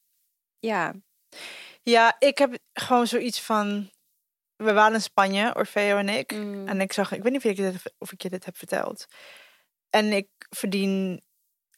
ja, 0.60 0.94
Ja, 1.82 2.16
ik 2.20 2.38
heb 2.38 2.58
gewoon 2.74 3.08
zoiets 3.08 3.42
van. 3.42 3.90
We 4.56 4.74
waren 4.74 4.94
in 4.94 5.02
Spanje, 5.02 5.56
Orfeo 5.56 5.98
en 5.98 6.10
ik. 6.10 6.32
mm, 6.32 6.68
En 6.68 6.82
ik 6.82 6.94
zag, 6.94 7.12
ik 7.12 7.24
weet 7.24 7.32
niet 7.32 7.46
of 7.46 7.52
ik, 7.52 7.58
dit, 7.58 7.94
of 7.98 8.12
ik 8.12 8.22
je 8.22 8.30
dit 8.30 8.46
heb 8.46 8.58
verteld. 8.58 9.06
En 9.90 10.06
ik 10.14 10.28
verdien 10.50 11.22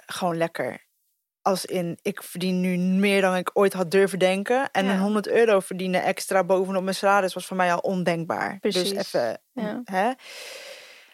gewoon 0.05 0.37
lekker. 0.37 0.85
Als 1.41 1.65
in, 1.65 1.99
ik 2.01 2.23
verdien 2.23 2.61
nu 2.61 2.77
meer 2.77 3.21
dan 3.21 3.35
ik 3.35 3.49
ooit 3.53 3.73
had 3.73 3.91
durven 3.91 4.19
denken. 4.19 4.71
En 4.71 4.85
Ja. 4.85 4.91
een 4.91 4.99
100 4.99 5.27
euro 5.27 5.59
verdienen 5.59 6.03
extra 6.03 6.43
bovenop 6.43 6.83
mijn 6.83 6.95
salaris 6.95 7.33
was 7.33 7.45
voor 7.45 7.57
mij 7.57 7.73
al 7.73 7.79
ondenkbaar. 7.79 8.57
Precies. 8.59 8.89
Dus 8.89 8.97
even, 9.13 9.39
Ja. 9.53 9.81
hè. 9.83 10.11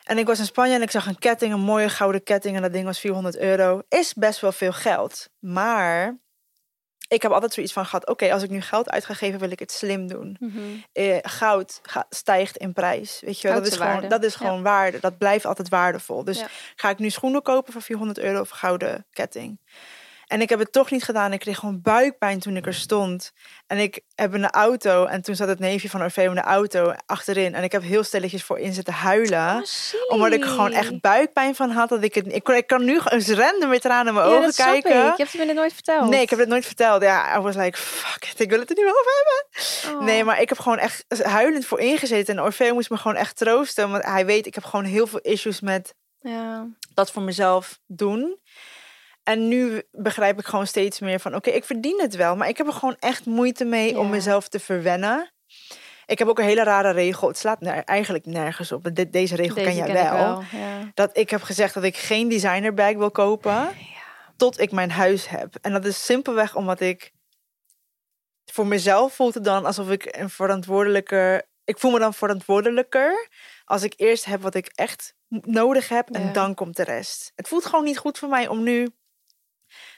En 0.03 0.17
ik 0.17 0.25
was 0.27 0.39
in 0.39 0.45
Spanje 0.45 0.75
en 0.75 0.81
ik 0.81 0.91
zag 0.91 1.05
een 1.07 1.19
ketting, 1.19 1.53
een 1.53 1.59
mooie 1.59 1.89
gouden 1.89 2.23
ketting. 2.23 2.55
En 2.55 2.61
dat 2.61 2.73
ding 2.73 2.85
was 2.85 2.99
400 2.99 3.37
euro. 3.37 3.81
Is 3.89 4.13
best 4.13 4.39
wel 4.39 4.51
veel 4.51 4.73
geld. 4.73 5.29
Maar 5.39 6.17
ik 7.07 7.21
heb 7.21 7.31
altijd 7.31 7.53
zoiets 7.53 7.73
van 7.73 7.85
gehad, 7.85 8.07
oké, 8.07 8.33
als 8.33 8.43
ik 8.43 8.49
nu 8.49 8.61
geld 8.61 8.89
uit 8.89 9.05
ga 9.05 9.13
geven, 9.13 9.39
wil 9.39 9.51
ik 9.51 9.59
het 9.59 9.71
slim 9.71 10.07
doen 10.07 10.37
mhm. 10.39 10.59
eh, 10.93 11.17
goud 11.21 11.81
stijgt 12.09 12.57
in 12.57 12.73
prijs. 12.73 13.19
Weet 13.25 13.41
je 13.41 13.47
wel, 13.47 13.57
dat 13.57 13.67
is 13.67 13.73
gewoon, 13.77 13.91
waarde. 13.91 14.07
dat 14.07 14.23
is 14.23 14.31
Ja. 14.33 14.37
gewoon 14.37 14.63
waarde. 14.63 14.99
Dat 14.99 15.17
blijft 15.17 15.45
altijd 15.45 15.69
waardevol. 15.69 16.23
Dus 16.23 16.39
Ja. 16.39 16.47
ga 16.75 16.89
ik 16.89 16.97
nu 16.99 17.09
schoenen 17.09 17.41
kopen 17.41 17.73
voor 17.73 17.81
400 17.81 18.19
euro 18.19 18.39
of 18.39 18.49
gouden 18.49 19.05
ketting? 19.11 19.59
En 20.27 20.41
ik 20.41 20.49
heb 20.49 20.59
het 20.59 20.71
toch 20.71 20.91
niet 20.91 21.03
gedaan. 21.03 21.33
Ik 21.33 21.39
kreeg 21.39 21.59
gewoon 21.59 21.81
buikpijn 21.81 22.39
toen 22.39 22.55
ik 22.57 22.65
er 22.65 22.73
stond. 22.73 23.31
En 23.67 23.77
ik 23.77 24.01
heb 24.15 24.35
in 24.35 24.41
de 24.41 24.51
auto, 24.51 25.05
en 25.05 25.21
toen 25.21 25.35
zat 25.35 25.47
het 25.47 25.59
neefje 25.59 25.89
van 25.89 26.01
Orfeo 26.01 26.29
in 26.29 26.35
de 26.35 26.41
auto 26.41 26.93
achterin. 27.05 27.55
En 27.55 27.63
ik 27.63 27.71
heb 27.71 27.81
heel 27.81 28.03
stilletjes 28.03 28.43
voor 28.43 28.59
in 28.59 28.73
zitten 28.73 28.93
huilen. 28.93 29.55
Oh, 29.55 29.63
omdat 30.07 30.33
ik 30.33 30.43
er 30.43 30.49
gewoon 30.49 30.71
echt 30.71 31.01
buikpijn 31.01 31.55
van 31.55 31.69
had. 31.69 31.89
Dat 31.89 32.03
ik, 32.03 32.15
het, 32.15 32.33
ik, 32.33 32.47
ik 32.47 32.67
kan 32.67 32.85
nu 32.85 32.99
eens 33.03 33.29
random 33.29 33.69
weer 33.69 33.79
tranen 33.79 34.07
in 34.07 34.13
mijn 34.13 34.27
ja, 34.27 34.31
ogen 34.31 34.45
dat 34.45 34.55
kijken. 34.55 34.91
Ik. 34.91 35.17
Je 35.17 35.23
hebt 35.23 35.31
het 35.31 35.41
me 35.41 35.45
dit 35.45 35.55
nooit 35.55 35.73
verteld. 35.73 36.09
Nee, 36.09 36.21
ik 36.21 36.29
heb 36.29 36.39
het 36.39 36.47
nooit 36.49 36.65
verteld. 36.65 37.01
Ja, 37.01 37.37
I 37.37 37.39
was 37.39 37.55
like, 37.55 37.77
fuck 37.77 38.29
it, 38.31 38.39
ik 38.39 38.49
wil 38.49 38.59
het 38.59 38.69
er 38.69 38.75
niet 38.75 38.85
meer 38.85 38.95
over 38.99 39.11
hebben. 39.15 39.99
Oh. 39.99 40.05
Nee, 40.05 40.23
maar 40.23 40.41
ik 40.41 40.49
heb 40.49 40.59
gewoon 40.59 40.77
echt 40.77 41.05
huilend 41.23 41.65
voor 41.65 41.79
ingezeten. 41.79 42.37
En 42.37 42.43
Orfeo 42.43 42.73
moest 42.73 42.89
me 42.89 42.97
gewoon 42.97 43.17
echt 43.17 43.35
troosten. 43.37 43.91
Want 43.91 44.03
hij 44.03 44.25
weet, 44.25 44.45
ik 44.45 44.55
heb 44.55 44.63
gewoon 44.63 44.85
heel 44.85 45.07
veel 45.07 45.19
issues 45.21 45.61
met 45.61 45.93
Ja. 46.21 46.67
dat 46.93 47.11
voor 47.11 47.21
mezelf 47.21 47.79
doen. 47.85 48.37
En 49.27 49.47
nu 49.47 49.81
begrijp 49.91 50.39
ik 50.39 50.45
gewoon 50.45 50.67
steeds 50.67 50.99
meer 50.99 51.19
van... 51.19 51.35
Oké, 51.35 51.49
ik 51.49 51.65
verdien 51.65 52.01
het 52.01 52.15
wel. 52.15 52.35
Maar 52.35 52.47
ik 52.47 52.57
heb 52.57 52.67
er 52.67 52.73
gewoon 52.73 52.95
echt 52.99 53.25
moeite 53.25 53.65
mee 53.65 53.99
om 53.99 54.09
mezelf 54.09 54.47
te 54.47 54.59
verwennen. 54.59 55.31
Ik 56.05 56.19
heb 56.19 56.27
ook 56.27 56.39
een 56.39 56.45
hele 56.45 56.63
rare 56.63 56.91
regel. 56.91 57.27
Het 57.27 57.37
slaat 57.37 57.61
eigenlijk 57.63 58.25
nergens 58.25 58.71
op. 58.71 58.83
De- 58.95 59.09
deze 59.09 59.35
regel 59.35 59.55
Deze 59.55 59.67
ken 59.67 59.75
jij 59.75 60.11
wel. 60.11 60.43
Ja. 60.51 60.91
Dat 60.93 61.17
ik 61.17 61.29
heb 61.29 61.41
gezegd 61.41 61.73
dat 61.73 61.83
ik 61.83 61.97
geen 61.97 62.29
designerbag 62.29 62.93
wil 62.93 63.11
kopen 63.11 63.69
tot 64.37 64.59
ik 64.59 64.71
mijn 64.71 64.91
huis 64.91 65.27
heb. 65.27 65.55
En 65.61 65.71
dat 65.71 65.85
is 65.85 66.05
simpelweg 66.05 66.55
omdat 66.55 66.79
ik 66.79 67.11
voor 68.45 68.67
mezelf 68.67 69.13
voelt 69.13 69.33
het 69.33 69.43
dan 69.43 69.65
alsof 69.65 69.89
ik 69.89 70.15
een 70.17 70.29
verantwoordelijker. 70.29 71.45
Ik 71.63 71.79
voel 71.79 71.91
me 71.91 71.99
dan 71.99 72.13
verantwoordelijker 72.13 73.27
als 73.65 73.83
ik 73.83 73.93
eerst 73.95 74.25
heb 74.25 74.41
wat 74.41 74.55
ik 74.55 74.71
echt 74.75 75.13
nodig 75.29 75.89
heb 75.89 76.09
en 76.09 76.23
Ja. 76.25 76.31
dan 76.31 76.53
komt 76.53 76.75
de 76.75 76.83
rest. 76.83 77.31
Het 77.35 77.47
voelt 77.47 77.65
gewoon 77.65 77.85
niet 77.85 77.97
goed 77.97 78.17
voor 78.17 78.29
mij 78.29 78.47
om 78.47 78.63
nu 78.63 78.87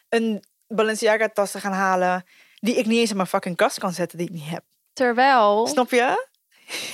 een 0.10 0.44
Balenciaga 0.68 1.30
tas 1.30 1.52
te 1.52 1.60
gaan 1.60 1.72
halen 1.72 2.24
die 2.56 2.76
ik 2.76 2.86
niet 2.86 3.00
eens 3.00 3.10
in 3.10 3.16
mijn 3.16 3.28
fucking 3.28 3.56
kast 3.56 3.80
kan 3.80 3.92
zetten 3.92 4.18
die 4.18 4.28
ik 4.28 4.34
niet 4.34 4.50
heb. 4.50 4.64
Terwijl, 4.94 5.68
Snap 5.68 5.90
je? 5.90 6.28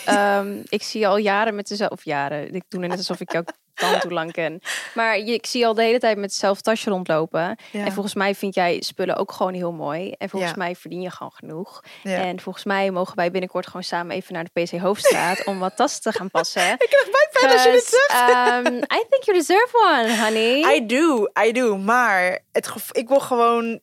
ehm, 0.06 0.62
ik 0.63 0.84
zie 0.84 0.99
je 0.99 1.08
al 1.08 1.17
jaren 1.17 1.56
met 1.56 1.67
dezelfde... 1.67 1.95
Of 1.95 2.04
jaren, 2.04 2.54
ik 2.54 2.63
doe 2.67 2.80
net 2.80 2.91
alsof 2.91 3.19
ik 3.19 3.32
jou 3.32 3.45
tandtoelanken. 3.75 4.61
Maar 4.93 5.19
je, 5.19 5.33
ik 5.33 5.45
zie 5.45 5.59
je 5.59 5.65
al 5.65 5.73
de 5.73 5.83
hele 5.83 5.99
tijd 5.99 6.15
met 6.17 6.29
hetzelfde 6.29 6.61
tasje 6.63 6.89
rondlopen. 6.89 7.57
Ja. 7.71 7.85
En 7.85 7.91
volgens 7.91 8.13
mij 8.15 8.35
vind 8.35 8.55
jij 8.55 8.81
spullen 8.81 9.15
ook 9.15 9.31
gewoon 9.31 9.53
heel 9.53 9.71
mooi. 9.71 10.11
En 10.17 10.29
volgens 10.29 10.51
Ja. 10.51 10.57
mij 10.57 10.75
verdien 10.75 11.01
je 11.01 11.09
gewoon 11.09 11.31
genoeg. 11.35 11.81
Ja. 12.03 12.17
En 12.17 12.39
volgens 12.39 12.63
mij 12.65 12.91
mogen 12.91 13.15
wij 13.15 13.31
binnenkort 13.31 13.65
gewoon 13.65 13.83
samen 13.83 14.15
even 14.15 14.33
naar 14.33 14.47
de 14.53 14.61
PC 14.61 14.71
Hoofdstraat 14.79 15.43
om 15.45 15.59
wat 15.59 15.75
tassen 15.75 16.01
te 16.01 16.11
gaan 16.11 16.29
passen. 16.31 16.71
Ik 16.85 16.88
krijg 16.89 17.09
bijpijn 17.11 17.51
als 17.53 17.63
je 17.63 17.71
dit 17.71 17.85
zegt. 18.07 18.65
Um, 18.67 18.75
I 18.75 19.05
think 19.09 19.23
you 19.23 19.38
deserve 19.38 19.77
one, 19.93 20.17
honey. 20.23 20.75
I 20.75 20.85
do, 20.85 21.27
I 21.47 21.51
do. 21.51 21.77
Maar 21.77 22.39
het 22.51 22.73
ik 22.91 23.07
wil 23.07 23.19
gewoon... 23.19 23.79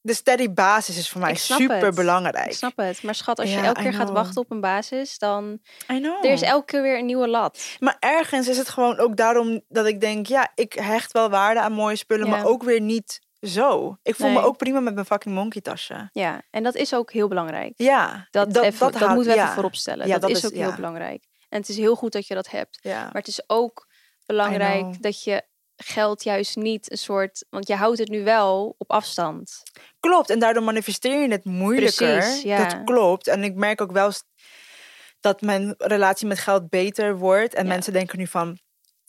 De 0.00 0.14
steady 0.14 0.52
basis 0.52 0.96
is 0.98 1.08
voor 1.08 1.20
mij 1.20 1.34
super 1.34 1.84
het. 1.84 1.94
belangrijk. 1.94 2.46
Ik 2.46 2.52
snap 2.52 2.76
het. 2.76 3.02
Maar 3.02 3.14
schat, 3.14 3.38
als 3.38 3.50
je 3.50 3.60
elke 3.60 3.80
I 3.80 3.82
keer 3.82 3.92
gaat 3.94 4.10
wachten 4.10 4.40
op 4.42 4.50
een 4.50 4.60
basis, 4.60 5.18
dan... 5.18 5.58
Er 5.86 6.24
is 6.24 6.42
elke 6.42 6.64
keer 6.64 6.82
weer 6.82 6.98
een 6.98 7.06
nieuwe 7.06 7.28
lat. 7.28 7.76
Maar 7.78 7.96
ergens 7.98 8.48
is 8.48 8.56
het 8.58 8.68
gewoon 8.68 8.98
ook 8.98 9.16
daarom 9.16 9.60
dat 9.68 9.86
ik 9.86 10.00
denk... 10.00 10.26
Ja, 10.26 10.52
ik 10.54 10.72
hecht 10.72 11.12
wel 11.12 11.30
waarde 11.30 11.60
aan 11.60 11.72
mooie 11.72 11.96
spullen, 11.96 12.26
Ja. 12.26 12.30
maar 12.30 12.44
ook 12.44 12.62
weer 12.62 12.80
niet 12.80 13.20
zo. 13.40 13.96
Ik 14.02 14.14
voel 14.14 14.30
me 14.30 14.40
ook 14.40 14.56
prima 14.56 14.80
met 14.80 14.94
mijn 14.94 15.06
fucking 15.06 15.34
monkey 15.34 15.60
tasje. 15.60 16.08
Ja, 16.12 16.42
en 16.50 16.62
dat 16.62 16.74
is 16.74 16.94
ook 16.94 17.12
heel 17.12 17.28
belangrijk. 17.28 17.72
Ja, 17.76 18.26
Dat, 18.30 18.56
even, 18.56 18.78
dat, 18.78 18.94
haalt- 18.94 19.14
moeten 19.14 19.32
we 19.32 19.38
ja. 19.38 19.42
even 19.42 19.54
voorop 19.54 19.74
stellen. 19.74 20.06
Ja, 20.06 20.12
dat, 20.12 20.22
dat 20.22 20.30
is 20.30 20.46
ook 20.46 20.52
heel 20.52 20.74
belangrijk. 20.74 21.26
En 21.48 21.58
het 21.60 21.68
is 21.68 21.76
heel 21.76 21.94
goed 21.94 22.12
dat 22.12 22.26
je 22.26 22.34
dat 22.34 22.50
hebt. 22.50 22.78
Ja. 22.80 23.02
Maar 23.02 23.12
het 23.12 23.26
is 23.28 23.42
ook 23.46 23.86
belangrijk 24.26 25.02
dat 25.02 25.22
je 25.22 25.42
geld 25.84 26.24
juist 26.24 26.56
niet 26.56 26.90
een 26.90 26.98
soort... 26.98 27.44
Want 27.50 27.68
je 27.68 27.74
houdt 27.74 27.98
het 27.98 28.08
nu 28.08 28.24
wel 28.24 28.74
op 28.78 28.90
afstand. 28.90 29.62
Klopt, 30.00 30.30
en 30.30 30.38
daardoor 30.38 30.62
manifesteer 30.62 31.20
je 31.20 31.30
het 31.30 31.44
moeilijker. 31.44 32.18
Precies, 32.18 32.42
ja. 32.42 32.64
Dat 32.64 32.84
klopt. 32.84 33.26
En 33.26 33.44
ik 33.44 33.54
merk 33.54 33.80
ook 33.80 33.92
wel 33.92 34.12
dat 35.20 35.40
mijn 35.40 35.74
relatie 35.78 36.26
met 36.26 36.38
geld 36.38 36.68
beter 36.68 37.16
wordt. 37.16 37.54
En 37.54 37.62
Ja. 37.64 37.68
mensen 37.72 37.92
denken 37.92 38.18
nu 38.18 38.26
van, 38.26 38.58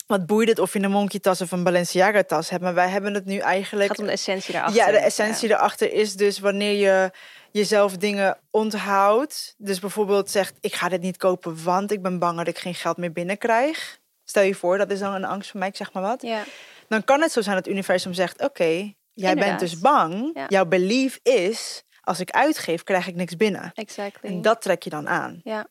wat 0.08 0.26
boeit 0.26 0.50
het 0.50 0.60
of 0.60 0.74
je 0.74 0.80
een 0.82 0.92
monkey 0.92 1.20
tas 1.20 1.42
of 1.42 1.52
een 1.52 1.64
Balenciaga 1.64 2.24
tas 2.24 2.50
hebt. 2.50 2.64
Maar 2.64 2.74
wij 2.74 2.90
hebben 2.90 3.14
het 3.14 3.26
nu 3.26 3.34
Het 3.34 3.44
eigenlijk... 3.44 3.90
gaat 3.90 4.00
om 4.00 4.06
de 4.06 4.12
essentie 4.12 4.54
daarachter. 4.54 4.86
Ja, 4.86 4.92
de 4.92 4.98
essentie 4.98 5.50
erachter 5.50 5.94
is 5.94 6.16
dus 6.16 6.40
wanneer 6.40 6.74
je 6.74 7.12
jezelf 7.52 7.98
dingen 7.98 8.38
onthoudt. 8.52 9.56
Dus 9.58 9.80
bijvoorbeeld 9.80 10.30
zegt, 10.32 10.58
ik 10.60 10.76
ga 10.76 10.90
dit 10.90 11.02
niet 11.02 11.18
kopen, 11.18 11.64
want 11.64 11.92
ik 11.92 12.02
ben 12.02 12.20
bang 12.20 12.38
dat 12.38 12.48
ik 12.48 12.60
geen 12.60 12.76
geld 12.76 12.98
meer 12.98 13.12
binnenkrijg. 13.12 13.99
Stel 14.30 14.44
je 14.44 14.56
voor, 14.56 14.78
dat 14.78 14.92
is 14.92 15.00
dan 15.00 15.14
een 15.14 15.26
angst 15.26 15.50
voor 15.50 15.60
mij, 15.60 15.70
ik 15.70 15.76
zeg 15.76 15.94
maar 15.94 16.04
wat. 16.04 16.22
Ja, 16.22 16.44
Dan 16.88 17.04
kan 17.04 17.22
het 17.22 17.32
zo 17.32 17.42
zijn 17.42 17.56
dat 17.56 17.66
het 17.66 17.74
universum 17.74 18.14
zegt, 18.14 18.42
oké, 18.42 18.94
jij 19.14 19.36
bent 19.36 19.60
dus 19.60 19.80
bang. 19.80 20.30
Ja. 20.34 20.46
Jouw 20.48 20.66
belief 20.66 21.20
is, 21.24 21.84
als 22.02 22.20
ik 22.20 22.32
uitgeef, 22.32 22.84
krijg 22.84 23.08
ik 23.08 23.16
niks 23.16 23.36
binnen. 23.36 23.72
exactly. 23.74 24.30
En 24.30 24.42
dat 24.42 24.62
trek 24.62 24.84
je 24.84 24.90
dan 24.90 25.08
aan. 25.10 25.42
Ja. 25.44 25.68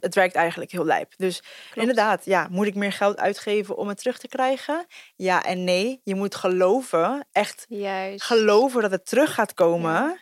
Het 0.00 0.14
werkt 0.14 0.34
eigenlijk 0.34 0.70
heel 0.70 0.84
lijp. 0.84 1.12
Dus 1.16 1.42
inderdaad, 1.74 2.24
ja, 2.24 2.46
moet 2.50 2.66
ik 2.66 2.74
meer 2.74 2.92
geld 2.92 3.18
uitgeven 3.18 3.76
om 3.76 3.88
het 3.88 3.98
terug 3.98 4.18
te 4.18 4.28
krijgen? 4.28 4.86
Ja 5.16 5.42
en 5.44 5.64
nee. 5.64 6.00
Je 6.04 6.14
moet 6.14 6.34
geloven, 6.34 7.28
echt 7.32 7.64
Juist. 7.68 8.22
geloven 8.24 8.82
dat 8.82 8.90
het 8.90 9.06
terug 9.06 9.34
gaat 9.34 9.54
komen. 9.54 10.20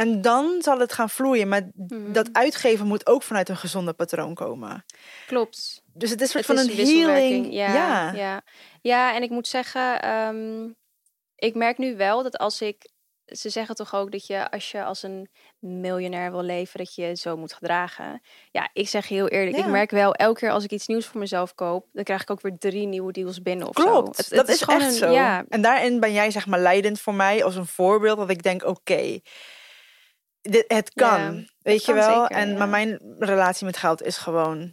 En 0.00 0.20
dan 0.20 0.56
zal 0.62 0.78
het 0.78 0.92
gaan 0.92 1.10
vloeien. 1.10 1.48
Maar 1.48 1.70
Mhm. 1.74 2.12
dat 2.12 2.28
uitgeven 2.32 2.86
moet 2.86 3.06
ook 3.06 3.22
vanuit 3.22 3.48
een 3.48 3.56
gezonde 3.56 3.92
patroon 3.92 4.34
komen. 4.34 4.84
Klopt. 5.26 5.82
Dus 5.94 6.10
het 6.10 6.20
is 6.20 6.34
een 6.34 6.36
Het 6.40 6.46
soort 6.46 6.58
van 6.58 6.68
een 6.68 6.86
healing. 6.86 7.52
Ja, 7.52 7.74
ja. 7.74 8.12
ja. 8.12 8.42
Ja, 8.82 9.14
en 9.14 9.22
ik 9.22 9.30
moet 9.30 9.48
zeggen, 9.48 10.02
ehm, 10.02 10.68
ik 11.36 11.54
merk 11.54 11.78
nu 11.78 11.96
wel 11.96 12.22
dat 12.22 12.38
als 12.38 12.60
ik. 12.60 12.90
Ze 13.26 13.48
zeggen 13.48 13.74
toch 13.74 13.94
ook 13.94 14.12
dat 14.12 14.26
je 14.26 14.50
als 14.50 14.70
je 14.70 14.84
als 14.84 15.02
een 15.02 15.28
miljonair 15.58 16.30
wil 16.30 16.42
leven, 16.42 16.78
dat 16.78 16.94
je 16.94 17.14
zo 17.16 17.36
moet 17.36 17.52
gedragen. 17.52 18.20
Ja, 18.50 18.70
ik 18.72 18.88
zeg 18.88 19.08
heel 19.08 19.28
eerlijk, 19.28 19.56
ik 19.56 19.66
merk 19.66 19.90
wel 19.90 20.14
elke 20.14 20.40
keer 20.40 20.50
als 20.50 20.64
ik 20.64 20.70
iets 20.70 20.86
nieuws 20.86 21.06
voor 21.06 21.20
mezelf 21.20 21.54
koop, 21.54 21.86
dan 21.92 22.04
krijg 22.04 22.22
ik 22.22 22.30
ook 22.30 22.40
weer 22.40 22.58
drie 22.58 22.86
nieuwe 22.86 23.12
deals 23.12 23.42
binnen 23.42 23.68
of 23.68 23.76
zo. 23.76 23.82
Klopt, 23.90 24.16
Het- 24.16 24.28
dat 24.28 24.38
het 24.46 24.48
is, 24.60 24.62
echt 24.66 24.82
een- 24.82 24.90
zo. 24.92 25.10
Ja, 25.10 25.44
En 25.48 25.62
daarin 25.62 26.00
ben 26.00 26.12
jij 26.12 26.30
zeg 26.30 26.46
maar 26.46 26.58
leidend 26.60 27.00
voor 27.00 27.14
mij 27.14 27.44
als 27.44 27.56
een 27.56 27.66
voorbeeld 27.66 28.18
dat 28.18 28.30
ik 28.30 28.42
denk, 28.42 28.64
oké, 28.64 29.20
dit 30.40 30.64
het 30.68 30.92
kan, 30.94 31.48
weet 31.62 31.84
je 31.84 31.92
kan 31.92 31.94
wel. 31.94 32.20
zeker, 32.20 32.36
en 32.36 32.50
ja. 32.50 32.58
maar 32.58 32.68
mijn 32.68 33.00
relatie 33.18 33.66
met 33.66 33.76
geld 33.76 34.02
is 34.02 34.16
gewoon, 34.16 34.72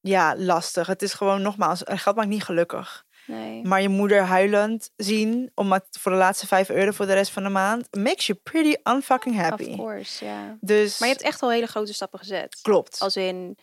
ja, 0.00 0.36
lastig. 0.36 0.86
Het 0.86 1.02
is 1.02 1.12
gewoon 1.12 1.42
nogmaals, 1.42 1.82
geld 1.84 2.16
maakt 2.16 2.28
niet 2.28 2.44
gelukkig. 2.44 3.04
nee. 3.26 3.64
Maar 3.64 3.82
je 3.82 3.88
moeder 3.88 4.22
huilend 4.22 4.90
zien 4.96 5.50
om 5.54 5.78
voor 5.90 6.12
de 6.12 6.18
laatste 6.18 6.46
vijf 6.46 6.68
euro 6.68 6.90
voor 6.90 7.06
de 7.06 7.12
rest 7.12 7.30
van 7.30 7.42
de 7.42 7.48
maand 7.48 7.94
makes 7.96 8.26
you 8.26 8.38
pretty 8.42 8.74
unfucking 8.82 9.36
happy. 9.36 9.70
Of 9.70 9.76
course, 9.76 10.24
ja. 10.24 10.56
Dus 10.60 10.98
Maar 10.98 11.08
je 11.08 11.14
hebt 11.14 11.26
echt 11.26 11.42
al 11.42 11.50
hele 11.50 11.66
grote 11.66 11.94
stappen 11.94 12.18
gezet. 12.18 12.58
klopt. 12.62 12.98
Als 12.98 13.16
in, 13.16 13.58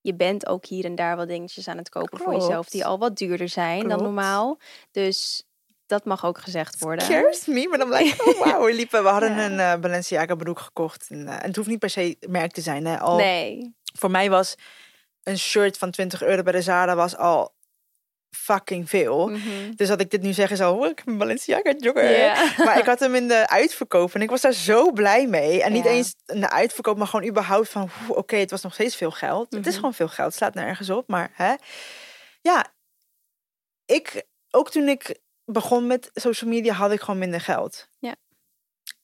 je 0.00 0.14
bent 0.14 0.46
ook 0.46 0.66
hier 0.66 0.84
en 0.84 0.94
daar 0.94 1.16
wat 1.16 1.28
dingetjes 1.28 1.68
aan 1.68 1.76
het 1.76 1.88
kopen 1.88 2.18
voor 2.18 2.34
jezelf 2.34 2.68
die 2.68 2.84
al 2.84 2.98
wat 2.98 3.16
duurder 3.16 3.48
zijn 3.48 3.88
dan 3.88 4.02
normaal. 4.02 4.60
Dus 4.90 5.47
dat 5.88 6.04
mag 6.04 6.24
ook 6.24 6.38
gezegd 6.38 6.78
worden. 6.78 7.06
Cheers 7.06 7.46
me, 7.46 7.68
maar 7.68 7.78
dan 7.78 7.92
like, 7.92 8.24
oh 8.30 8.38
wow, 8.44 8.64
we 8.64 8.72
liepen. 8.74 9.02
We 9.02 9.08
hadden 9.08 9.36
Ja. 9.36 9.44
een 9.44 9.60
eh, 9.60 9.80
Balenciaga 9.80 10.34
broek 10.34 10.58
gekocht. 10.60 11.06
En, 11.08 11.28
eh, 11.28 11.34
en 11.34 11.46
het 11.46 11.56
hoeft 11.56 11.68
niet 11.68 11.78
per 11.78 11.90
se 11.90 12.16
merk 12.28 12.52
te 12.52 12.60
zijn. 12.60 12.86
Hè. 12.86 12.98
Al, 12.98 13.16
Nee, 13.16 13.74
Voor 13.98 14.10
mij 14.10 14.30
was 14.30 14.54
een 15.22 15.38
shirt 15.38 15.78
van 15.78 15.90
20 15.90 16.22
euro 16.22 16.42
bij 16.42 16.52
de 16.52 16.62
Zara 16.62 16.94
was 16.94 17.16
al 17.16 17.56
fucking 18.30 18.88
veel. 18.88 19.28
Mhm. 19.28 19.72
Dus 19.74 19.88
dat 19.88 20.00
ik 20.00 20.10
dit 20.10 20.22
nu 20.22 20.32
zeg 20.32 20.50
is 20.50 20.60
al, 20.60 20.78
oh, 20.78 20.86
ik 20.86 20.98
heb 20.98 21.06
een 21.06 21.18
Balenciaga 21.18 21.74
jogger. 21.78 22.54
Maar 22.64 22.78
ik 22.78 22.84
had 22.86 23.00
hem 23.00 23.14
in 23.14 23.28
de 23.28 23.48
uitverkoop 23.48 24.14
en 24.14 24.22
ik 24.22 24.30
was 24.30 24.40
daar 24.40 24.52
zo 24.52 24.92
blij 24.92 25.26
mee. 25.26 25.62
En 25.62 25.72
niet 25.72 25.84
eens 25.84 26.14
in 26.26 26.40
de 26.40 26.50
uitverkoop, 26.50 26.96
maar 26.98 27.06
gewoon 27.06 27.28
überhaupt 27.28 27.68
van, 27.68 27.90
oké, 28.08 28.36
het 28.36 28.50
was 28.50 28.62
nog 28.62 28.72
steeds 28.74 28.96
veel 28.96 29.10
geld. 29.10 29.46
Het 29.52 29.60
is 29.60 29.66
Mhm. 29.66 29.74
gewoon 29.74 29.94
veel 29.94 30.08
geld, 30.08 30.26
het 30.28 30.36
slaat 30.36 30.54
nergens 30.54 30.90
op. 30.90 31.08
Maar 31.08 31.30
hè, 31.32 31.54
ja, 32.40 32.66
ik, 33.84 34.22
ook 34.50 34.70
toen 34.70 34.88
ik 34.88 35.18
begon 35.52 35.86
met 35.86 36.10
social 36.14 36.50
media, 36.50 36.72
had 36.74 36.92
ik 36.92 37.00
gewoon 37.00 37.18
minder 37.20 37.40
geld. 37.40 37.88
Ja. 37.98 38.16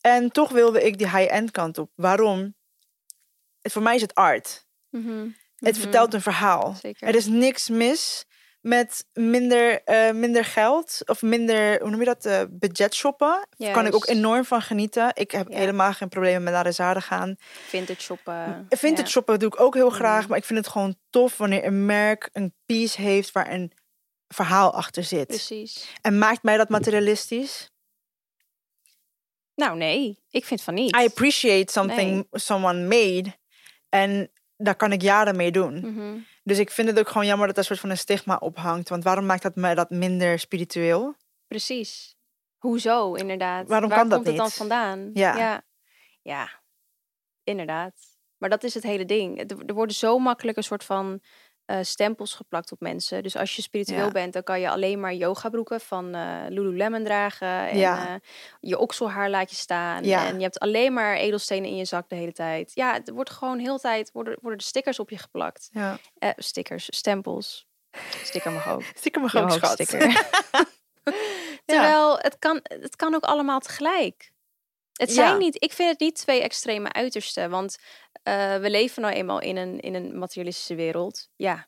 En 0.00 0.30
toch 0.30 0.50
wilde 0.50 0.82
ik 0.82 0.98
die 0.98 1.10
high-end 1.10 1.50
kant 1.50 1.78
op. 1.78 1.90
Waarom? 1.94 2.54
Het, 3.60 3.72
voor 3.72 3.82
mij 3.82 3.94
is 3.94 4.00
het 4.00 4.14
art. 4.14 4.66
Mhm. 4.90 5.28
Het 5.56 5.72
Mhm. 5.72 5.80
vertelt 5.82 6.14
een 6.14 6.20
verhaal. 6.22 6.74
Zeker. 6.80 7.08
Er 7.08 7.14
is 7.14 7.26
niks 7.26 7.68
mis 7.68 8.24
met 8.60 9.06
minder, 9.12 9.82
eh, 9.82 10.12
minder 10.12 10.44
geld 10.44 11.00
of 11.04 11.22
minder, 11.22 11.80
hoe 11.80 11.90
noem 11.90 11.98
je 11.98 12.04
dat, 12.06 12.24
eh, 12.24 12.42
budget 12.50 12.94
shoppen. 12.94 13.46
Daar 13.56 13.72
kan 13.72 13.86
ik 13.86 13.94
ook 13.94 14.06
enorm 14.06 14.44
van 14.44 14.62
genieten. 14.62 15.10
Ik 15.14 15.30
heb 15.30 15.48
Ja. 15.48 15.56
helemaal 15.58 15.92
geen 15.92 16.08
problemen 16.08 16.42
met 16.42 16.52
naar 16.52 16.64
de 16.64 16.72
Zara 16.72 17.00
gaan. 17.00 17.36
Vintage 17.66 18.00
shoppen. 18.00 18.66
Vintage 18.68 19.02
ja. 19.02 19.08
shoppen 19.08 19.38
doe 19.38 19.48
ik 19.48 19.60
ook 19.60 19.74
heel 19.74 19.90
graag, 19.90 20.20
Mhm. 20.20 20.28
maar 20.28 20.38
ik 20.38 20.44
vind 20.44 20.58
het 20.58 20.68
gewoon 20.68 20.96
tof 21.10 21.36
wanneer 21.36 21.64
een 21.64 21.86
merk 21.86 22.28
een 22.32 22.54
piece 22.66 23.00
heeft 23.00 23.32
waar 23.32 23.52
een 23.52 23.72
verhaal 24.34 24.74
achter 24.74 25.04
zit. 25.04 25.26
Precies. 25.26 25.92
En 26.00 26.18
maakt 26.18 26.42
mij 26.42 26.56
dat 26.56 26.68
materialistisch? 26.68 27.70
Nou 29.54 29.76
nee, 29.76 30.22
ik 30.30 30.44
vind 30.44 30.62
van 30.62 30.74
niet. 30.74 30.96
I 30.96 31.04
appreciate 31.04 31.72
something 31.72 32.10
Nee. 32.10 32.26
someone 32.30 32.80
made. 32.86 33.36
En 33.88 34.30
daar 34.56 34.76
kan 34.76 34.92
ik 34.92 35.02
jaren 35.02 35.36
mee 35.36 35.50
doen. 35.50 35.74
Mhm. 35.80 36.18
Dus 36.42 36.58
ik 36.58 36.70
vind 36.70 36.88
het 36.88 36.98
ook 36.98 37.08
gewoon 37.08 37.26
jammer 37.26 37.46
dat 37.46 37.56
er 37.56 37.62
een 37.62 37.68
soort 37.68 37.80
van 37.80 37.90
een 37.90 37.98
stigma 37.98 38.36
ophangt. 38.36 38.88
Want 38.88 39.04
waarom 39.04 39.26
maakt 39.26 39.42
dat 39.42 39.56
mij 39.56 39.74
dat 39.74 39.90
minder 39.90 40.38
spiritueel? 40.38 41.14
Precies. 41.46 42.16
Hoezo, 42.58 43.14
inderdaad? 43.14 43.68
Waarom 43.68 43.88
Waar 43.88 43.98
kan 43.98 44.08
dat 44.08 44.16
komt 44.16 44.28
het 44.28 44.36
dan 44.36 44.50
vandaan? 44.50 45.10
Ja. 45.14 45.36
ja. 45.36 45.62
Ja, 46.22 46.50
inderdaad. 47.42 47.94
Maar 48.38 48.50
dat 48.50 48.64
is 48.64 48.74
het 48.74 48.82
hele 48.82 49.04
ding. 49.04 49.50
Er 49.66 49.74
worden 49.74 49.94
zo 49.96 50.18
makkelijk 50.18 50.56
een 50.56 50.64
soort 50.64 50.84
van 50.84 51.20
eh, 51.66 51.78
stempels 51.82 52.34
geplakt 52.34 52.72
op 52.72 52.80
mensen. 52.80 53.22
Dus 53.22 53.36
als 53.36 53.56
je 53.56 53.62
spiritueel 53.62 54.04
Ja. 54.04 54.10
bent, 54.10 54.32
dan 54.32 54.42
kan 54.42 54.60
je 54.60 54.70
alleen 54.70 55.00
maar 55.00 55.14
yogabroeken 55.14 55.80
van 55.80 56.14
eh 56.14 56.36
Lululemon 56.48 57.04
dragen. 57.04 57.68
En 57.68 57.76
Ja. 57.78 58.08
eh, 58.08 58.14
je 58.60 58.78
okselhaar 58.78 59.30
laat 59.30 59.50
je 59.50 59.56
staan. 59.56 60.04
Ja. 60.04 60.26
En 60.26 60.36
je 60.36 60.42
hebt 60.42 60.58
alleen 60.58 60.92
maar 60.92 61.16
edelstenen 61.16 61.70
in 61.70 61.76
je 61.76 61.84
zak 61.84 62.08
de 62.08 62.14
hele 62.16 62.32
tijd. 62.32 62.70
Ja, 62.74 63.00
er 63.04 63.12
wordt 63.14 63.30
gewoon 63.30 63.58
heel 63.58 63.78
tijd 63.78 64.10
worden, 64.12 64.38
worden 64.40 64.58
de 64.58 64.64
stickers 64.64 64.98
op 64.98 65.10
je 65.10 65.18
geplakt. 65.18 65.68
Ja. 65.72 65.98
Stickers, 66.36 66.86
stempels. 66.90 67.66
Sticker 68.24 68.52
mag 69.22 69.34
ook. 69.34 69.42
Mijn 69.42 69.48
Jouw 69.48 69.58
groot 69.58 69.86
schat. 69.86 70.66
Terwijl 71.66 72.18
het, 72.18 72.36
kan, 72.38 72.60
het 72.62 72.96
kan 72.96 73.14
ook 73.14 73.24
allemaal 73.24 73.60
tegelijk. 73.60 74.32
Het 74.94 75.12
zijn 75.12 75.28
Ja. 75.30 75.36
niet, 75.36 75.62
ik 75.62 75.72
vind 75.72 75.90
het 75.90 76.00
niet 76.00 76.14
twee 76.16 76.42
extreme 76.42 76.92
uitersten. 76.92 77.50
Want 77.50 77.76
eh, 78.22 78.56
we 78.56 78.70
leven 78.70 79.02
nou 79.02 79.14
eenmaal 79.14 79.40
in 79.40 79.56
een, 79.56 79.80
in 79.80 79.94
een 79.94 80.18
materialistische 80.18 80.74
wereld. 80.74 81.28
Ja, 81.36 81.66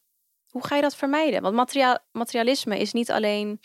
hoe 0.50 0.66
ga 0.66 0.76
je 0.76 0.82
dat 0.82 0.96
vermijden? 0.96 1.42
Want 1.42 1.54
materia 1.54 2.04
materialisme 2.12 2.78
is 2.78 2.92
niet 2.92 3.10
alleen, 3.10 3.60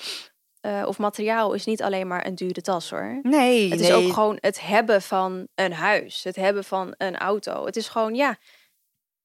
eh, 0.61 0.83
of 0.87 0.97
materiaal 0.97 1.53
is 1.53 1.65
niet 1.65 1.81
alleen 1.81 2.07
maar 2.07 2.25
een 2.25 2.35
dure 2.35 2.61
tas 2.61 2.89
hoor. 2.89 3.19
Nee, 3.21 3.69
Het 3.69 3.79
nee. 3.79 3.87
is 3.89 3.93
ook 3.95 4.13
gewoon 4.13 4.37
het 4.39 4.61
hebben 4.61 5.01
van 5.01 5.47
een 5.55 5.73
huis, 5.73 6.23
het 6.23 6.35
hebben 6.35 6.63
van 6.63 6.93
een 6.97 7.17
auto. 7.17 7.65
Het 7.65 7.75
is 7.75 7.87
gewoon, 7.87 8.15
ja, 8.15 8.37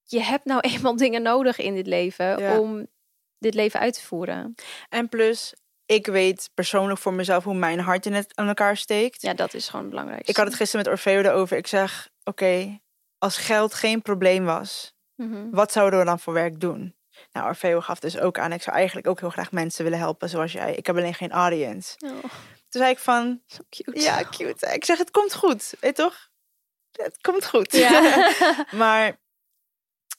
je 0.05 0.21
hebt 0.21 0.45
nou 0.45 0.61
eenmaal 0.71 0.97
dingen 0.97 1.23
nodig 1.23 1.59
in 1.59 1.75
dit 1.75 1.87
leven 1.87 2.39
Ja. 2.39 2.59
om 2.59 2.87
dit 3.39 3.55
leven 3.55 3.81
uit 3.81 3.95
te 3.95 4.03
voeren. 4.03 4.55
En 4.89 5.09
plus, 5.09 5.55
ik 5.87 6.07
weet 6.07 6.51
persoonlijk 6.55 7.01
voor 7.01 7.13
mezelf 7.13 7.45
hoe 7.45 7.55
mijn 7.55 7.81
hart 7.81 8.07
in 8.07 8.13
het 8.15 8.33
aan 8.37 8.49
elkaar 8.49 8.77
steekt. 8.77 9.23
Ja, 9.23 9.35
dat 9.35 9.55
is 9.55 9.65
gewoon 9.67 9.81
het 9.81 9.91
belangrijkste. 9.91 10.31
Ik 10.31 10.37
had 10.37 10.47
het 10.47 10.55
gisteren 10.55 10.85
met 10.85 10.95
Orfeo 10.95 11.19
erover. 11.21 11.57
Ik 11.57 11.67
zeg, 11.67 12.09
oké, 12.25 12.81
als 13.19 13.37
geld 13.37 13.75
geen 13.75 14.03
probleem 14.03 14.45
was, 14.45 14.95
Mhm. 15.17 15.51
wat 15.51 15.73
zouden 15.73 15.99
we 15.99 16.05
dan 16.05 16.21
voor 16.21 16.33
werk 16.33 16.61
doen? 16.61 16.95
Nou, 17.33 17.47
Orfeo 17.49 17.81
gaf 17.81 17.99
dus 17.99 18.19
ook 18.19 18.39
aan, 18.39 18.53
ik 18.53 18.63
zou 18.63 18.77
eigenlijk 18.77 19.07
ook 19.07 19.21
heel 19.21 19.31
graag 19.31 19.53
mensen 19.53 19.85
willen 19.85 19.99
helpen 19.99 20.29
zoals 20.29 20.53
jij. 20.53 20.75
Ik 20.75 20.87
heb 20.87 20.97
alleen 20.97 21.15
geen 21.15 21.31
audience. 21.33 21.95
Oh, 22.05 22.11
Toen 22.69 22.83
zei 22.83 22.91
ik 22.91 22.99
van, 22.99 23.43
zo 23.47 23.59
cute. 23.71 24.01
ja, 24.01 24.23
cute. 24.31 24.73
Ik 24.75 24.85
zeg, 24.85 24.99
het 24.99 25.11
komt 25.11 25.35
goed, 25.35 25.75
weet 25.81 25.97
je 25.97 26.03
toch? 26.03 26.29
Het 26.93 27.19
komt 27.21 27.47
goed. 27.47 27.73
Ja. 27.73 28.33
maar 28.71 29.19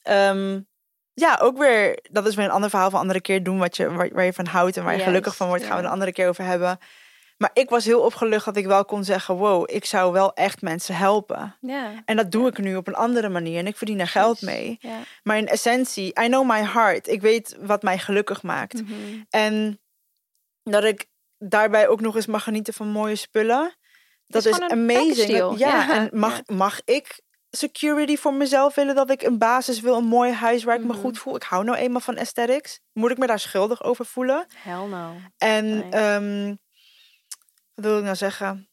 ehm, 0.02 0.60
ja, 1.20 1.38
ook 1.42 1.58
weer, 1.58 1.98
dat 2.10 2.26
is 2.26 2.34
weer 2.34 2.44
een 2.44 2.50
ander 2.50 2.70
verhaal 2.70 2.90
van 2.90 3.00
andere 3.00 3.20
keer 3.20 3.42
doen 3.42 3.58
wat 3.58 3.76
je, 3.76 3.90
waar, 3.90 4.08
waar 4.12 4.24
je 4.24 4.32
van 4.32 4.46
houdt 4.46 4.76
en 4.76 4.84
waar 4.84 4.96
je 4.96 5.02
gelukkig 5.02 5.36
van 5.36 5.48
wordt, 5.48 5.64
gaan 5.64 5.76
we 5.76 5.82
een 5.82 5.90
andere 5.90 6.12
keer 6.12 6.28
over 6.28 6.44
hebben. 6.44 6.78
Maar 7.38 7.50
ik 7.52 7.70
was 7.70 7.84
heel 7.84 8.00
opgelucht 8.00 8.44
dat 8.44 8.56
ik 8.56 8.66
wel 8.66 8.84
kon 8.84 9.04
zeggen, 9.04 9.34
wow, 9.34 9.64
ik 9.70 9.84
zou 9.84 10.12
wel 10.12 10.34
echt 10.34 10.62
mensen 10.62 10.96
helpen. 10.96 11.56
ja. 11.60 12.02
En 12.04 12.16
dat 12.16 12.30
doe 12.30 12.48
ik 12.48 12.58
nu 12.58 12.76
op 12.76 12.86
een 12.86 12.94
andere 12.94 13.28
manier 13.28 13.58
en 13.58 13.66
ik 13.66 13.76
verdien 13.76 14.00
er 14.00 14.06
geld 14.06 14.42
mee. 14.42 14.76
Ja. 14.80 14.98
Maar 15.22 15.38
in 15.38 15.46
essentie, 15.46 16.06
I 16.06 16.26
know 16.26 16.50
my 16.50 16.62
heart. 16.64 17.08
Ik 17.08 17.20
weet 17.20 17.56
wat 17.60 17.82
mij 17.82 17.98
gelukkig 17.98 18.42
maakt. 18.42 18.82
Mhm. 18.82 18.92
En 19.30 19.80
dat 20.62 20.84
ik 20.84 21.06
daarbij 21.38 21.88
ook 21.88 22.00
nog 22.00 22.16
eens 22.16 22.26
mag 22.26 22.42
genieten 22.42 22.74
van 22.74 22.88
mooie 22.88 23.16
spullen. 23.16 23.76
Dat 24.26 24.44
is 24.44 24.58
is, 24.58 24.68
amazing. 24.68 25.58
Ja, 25.58 25.94
en 25.94 26.08
mag, 26.12 26.40
mag 26.46 26.80
ik 26.84 27.20
security 27.50 28.16
voor 28.16 28.34
mezelf 28.34 28.74
willen? 28.74 28.94
Dat 28.94 29.10
ik 29.10 29.22
een 29.22 29.38
basis 29.38 29.80
wil, 29.80 29.96
een 29.96 30.04
mooi 30.04 30.32
huis 30.32 30.64
waar 30.64 30.74
ik 30.76 30.80
me 30.84 30.92
Mhm. 30.92 30.98
goed 31.00 31.18
voel? 31.18 31.36
Ik 31.36 31.42
hou 31.42 31.64
nou 31.64 31.78
eenmaal 31.78 32.00
van 32.00 32.18
aesthetics. 32.18 32.80
Moet 32.92 33.10
ik 33.10 33.18
me 33.18 33.26
daar 33.26 33.38
schuldig 33.38 33.82
over 33.82 34.06
voelen? 34.06 34.46
Hell 34.54 34.86
no. 34.86 35.14
En 35.38 35.64
Nee. 35.78 35.90
ehm, 35.90 36.48
wat 37.74 37.84
wil 37.84 37.98
ik 37.98 38.04
nou 38.04 38.16
zeggen? 38.16 38.68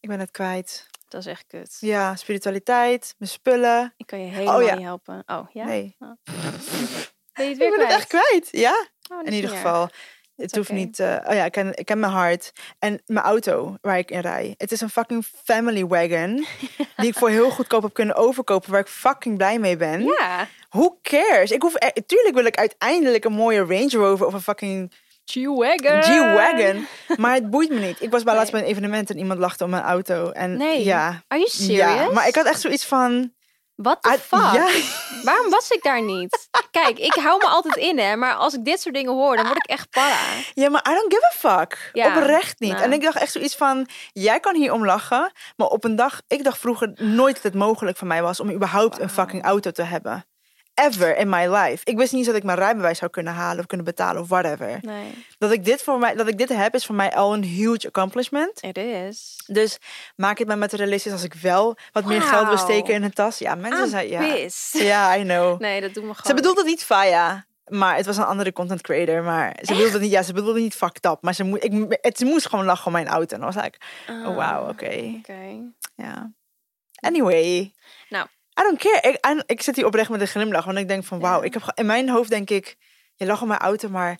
Ik 0.00 0.08
ben 0.08 0.20
het 0.20 0.30
kwijt. 0.30 0.86
Dat 1.08 1.20
is 1.20 1.26
echt 1.26 1.44
kut. 1.46 1.76
Ja, 1.80 2.16
spiritualiteit, 2.16 3.14
mijn 3.18 3.30
spullen. 3.30 3.94
Ik 3.96 4.06
kan 4.06 4.18
je 4.20 4.26
helemaal 4.32 4.60
ja. 4.60 4.74
niet 4.74 4.84
helpen. 4.84 5.22
Oh, 5.26 5.46
ja? 5.52 5.64
Nee, 5.64 5.96
Ben 5.98 6.18
je 6.24 7.42
het 7.42 7.50
ik 7.52 7.56
weer 7.58 7.70
ben 7.70 7.80
het 7.80 7.90
echt 7.96 8.06
kwijt. 8.06 8.48
Ja, 8.50 8.86
Oh, 9.12 9.22
in 9.26 9.32
ieder 9.32 9.50
geval. 9.50 9.88
Het 10.36 10.56
hoeft 10.56 10.72
niet. 10.72 10.98
eh, 10.98 11.16
oh 11.26 11.34
ja, 11.34 11.44
ik 11.44 11.52
ken, 11.52 11.76
ik 11.78 11.86
ken 11.86 11.98
mijn 12.00 12.12
hart. 12.12 12.52
En 12.78 13.02
mijn 13.06 13.24
auto 13.24 13.76
waar 13.80 13.98
ik 13.98 14.10
in 14.10 14.20
rij. 14.20 14.54
Het 14.58 14.72
is 14.72 14.80
een 14.80 14.90
fucking 14.90 15.24
family 15.44 15.86
wagon. 15.86 16.46
die 16.96 17.06
ik 17.08 17.14
voor 17.18 17.28
heel 17.30 17.50
goedkoop 17.50 17.82
heb 17.82 17.94
kunnen 17.94 18.14
overkopen. 18.16 18.70
Waar 18.70 18.80
ik 18.80 18.86
fucking 18.88 19.36
blij 19.36 19.58
mee 19.58 19.76
ben. 19.76 20.02
Ja. 20.04 20.46
Who 20.70 20.98
cares? 21.02 21.50
Ik 21.50 21.62
hoef, 21.62 21.74
tuurlijk 22.06 22.34
wil 22.34 22.44
ik 22.44 22.56
uiteindelijk 22.56 23.24
een 23.24 23.32
mooie 23.32 23.58
Range 23.64 23.90
Rover 23.96 24.26
of 24.26 24.32
een 24.32 24.40
fucking 24.40 24.92
G-Wagon. 25.24 26.02
G-Wagon. 26.02 26.86
Maar 27.16 27.34
het 27.34 27.50
boeit 27.50 27.70
me 27.70 27.78
niet. 27.80 28.02
Ik 28.02 28.10
was 28.10 28.22
bij 28.22 28.34
laatst 28.34 28.52
bij 28.52 28.60
een 28.60 28.66
evenement 28.66 29.10
en 29.10 29.18
iemand 29.18 29.38
lachte 29.38 29.64
om 29.64 29.70
mijn 29.70 29.82
auto. 29.82 30.30
En 30.30 30.56
Nee. 30.56 30.84
ja. 30.84 31.06
Are 31.28 31.40
you 31.40 31.48
serious? 31.48 31.94
Ja, 31.94 32.10
maar 32.10 32.28
ik 32.28 32.34
had 32.34 32.46
echt 32.46 32.60
zoiets 32.60 32.84
van... 32.86 33.32
What 33.76 34.02
the 34.02 34.08
ah, 34.08 34.14
fuck? 34.14 34.52
Ja, 34.52 34.68
Waarom 35.22 35.50
was 35.50 35.70
ik 35.70 35.82
daar 35.82 36.02
niet? 36.02 36.48
Kijk, 36.70 36.98
ik 36.98 37.14
hou 37.14 37.38
me 37.38 37.46
altijd 37.46 37.76
in, 37.76 37.98
hè. 37.98 38.16
Maar 38.16 38.34
als 38.34 38.54
ik 38.54 38.64
dit 38.64 38.80
soort 38.80 38.94
dingen 38.94 39.12
hoor, 39.12 39.36
dan 39.36 39.46
word 39.46 39.56
ik 39.56 39.66
echt 39.66 39.90
para. 39.90 40.16
Ja, 40.54 40.70
maar 40.70 40.86
I 40.90 40.94
don't 40.94 41.14
give 41.14 41.26
a 41.26 41.58
fuck. 41.58 41.90
Ja, 41.92 42.16
Oprecht 42.16 42.60
niet. 42.60 42.72
nou. 42.72 42.82
En 42.82 42.92
ik 42.92 43.02
dacht 43.02 43.16
echt 43.16 43.32
zoiets 43.32 43.56
van, 43.56 43.88
jij 44.12 44.40
kan 44.40 44.54
hier 44.54 44.72
om 44.72 44.84
lachen. 44.84 45.32
Maar 45.56 45.66
op 45.66 45.84
een 45.84 45.96
dag, 45.96 46.20
ik 46.28 46.44
dacht 46.44 46.58
vroeger 46.58 46.92
nooit 46.94 47.34
dat 47.34 47.42
het 47.42 47.54
mogelijk 47.54 47.96
voor 47.96 48.06
mij 48.06 48.22
was 48.22 48.40
om 48.40 48.50
überhaupt 48.50 48.98
een 48.98 49.10
fucking 49.10 49.44
auto 49.44 49.70
te 49.70 49.82
hebben. 49.82 50.24
Ever 50.74 51.16
in 51.16 51.28
my 51.28 51.46
life. 51.54 51.84
Ik 51.84 51.96
wist 51.96 52.10
niet 52.12 52.20
eens 52.20 52.26
dat 52.26 52.36
ik 52.36 52.42
mijn 52.42 52.58
rijbewijs 52.58 52.98
zou 52.98 53.10
kunnen 53.10 53.32
halen 53.32 53.58
of 53.58 53.66
kunnen 53.66 53.86
betalen 53.86 54.22
of 54.22 54.28
whatever. 54.28 54.78
Nee, 54.82 55.24
Dat 55.38 55.52
ik 55.52 55.64
dit 55.64 55.82
voor 55.82 55.98
mij, 55.98 56.14
dat 56.14 56.28
ik 56.28 56.38
dit 56.38 56.48
heb, 56.48 56.74
is 56.74 56.86
voor 56.86 56.94
mij 56.94 57.14
al 57.14 57.34
een 57.34 57.42
huge 57.44 57.86
accomplishment. 57.86 58.62
it 58.62 58.76
is. 58.76 59.42
Dus 59.46 59.78
maak 60.16 60.38
het 60.38 60.48
maar 60.48 60.58
materialistisch 60.58 61.12
als 61.12 61.22
ik 61.24 61.34
wel 61.34 61.76
wat 61.92 62.04
meer 62.04 62.22
geld 62.22 62.46
wil 62.46 62.54
Wauw. 62.54 62.64
steken 62.64 62.94
in 62.94 63.02
een 63.02 63.12
tas. 63.12 63.38
Ja, 63.38 63.54
mensen 63.54 63.84
I'm 63.84 63.90
zijn 63.90 64.08
ja. 64.08 64.20
pissed. 64.34 64.82
Ja, 64.82 65.16
I 65.16 65.22
know. 65.22 65.60
Nee, 65.60 65.80
dat 65.80 65.94
doet 65.94 66.04
me 66.04 66.14
gewoon... 66.14 66.26
Ze 66.26 66.34
bedoelde 66.34 66.60
het 66.60 66.68
niet 66.70 66.84
Faya. 66.84 67.44
Maar 67.64 67.96
het 67.96 68.06
was 68.06 68.16
een 68.16 68.24
andere 68.24 68.52
content 68.52 68.80
creator. 68.80 69.22
Maar 69.22 69.56
ze 69.62 69.72
bedoelde 69.72 69.92
het 69.92 70.00
niet, 70.02 70.10
ja, 70.10 70.22
ze 70.22 70.32
bedoelde 70.32 70.60
niet 70.60 70.74
fucked 70.74 71.04
up. 71.04 71.18
Maar 71.20 71.34
ze, 71.34 71.44
moe, 71.44 71.58
ik, 71.58 71.98
het, 72.00 72.18
ze 72.18 72.24
moest 72.24 72.48
gewoon 72.48 72.64
lachen 72.64 72.86
om 72.86 72.92
mijn 72.92 73.08
auto. 73.08 73.34
En 73.34 73.40
dan 73.40 73.52
was 73.52 73.62
like, 73.64 73.78
oh 74.08 74.24
wow, 74.24 74.68
oké. 74.68 74.86
Ah, 74.88 75.14
Oké. 75.18 75.60
Ja. 75.94 76.32
Anyway. 77.00 77.74
Nou. 78.08 78.26
I 78.60 78.62
don't 78.62 78.78
care. 78.78 79.00
Ik, 79.08 79.14
en 79.14 79.42
ik 79.46 79.62
zit 79.62 79.76
hier 79.76 79.86
oprecht 79.86 80.10
met 80.10 80.20
een 80.20 80.26
glimlach. 80.26 80.64
Want 80.64 80.78
ik 80.78 80.88
denk 80.88 81.04
van, 81.04 81.20
wauw. 81.20 81.42
Ik 81.42 81.54
heb, 81.54 81.72
in 81.74 81.86
mijn 81.86 82.08
hoofd 82.08 82.30
denk 82.30 82.50
ik, 82.50 82.76
je 83.14 83.26
lacht 83.26 83.42
om 83.42 83.48
mijn 83.48 83.60
auto, 83.60 83.88
maar... 83.88 84.12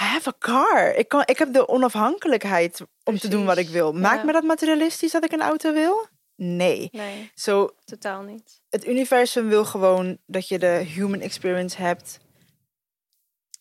I 0.00 0.04
have 0.04 0.28
a 0.28 0.32
car. 0.38 0.94
Ik, 0.94 1.08
kan, 1.08 1.22
ik 1.24 1.38
heb 1.38 1.52
de 1.52 1.68
onafhankelijkheid 1.68 2.80
om 3.04 3.18
te 3.18 3.28
doen 3.28 3.44
wat 3.44 3.56
ik 3.56 3.68
wil. 3.68 3.92
Maakt 3.92 4.18
Ja. 4.20 4.24
me 4.24 4.32
dat 4.32 4.42
materialistisch 4.42 5.12
dat 5.12 5.24
ik 5.24 5.32
een 5.32 5.42
auto 5.42 5.72
wil? 5.72 6.06
Nee. 6.34 6.88
Nee, 6.92 7.30
Zo, 7.34 7.74
totaal 7.84 8.22
niet. 8.22 8.60
het 8.68 8.86
universum 8.86 9.48
wil 9.48 9.64
gewoon 9.64 10.18
dat 10.26 10.48
je 10.48 10.58
de 10.58 10.66
human 10.66 11.20
experience 11.20 11.76
hebt. 11.82 12.18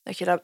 Dat 0.04 0.18
je 0.18 0.26
daar 0.26 0.44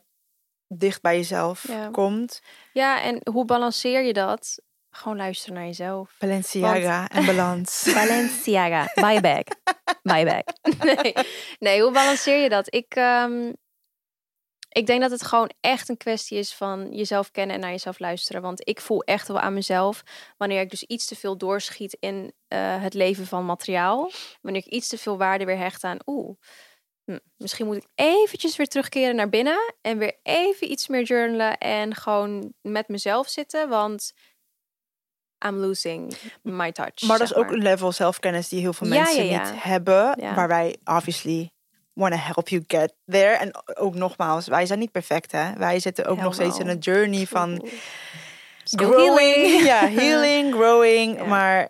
dicht 0.67 1.01
bij 1.01 1.15
jezelf 1.15 1.67
Ja. 1.67 1.89
komt. 1.89 2.41
Ja, 2.73 3.01
en 3.01 3.21
hoe 3.31 3.45
balanceer 3.45 4.01
je 4.03 4.13
dat? 4.13 4.59
Gewoon 4.91 5.17
luisteren 5.17 5.55
naar 5.55 5.65
jezelf. 5.65 6.15
Balenciaga 6.19 7.07
en 7.07 7.25
balans. 7.25 7.83
Balenciaga, 7.93 8.91
buy 8.93 9.21
bag. 9.21 9.43
Buy 10.03 10.23
nee. 10.83 11.13
nee, 11.59 11.81
hoe 11.81 11.91
balanceer 11.91 12.41
je 12.41 12.49
dat? 12.49 12.73
Ik, 12.73 12.95
ehm, 12.95 13.51
ik 14.69 14.85
denk 14.85 15.01
dat 15.01 15.11
het 15.11 15.23
gewoon 15.23 15.51
echt 15.59 15.89
een 15.89 15.97
kwestie 15.97 16.37
is 16.37 16.53
van 16.53 16.93
jezelf 16.93 17.31
kennen 17.31 17.55
en 17.55 17.61
naar 17.61 17.71
jezelf 17.71 17.99
luisteren. 17.99 18.41
Want 18.41 18.67
ik 18.67 18.81
voel 18.81 19.03
echt 19.03 19.27
wel 19.27 19.39
aan 19.39 19.53
mezelf 19.53 20.03
wanneer 20.37 20.61
ik 20.61 20.69
dus 20.69 20.83
iets 20.83 21.05
te 21.05 21.15
veel 21.15 21.37
doorschiet 21.37 21.97
in 21.99 22.33
eh, 22.47 22.81
het 22.81 22.93
leven 22.93 23.25
van 23.25 23.45
materiaal. 23.45 24.11
Wanneer 24.41 24.61
ik 24.65 24.71
iets 24.71 24.87
te 24.87 24.97
veel 24.97 25.17
waarde 25.17 25.45
weer 25.45 25.57
hecht 25.57 25.83
aan, 25.83 25.97
oeh, 26.05 26.37
hm, 27.03 27.19
misschien 27.37 27.65
moet 27.65 27.75
ik 27.75 27.87
eventjes 27.95 28.55
weer 28.55 28.67
terugkeren 28.67 29.15
naar 29.15 29.29
binnen 29.29 29.73
en 29.81 29.97
weer 29.97 30.19
even 30.23 30.71
iets 30.71 30.87
meer 30.87 31.03
journalen 31.03 31.57
en 31.57 31.95
gewoon 31.95 32.53
met 32.61 32.87
mezelf 32.87 33.29
zitten. 33.29 33.69
Want 33.69 34.13
I'm 35.45 35.55
losing 35.55 36.13
my 36.41 36.71
touch. 36.71 37.01
Maar 37.01 37.17
dat 37.17 37.29
is 37.29 37.35
ook 37.35 37.51
een 37.51 37.61
level 37.61 37.91
zelfkennis 37.91 38.49
die 38.49 38.59
heel 38.59 38.73
veel 38.73 38.87
mensen 38.87 39.25
ja, 39.25 39.31
ja. 39.31 39.51
niet 39.51 39.63
hebben. 39.63 40.17
Ja. 40.21 40.33
Waar 40.33 40.47
wij 40.47 40.77
obviously 40.83 41.51
want 41.93 42.13
to 42.13 42.19
help 42.19 42.49
you 42.49 42.63
get 42.67 42.93
there. 43.05 43.35
En 43.37 43.51
ook 43.77 43.95
nogmaals, 43.95 44.47
wij 44.47 44.65
zijn 44.65 44.79
niet 44.79 44.91
perfect 44.91 45.31
hè. 45.31 45.53
Wij 45.53 45.79
zitten 45.79 46.05
ook 46.05 46.21
nog 46.21 46.33
steeds 46.33 46.59
in 46.59 46.67
een 46.67 46.77
journey 46.77 47.25
van 47.25 47.67
growing. 48.63 49.17
healing. 49.17 49.63
Ja, 49.71 49.89
healing, 50.01 50.53
growing. 50.53 51.25
Maar 51.25 51.69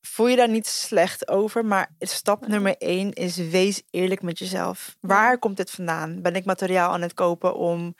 voel 0.00 0.26
je 0.28 0.36
daar 0.36 0.48
niet 0.48 0.66
slecht 0.66 1.28
over. 1.28 1.64
Maar 1.64 1.90
stap 1.98 2.46
nummer 2.46 2.76
één 2.76 3.12
is 3.12 3.36
wees 3.36 3.82
eerlijk 3.90 4.22
met 4.22 4.38
jezelf. 4.38 4.96
Waar 5.00 5.38
komt 5.38 5.56
dit 5.56 5.70
vandaan? 5.70 6.22
Ben 6.22 6.34
ik 6.34 6.44
materiaal 6.44 6.92
aan 6.92 7.02
het 7.02 7.14
kopen 7.14 7.54
om 7.54 7.94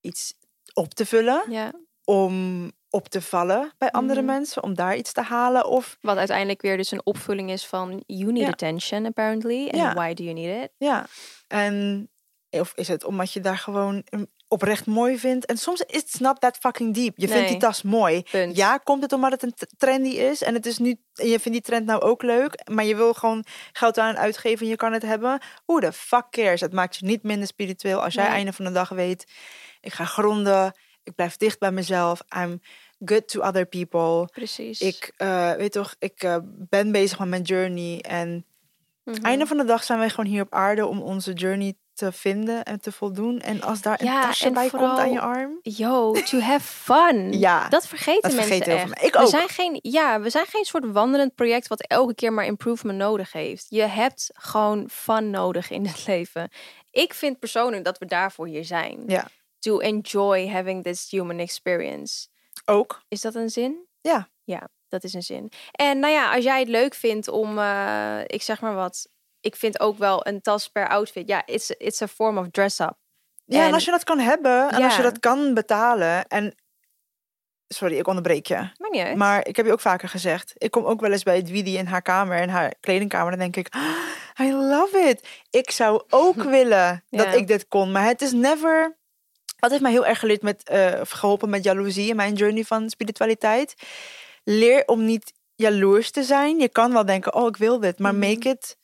iets 0.00 0.34
op 0.74 0.94
te 0.94 1.06
vullen? 1.06 1.44
Ja, 1.48 1.72
Om 2.04 2.70
op 2.92 3.08
te 3.08 3.20
vallen 3.22 3.72
bij 3.78 3.90
andere 3.90 4.22
Mhm. 4.22 4.30
mensen? 4.32 4.62
Om 4.62 4.74
daar 4.74 4.96
iets 4.96 5.12
te 5.12 5.20
halen? 5.22 5.66
Of 5.66 5.96
wat 6.00 6.16
uiteindelijk 6.16 6.62
weer 6.62 6.76
dus 6.76 6.90
een 6.90 7.06
opvulling 7.06 7.50
is 7.50 7.66
van 7.66 8.02
you 8.06 8.32
need 8.32 8.42
Ja. 8.42 8.48
attention 8.48 9.06
apparently. 9.06 9.62
And 9.64 9.76
Ja. 9.76 9.94
why 9.94 10.14
do 10.14 10.22
you 10.24 10.34
need 10.40 10.62
it? 10.64 10.70
ja. 10.78 11.06
En 11.48 12.06
of 12.50 12.72
is 12.74 12.88
het 12.88 13.04
omdat 13.04 13.32
je 13.32 13.40
daar 13.40 13.58
gewoon 13.58 14.02
een- 14.04 14.30
oprecht 14.48 14.86
mooi 14.86 15.18
vindt? 15.18 15.46
En 15.46 15.56
soms 15.58 15.80
is 15.80 15.96
het 16.02 16.20
not 16.20 16.40
that 16.40 16.56
fucking 16.56 16.94
deep. 16.94 17.12
Je 17.16 17.28
vindt 17.28 17.48
die 17.48 17.56
tas 17.56 17.82
mooi. 17.82 18.22
Punt. 18.30 18.56
Ja, 18.56 18.78
komt 18.78 19.02
het 19.02 19.12
omdat 19.12 19.30
het 19.30 19.42
een 19.42 19.54
trendy 19.76 20.08
is 20.08 20.42
en 20.42 20.54
het 20.54 20.66
is 20.66 20.78
nu 20.78 20.96
en 21.14 21.26
je 21.28 21.40
vindt 21.40 21.52
die 21.52 21.60
trend 21.60 21.86
nou 21.86 22.00
ook 22.02 22.22
leuk, 22.22 22.68
maar 22.70 22.84
je 22.84 22.96
wil 22.96 23.14
gewoon 23.14 23.44
geld 23.72 23.98
aan 23.98 24.16
uitgeven 24.16 24.64
en 24.64 24.70
je 24.70 24.76
kan 24.76 24.92
het 24.92 25.02
hebben. 25.02 25.40
Hoe 25.64 25.80
de 25.80 25.92
fuck 25.92 26.26
cares? 26.30 26.60
Het 26.60 26.72
maakt 26.72 26.96
je 26.96 27.06
niet 27.06 27.22
minder 27.22 27.46
spiritueel 27.46 28.02
als 28.02 28.14
jij 28.14 28.24
Nee. 28.24 28.32
einde 28.32 28.52
van 28.52 28.64
de 28.64 28.72
dag 28.72 28.88
weet, 28.88 29.32
ik 29.80 29.92
ga 29.92 30.04
gronden, 30.04 30.72
ik 31.04 31.14
blijf 31.14 31.36
dicht 31.36 31.58
bij 31.58 31.72
mezelf, 31.72 32.22
I'm 32.36 32.60
good 33.04 33.28
to 33.28 33.40
other 33.40 33.66
people. 33.66 34.28
Precies. 34.32 34.80
Ik 34.80 35.12
eh, 35.16 35.52
weet 35.52 35.72
toch, 35.72 35.94
ik 35.98 36.22
eh, 36.22 36.36
ben 36.44 36.92
bezig 36.92 37.18
met 37.18 37.28
mijn 37.28 37.42
journey 37.42 38.00
en 38.00 38.46
Mhm. 39.04 39.24
einde 39.24 39.46
van 39.46 39.56
de 39.56 39.64
dag 39.64 39.84
zijn 39.84 39.98
wij 39.98 40.08
gewoon 40.10 40.30
hier 40.30 40.42
op 40.42 40.52
aarde 40.54 40.86
om 40.86 41.00
onze 41.02 41.32
journey 41.32 41.74
te 41.94 42.12
vinden 42.12 42.64
en 42.64 42.80
te 42.80 42.92
voldoen. 42.92 43.40
En 43.40 43.62
als 43.62 43.82
daar 43.82 44.00
een 44.00 44.06
tasje 44.06 44.50
bij 44.50 44.68
komt 44.70 44.98
aan 44.98 45.12
je 45.12 45.20
arm. 45.20 45.58
Yo, 45.62 46.12
to 46.12 46.38
have 46.38 46.60
fun. 46.66 47.32
Ja, 47.38 47.68
Dat 47.68 47.86
vergeten 47.86 48.22
dat 48.22 48.32
mensen 48.32 48.46
vergeten 48.56 48.78
heel 48.78 48.92
echt. 48.92 49.04
Ik 49.04 49.12
we 49.12 49.18
ook. 49.18 49.28
zijn 49.28 49.48
geen, 49.48 49.78
ja, 49.82 50.20
we 50.20 50.30
zijn 50.30 50.46
geen 50.46 50.64
soort 50.64 50.84
wandelend 50.92 51.34
project 51.34 51.68
wat 51.68 51.80
elke 51.86 52.14
keer 52.14 52.32
maar 52.32 52.44
improvement 52.44 52.98
nodig 52.98 53.32
heeft. 53.32 53.66
Je 53.68 53.82
hebt 53.82 54.30
gewoon 54.32 54.88
fun 54.90 55.30
nodig 55.30 55.70
in 55.70 55.86
het 55.86 56.06
leven. 56.12 56.48
Ik 56.90 57.14
vind 57.14 57.38
persoonlijk 57.38 57.84
dat 57.84 57.98
we 57.98 58.06
daarvoor 58.06 58.46
hier 58.46 58.64
zijn. 58.64 59.02
Ja. 59.06 59.28
To 59.62 59.78
enjoy 59.78 60.48
having 60.48 60.82
this 60.84 61.10
human 61.10 61.38
experience. 61.38 62.26
Ook. 62.64 63.02
Is 63.08 63.20
dat 63.20 63.34
een 63.34 63.50
zin? 63.50 63.86
Ja. 64.00 64.28
Ja, 64.44 64.68
dat 64.88 65.04
is 65.04 65.12
een 65.14 65.22
zin. 65.22 65.52
En 65.72 65.98
nou 65.98 66.12
ja, 66.12 66.34
als 66.34 66.44
jij 66.44 66.58
het 66.58 66.68
leuk 66.68 66.94
vindt 66.94 67.28
om, 67.28 67.58
eh, 67.58 68.20
ik 68.26 68.42
zeg 68.42 68.60
maar 68.60 68.74
wat, 68.74 69.06
ik 69.40 69.56
vind 69.56 69.80
ook 69.80 69.98
wel 69.98 70.26
een 70.26 70.40
tas 70.40 70.68
per 70.68 70.88
outfit. 70.88 71.28
Ja, 71.28 71.46
it's, 71.46 71.70
it's 71.70 72.02
a 72.02 72.08
form 72.08 72.38
of 72.38 72.46
dress 72.50 72.78
up. 72.80 72.96
Ja, 73.44 73.60
en, 73.60 73.66
En- 73.66 73.74
als 73.74 73.84
je 73.84 73.90
dat 73.90 74.04
kan 74.04 74.18
hebben 74.18 74.70
en 74.70 74.82
als 74.82 74.96
je 74.96 75.02
dat 75.02 75.18
kan 75.18 75.54
betalen 75.54 76.26
en 76.28 76.54
sorry, 77.68 77.98
ik 77.98 78.06
onderbreek 78.06 78.46
je. 78.46 78.54
Maar 78.54 78.90
niet 78.90 79.02
uit. 79.02 79.16
Maar 79.16 79.46
ik 79.46 79.56
heb 79.56 79.66
je 79.66 79.72
ook 79.72 79.80
vaker 79.80 80.08
gezegd, 80.08 80.52
ik 80.56 80.70
kom 80.70 80.84
ook 80.84 81.00
wel 81.00 81.12
eens 81.12 81.22
bij 81.22 81.42
Dwidi 81.42 81.76
in 81.76 81.86
haar 81.86 82.02
kamer 82.02 82.38
in 82.42 82.48
haar 82.48 82.74
kledingkamer 82.80 83.30
dan 83.30 83.38
denk 83.40 83.56
ik, 83.56 83.74
"Ah, 83.74 84.46
I 84.46 84.52
love 84.52 84.98
it. 84.98 85.28
Ik 85.50 85.70
zou 85.70 86.02
ook 86.08 86.42
willen 86.58 87.04
dat 87.10 87.34
ik 87.34 87.46
dit 87.46 87.68
kon, 87.68 87.92
maar 87.92 88.04
het 88.04 88.22
is 88.22 88.32
never. 88.32 89.00
Wat 89.62 89.70
heeft 89.70 89.82
mij 89.82 89.92
heel 89.92 90.06
erg 90.06 90.18
geleerd 90.18 90.42
met, 90.42 90.62
eh, 90.68 91.00
of 91.00 91.10
geholpen 91.10 91.50
met 91.50 91.64
jaloezie 91.64 92.08
in 92.08 92.16
mijn 92.16 92.34
journey 92.34 92.64
van 92.64 92.90
spiritualiteit. 92.90 93.74
Leer 94.44 94.82
om 94.86 95.04
niet 95.04 95.32
jaloers 95.54 96.10
te 96.10 96.22
zijn. 96.22 96.58
Je 96.58 96.68
kan 96.68 96.92
wel 96.92 97.04
denken, 97.04 97.34
oh, 97.34 97.46
ik 97.46 97.56
wil 97.56 97.80
dit, 97.80 97.98
maar 97.98 98.14
Mhm. 98.14 98.28
make 98.28 98.48
it 98.48 98.76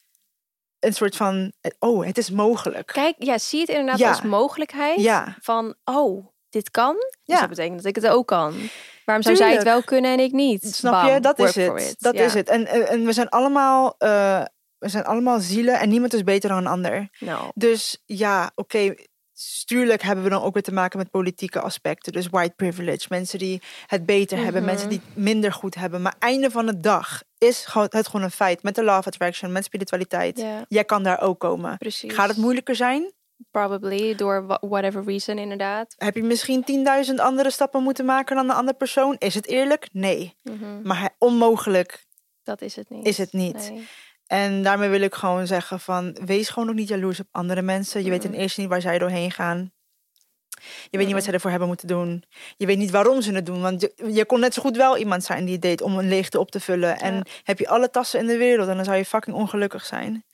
een 0.78 0.94
soort 0.94 1.16
van, 1.16 1.52
oh, 1.78 2.06
het 2.06 2.18
is 2.18 2.30
mogelijk. 2.30 2.86
Kijk, 2.86 3.14
ja, 3.18 3.38
zie 3.38 3.60
het 3.60 3.68
inderdaad 3.68 3.98
Ja. 3.98 4.08
als 4.08 4.22
mogelijkheid. 4.22 5.00
Ja. 5.00 5.36
Van, 5.40 5.74
oh, 5.84 6.26
dit 6.48 6.70
kan. 6.70 6.94
Dus 6.94 7.10
Ja. 7.22 7.40
dat 7.40 7.48
betekent 7.48 7.76
dat 7.76 7.84
ik 7.86 7.94
het 8.02 8.06
ook 8.08 8.26
kan. 8.26 8.54
Waarom 9.04 9.24
zou 9.24 9.36
zij 9.36 9.52
het 9.52 9.62
wel 9.62 9.82
kunnen 9.82 10.12
en 10.12 10.20
ik 10.20 10.32
niet? 10.32 10.74
Snap 10.74 11.08
je? 11.08 11.20
Dat 11.20 11.38
is 11.38 11.54
het. 11.54 11.96
Dat 11.98 12.14
is 12.14 12.34
het. 12.34 12.48
En, 12.48 12.66
en, 12.66 12.88
en 12.88 13.04
we 13.04 13.12
zijn 13.12 13.28
allemaal, 13.28 13.94
eh, 13.98 14.42
we 14.78 14.88
zijn 14.88 15.04
allemaal 15.04 15.40
zielen 15.40 15.78
en 15.80 15.88
niemand 15.88 16.12
is 16.14 16.22
beter 16.24 16.48
dan 16.48 16.58
een 16.58 16.66
ander. 16.66 17.08
Nou, 17.18 17.50
Dus 17.54 18.02
ja, 18.06 18.50
oké. 18.54 18.94
Stuurlijk 19.40 20.02
hebben 20.02 20.24
we 20.24 20.30
dan 20.30 20.42
ook 20.42 20.54
weer 20.54 20.62
te 20.62 20.72
maken 20.72 20.98
met 20.98 21.10
politieke 21.10 21.60
aspecten. 21.60 22.12
Dus 22.12 22.26
white 22.28 22.54
privilege. 22.56 23.06
Mensen 23.08 23.38
die 23.38 23.62
het 23.86 24.06
beter 24.06 24.36
hebben. 24.38 24.62
Mhm. 24.62 24.70
Mensen 24.70 24.88
die 24.88 25.00
het 25.04 25.16
minder 25.24 25.52
goed 25.52 25.74
hebben. 25.74 26.02
Maar 26.02 26.14
einde 26.18 26.50
van 26.50 26.66
de 26.66 26.80
dag 26.80 27.22
is 27.38 27.66
het 27.90 28.06
gewoon 28.08 28.22
een 28.22 28.30
feit. 28.30 28.62
Met 28.62 28.74
de 28.74 28.84
law 28.84 28.98
of 28.98 29.06
attraction, 29.06 29.52
met 29.52 29.64
spiritualiteit. 29.64 30.44
Jij 30.68 30.84
kan 30.84 31.02
daar 31.02 31.20
ook 31.20 31.38
komen. 31.40 31.76
precies. 31.78 32.14
Gaat 32.14 32.28
het 32.28 32.36
moeilijker 32.36 32.74
zijn? 32.76 33.12
Probably, 33.50 34.14
door 34.14 34.46
wha- 34.46 34.58
whatever 34.60 35.04
reason 35.04 35.38
inderdaad. 35.38 35.94
Heb 35.96 36.14
je 36.14 36.22
misschien 36.22 36.64
10.000 37.08 37.14
andere 37.20 37.50
stappen 37.50 37.82
moeten 37.82 38.04
maken 38.04 38.36
dan 38.36 38.44
een 38.50 38.56
andere 38.56 38.76
persoon? 38.76 39.16
Is 39.18 39.34
het 39.34 39.46
eerlijk? 39.46 39.88
Nee. 39.92 40.34
Mhm, 40.42 40.82
Maar 40.82 41.10
onmogelijk 41.18 42.06
Dat 42.42 42.62
is 42.62 42.76
het 42.76 42.90
niet. 42.90 43.06
is 43.06 43.18
het 43.18 43.32
niet. 43.32 43.70
Nee. 43.70 43.88
En 44.28 44.62
daarmee 44.62 44.88
wil 44.88 45.00
ik 45.00 45.14
gewoon 45.14 45.46
zeggen 45.46 45.80
van... 45.80 46.16
wees 46.24 46.48
gewoon 46.48 46.68
ook 46.68 46.74
niet 46.74 46.88
jaloers 46.88 47.20
op 47.20 47.26
andere 47.30 47.62
mensen. 47.62 48.04
Je 48.04 48.10
weet 48.10 48.20
ten 48.20 48.30
Mhm. 48.30 48.40
eerste 48.40 48.60
niet 48.60 48.68
waar 48.68 48.80
zij 48.80 48.98
doorheen 48.98 49.30
gaan. 49.30 49.72
Je 50.90 50.96
weet 50.98 51.06
niet 51.06 51.14
wat 51.14 51.24
zij 51.24 51.32
ervoor 51.32 51.50
hebben 51.50 51.68
moeten 51.68 51.88
doen. 51.88 52.24
Je 52.56 52.66
weet 52.66 52.78
niet 52.78 52.90
waarom 52.90 53.22
ze 53.22 53.32
het 53.32 53.46
doen. 53.46 53.60
Want 53.60 53.80
je, 53.80 53.92
je 54.12 54.24
kon 54.24 54.40
net 54.40 54.54
zo 54.54 54.62
goed 54.62 54.76
wel 54.76 54.96
iemand 54.98 55.24
zijn 55.24 55.44
die 55.44 55.52
het 55.52 55.62
deed 55.62 55.80
om 55.80 55.98
een 55.98 56.08
leegte 56.08 56.38
op 56.38 56.50
te 56.50 56.60
vullen. 56.60 56.98
En 56.98 57.26
heb 57.42 57.58
je 57.58 57.68
alle 57.68 57.90
tassen 57.90 58.20
in 58.20 58.26
de 58.26 58.36
wereld 58.36 58.68
en 58.68 58.76
dan 58.76 58.84
zou 58.84 58.96
je 58.96 59.04
fucking 59.04 59.36
ongelukkig 59.36 59.84
zijn. 59.86 60.24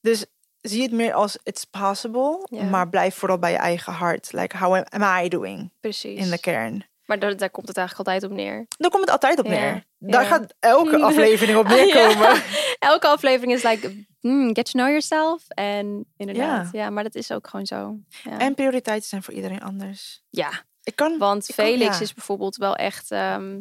Dus 0.00 0.24
zie 0.60 0.82
het 0.82 0.92
meer 0.92 1.12
als 1.12 1.38
it's 1.42 1.64
possible. 1.64 2.46
Ja. 2.50 2.62
Maar 2.62 2.88
blijf 2.88 3.14
vooral 3.14 3.38
bij 3.38 3.50
je 3.50 3.56
eigen 3.58 3.92
hart. 3.92 4.32
Like, 4.32 4.56
how 4.56 4.82
am 4.88 5.24
I 5.24 5.28
doing 5.28 5.70
Precies. 5.80 6.18
in 6.18 6.30
de 6.30 6.40
kern? 6.40 6.86
Maar 7.06 7.18
daar, 7.18 7.36
daar 7.36 7.50
komt 7.50 7.68
het 7.68 7.76
eigenlijk 7.76 8.08
altijd 8.08 8.30
op 8.30 8.36
neer. 8.38 8.66
Daar 8.78 8.90
komt 8.90 9.02
het 9.02 9.10
altijd 9.10 9.38
op 9.38 9.44
Ja, 9.44 9.50
neer. 9.50 9.84
Daar 9.98 10.22
ja. 10.22 10.28
gaat 10.28 10.54
elke 10.60 11.02
aflevering 11.08 11.58
op 11.58 11.66
Ja. 11.68 11.74
neerkomen. 11.74 12.42
Elke 12.78 13.06
aflevering 13.06 13.52
is 13.52 13.62
like, 13.62 14.04
mm, 14.20 14.54
get 14.54 14.64
to 14.64 14.70
know 14.72 14.86
yourself. 14.88 15.42
En 15.48 16.06
inderdaad, 16.16 16.68
ja. 16.72 16.90
maar 16.90 17.02
dat 17.02 17.14
is 17.14 17.32
ook 17.32 17.48
gewoon 17.48 17.66
zo. 17.66 17.96
Ja, 18.22 18.38
En 18.38 18.54
prioriteiten 18.54 19.08
zijn 19.08 19.22
voor 19.22 19.34
iedereen 19.34 19.62
anders. 19.62 20.22
ja 20.30 20.50
Ik 20.82 20.96
kan 20.96 21.18
want 21.18 21.48
Ik 21.48 21.54
Felix 21.54 22.00
is 22.00 22.14
bijvoorbeeld 22.14 22.56
wel 22.56 22.76
echt... 22.76 23.10
ehm, 23.10 23.60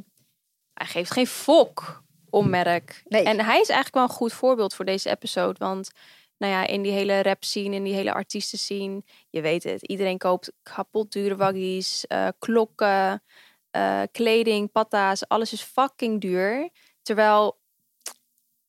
hij 0.74 0.88
geeft 0.88 1.12
geen 1.12 1.28
fok 1.28 2.04
om 2.30 2.50
merk. 2.50 3.02
Nee. 3.08 3.24
En 3.24 3.36
hij 3.40 3.60
is 3.60 3.68
eigenlijk 3.70 3.94
wel 3.94 4.04
een 4.04 4.10
goed 4.10 4.34
voorbeeld 4.34 4.76
voor 4.76 4.86
deze 4.86 5.10
episode. 5.10 5.56
Want 5.58 5.92
nou 6.44 6.56
ja, 6.56 6.68
in 6.68 6.82
die 6.82 6.92
hele 6.92 7.22
rap 7.22 7.44
scene, 7.44 7.76
in 7.76 7.84
die 7.84 7.94
hele 7.94 8.14
artiesten 8.14 8.58
scene... 8.60 9.04
Je 9.30 9.42
weet 9.42 9.64
het, 9.64 9.82
iedereen 9.88 10.18
koopt 10.18 10.52
kapot 10.64 11.12
dure 11.12 11.36
waggies, 11.36 12.08
eh, 12.08 12.28
klokken, 12.40 13.24
eh, 13.72 14.02
kleding, 14.12 14.72
patta's. 14.72 15.28
Alles 15.28 15.54
is 15.54 15.62
fucking 15.62 16.22
duur. 16.22 16.70
Terwijl 17.02 17.60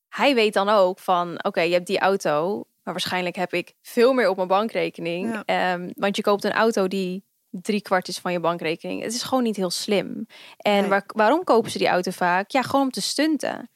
hij 0.09 0.35
weet 0.35 0.53
dan 0.55 0.69
ook 0.69 0.99
van... 0.99 1.45
Oké, 1.45 1.61
je 1.61 1.73
hebt 1.73 1.87
die 1.87 1.99
auto... 1.99 2.65
Maar 2.83 2.95
waarschijnlijk 2.95 3.37
heb 3.37 3.53
ik 3.53 3.75
veel 3.83 4.13
meer 4.13 4.29
op 4.29 4.37
mijn 4.37 4.49
bankrekening. 4.49 5.33
Ja. 5.33 5.43
Ehm, 5.45 5.91
want 5.95 6.17
je 6.17 6.23
koopt 6.23 6.45
een 6.45 6.53
auto 6.53 6.89
die 6.89 7.25
drie 7.51 7.81
kwart 7.83 8.09
is 8.09 8.19
van 8.19 8.33
je 8.33 8.41
bankrekening. 8.41 9.03
Het 9.03 9.15
is 9.15 9.23
gewoon 9.23 9.45
niet 9.45 9.57
heel 9.57 9.71
slim. 9.71 10.27
En 10.57 10.81
Nee. 10.81 10.89
waar, 10.89 11.05
waarom 11.07 11.45
kopen 11.45 11.71
ze 11.71 11.79
die 11.79 11.89
auto 11.89 12.11
vaak? 12.11 12.51
Ja, 12.51 12.63
gewoon 12.63 12.83
om 12.85 12.91
te 12.91 13.01
stunten. 13.01 13.71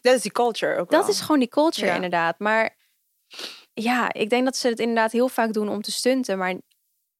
Dat 0.00 0.14
is 0.14 0.22
die 0.22 0.32
culture 0.32 0.72
ook 0.78 0.90
Dat 0.90 1.00
wel. 1.00 1.10
is 1.10 1.20
gewoon 1.20 1.38
die 1.38 1.48
culture 1.48 1.86
Ja. 1.86 1.94
inderdaad. 1.94 2.38
Maar 2.38 2.76
ja, 3.74 4.12
ik 4.12 4.30
denk 4.30 4.44
dat 4.44 4.56
ze 4.56 4.68
het 4.68 4.78
inderdaad 4.78 5.12
heel 5.12 5.28
vaak 5.28 5.52
doen 5.52 5.68
om 5.68 5.82
te 5.82 5.92
stunten. 5.92 6.38
Maar 6.38 6.54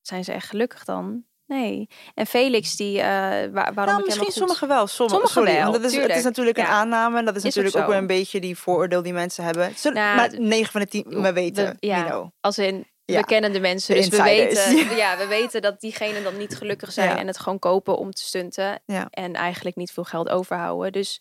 zijn 0.03 0.25
ze 0.25 0.33
echt 0.33 0.49
gelukkig 0.49 0.85
dan? 0.85 1.27
Nee. 1.47 1.88
En 2.14 2.27
Felix, 2.27 2.77
die, 2.77 2.99
eh, 2.99 3.05
waar, 3.07 3.75
waarom 3.75 3.85
Nou, 3.94 4.05
misschien 4.05 4.33
sommigen 4.33 4.68
wel. 4.68 4.87
Sommige, 4.87 5.18
Sommigen 5.18 5.29
sorry, 5.42 5.53
wel, 5.53 5.71
want 5.71 5.83
dat 5.83 5.85
is, 5.85 5.92
het 5.92 6.01
is 6.01 6.07
tuurlijk. 6.07 6.25
natuurlijk 6.25 6.59
een 6.59 6.64
aanname. 6.66 7.23
Dat 7.23 7.37
is, 7.37 7.42
natuurlijk 7.42 7.77
ook, 7.77 7.87
weer 7.87 7.97
een 7.97 8.07
beetje 8.07 8.40
die 8.40 8.57
vooroordeel 8.59 9.03
die 9.03 9.12
mensen 9.12 9.44
hebben. 9.44 9.73
Zullen, 9.77 10.03
Nou, 10.03 10.16
maar 10.16 10.29
d- 10.29 10.38
9 10.38 10.73
van 10.73 10.81
de 10.81 10.87
10 10.87 11.05
we 11.23 11.33
weten. 11.33 11.64
We- 11.81 11.87
ja. 11.87 12.31
Als 12.40 12.59
in, 12.59 12.87
Ja. 13.05 13.21
we 13.21 13.27
kennen 13.27 13.53
de 13.53 13.61
mensen. 13.61 13.94
De 13.94 14.01
dus 14.01 14.09
we 14.09 14.23
weten, 14.23 14.97
ja, 14.97 15.16
we 15.16 15.27
weten 15.27 15.62
dat 15.62 15.81
diegenen 15.81 16.23
dan 16.23 16.37
niet 16.37 16.57
gelukkig 16.57 16.92
zijn. 16.92 17.16
En 17.18 17.27
het 17.27 17.38
gewoon 17.38 17.59
kopen 17.59 17.99
om 17.99 18.11
te 18.12 18.23
stunten. 18.25 18.83
En 19.11 19.35
eigenlijk 19.35 19.77
niet 19.77 19.90
veel 19.92 20.05
geld 20.05 20.29
overhouden. 20.29 20.92
Dus 20.92 21.21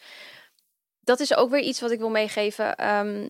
dat 0.99 1.19
is 1.19 1.35
ook 1.35 1.49
weer 1.49 1.61
iets 1.61 1.81
wat 1.81 1.91
ik 1.91 1.99
wil 1.99 2.09
meegeven. 2.09 2.75
Ehm, 2.75 3.27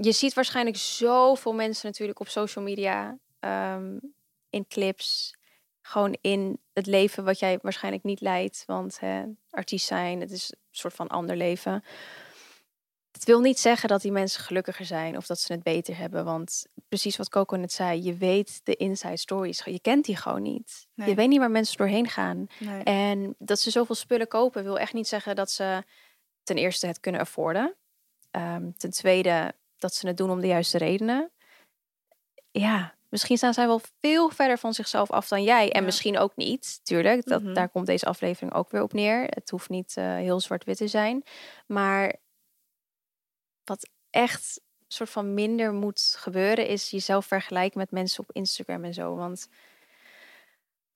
je 0.00 0.12
ziet 0.12 0.34
waarschijnlijk 0.34 0.76
zoveel 0.76 1.52
mensen 1.52 1.86
natuurlijk 1.86 2.20
op 2.20 2.28
social 2.28 2.64
media. 2.64 3.18
ehm, 3.40 3.98
in 4.50 4.66
clips. 4.68 5.34
Gewoon 5.82 6.16
in 6.20 6.60
het 6.72 6.86
leven 6.86 7.24
wat 7.24 7.38
jij 7.38 7.58
waarschijnlijk 7.62 8.04
niet 8.04 8.20
leidt. 8.20 8.62
Want 8.66 9.00
hè, 9.00 9.24
artiest 9.50 9.86
zijn, 9.86 10.20
het 10.20 10.30
is 10.30 10.50
een 10.50 10.58
soort 10.70 10.94
van 10.94 11.08
ander 11.08 11.36
leven. 11.36 11.84
Het 13.12 13.24
wil 13.24 13.40
niet 13.40 13.58
zeggen 13.58 13.88
dat 13.88 14.02
die 14.02 14.12
mensen 14.12 14.42
gelukkiger 14.42 14.84
zijn 14.84 15.16
of 15.16 15.26
dat 15.26 15.40
ze 15.40 15.52
het 15.52 15.62
beter 15.62 15.96
hebben. 15.96 16.24
Want 16.24 16.66
precies 16.88 17.16
wat 17.16 17.28
Coco 17.28 17.56
net 17.56 17.72
zei, 17.72 18.02
je 18.02 18.16
weet 18.16 18.60
de 18.64 18.76
inside 18.76 19.16
stories. 19.16 19.62
Je 19.64 19.80
kent 19.80 20.04
die 20.04 20.16
gewoon 20.16 20.42
niet. 20.42 20.86
Nee. 20.94 21.08
Je 21.08 21.14
weet 21.14 21.28
niet 21.28 21.38
waar 21.38 21.50
mensen 21.50 21.76
doorheen 21.76 22.08
gaan. 22.08 22.46
Nee. 22.58 22.82
En 22.82 23.34
dat 23.38 23.60
ze 23.60 23.70
zoveel 23.70 23.94
spullen 23.94 24.28
kopen, 24.28 24.62
wil 24.62 24.78
echt 24.78 24.92
niet 24.92 25.08
zeggen 25.08 25.36
dat 25.36 25.50
ze 25.50 25.82
ten 26.42 26.56
eerste 26.56 26.86
het 26.86 27.00
kunnen 27.00 27.20
afforden. 27.20 27.74
Ehm, 28.30 28.70
ten 28.76 28.90
tweede 28.90 29.54
dat 29.80 29.94
ze 29.94 30.06
het 30.06 30.16
doen 30.16 30.30
om 30.30 30.40
de 30.40 30.46
juiste 30.46 30.78
redenen. 30.78 31.30
Ja, 32.50 32.94
misschien 33.08 33.36
staan 33.36 33.54
zij 33.54 33.66
wel 33.66 33.80
veel 34.00 34.28
verder 34.30 34.58
van 34.58 34.74
zichzelf 34.74 35.10
af 35.10 35.28
dan 35.28 35.42
jij. 35.42 35.70
En 35.72 35.80
Ja. 35.80 35.86
misschien 35.86 36.18
ook 36.18 36.36
niet, 36.36 36.80
tuurlijk. 36.82 37.24
Dat, 37.26 37.42
Mhm. 37.42 37.54
Daar 37.54 37.68
komt 37.68 37.86
deze 37.86 38.06
aflevering 38.06 38.54
ook 38.54 38.70
weer 38.70 38.82
op 38.82 38.92
neer. 38.92 39.24
Het 39.24 39.50
hoeft 39.50 39.68
niet 39.68 39.96
eh, 39.96 40.04
heel 40.14 40.40
zwart-wit 40.40 40.76
te 40.76 40.88
zijn. 40.88 41.22
Maar 41.66 42.16
wat 43.64 43.88
echt 44.10 44.60
soort 44.88 45.10
van 45.10 45.34
minder 45.34 45.72
moet 45.72 46.14
gebeuren, 46.18 46.66
is 46.66 46.90
jezelf 46.90 47.26
vergelijken 47.26 47.78
met 47.78 47.90
mensen 47.90 48.22
op 48.22 48.32
Instagram 48.32 48.84
en 48.84 48.94
zo. 48.94 49.14
Want 49.16 49.48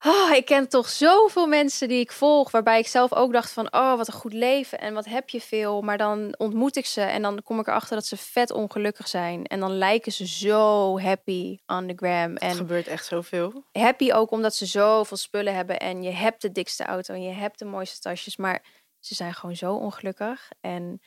oh, 0.05 0.31
ik 0.31 0.45
ken 0.45 0.69
toch 0.69 0.89
zoveel 0.89 1.47
mensen 1.47 1.87
die 1.87 1.99
ik 1.99 2.11
volg, 2.11 2.51
waarbij 2.51 2.79
ik 2.79 2.87
zelf 2.87 3.13
ook 3.13 3.33
dacht 3.33 3.51
van, 3.51 3.73
oh, 3.73 3.95
wat 3.95 4.07
een 4.07 4.13
goed 4.13 4.33
leven 4.33 4.79
en 4.79 4.93
wat 4.93 5.05
heb 5.05 5.29
je 5.29 5.41
veel. 5.41 5.81
Maar 5.81 5.97
dan 5.97 6.35
ontmoet 6.37 6.75
ik 6.75 6.85
ze 6.85 7.01
en 7.01 7.21
dan 7.21 7.43
kom 7.43 7.59
ik 7.59 7.67
erachter 7.67 7.95
dat 7.95 8.05
ze 8.05 8.17
vet 8.17 8.51
ongelukkig 8.51 9.07
zijn. 9.07 9.45
En 9.45 9.59
dan 9.59 9.77
lijken 9.77 10.11
ze 10.11 10.27
zo 10.27 10.99
happy 10.99 11.57
on 11.65 11.87
the 11.87 11.93
gram. 11.95 12.33
Het 12.33 12.41
En 12.41 12.55
gebeurt 12.55 12.87
echt 12.87 13.05
zoveel. 13.05 13.65
happy 13.71 14.11
ook 14.11 14.31
omdat 14.31 14.55
ze 14.55 14.65
zoveel 14.65 15.17
spullen 15.17 15.55
hebben 15.55 15.79
en 15.79 16.03
je 16.03 16.11
hebt 16.11 16.41
de 16.41 16.51
dikste 16.51 16.83
auto 16.83 17.13
en 17.13 17.23
je 17.23 17.33
hebt 17.33 17.59
de 17.59 17.65
mooiste 17.65 17.99
tasjes, 17.99 18.37
maar 18.37 18.63
ze 18.99 19.15
zijn 19.15 19.33
gewoon 19.33 19.55
zo 19.55 19.73
ongelukkig. 19.73 20.49
En 20.61 21.01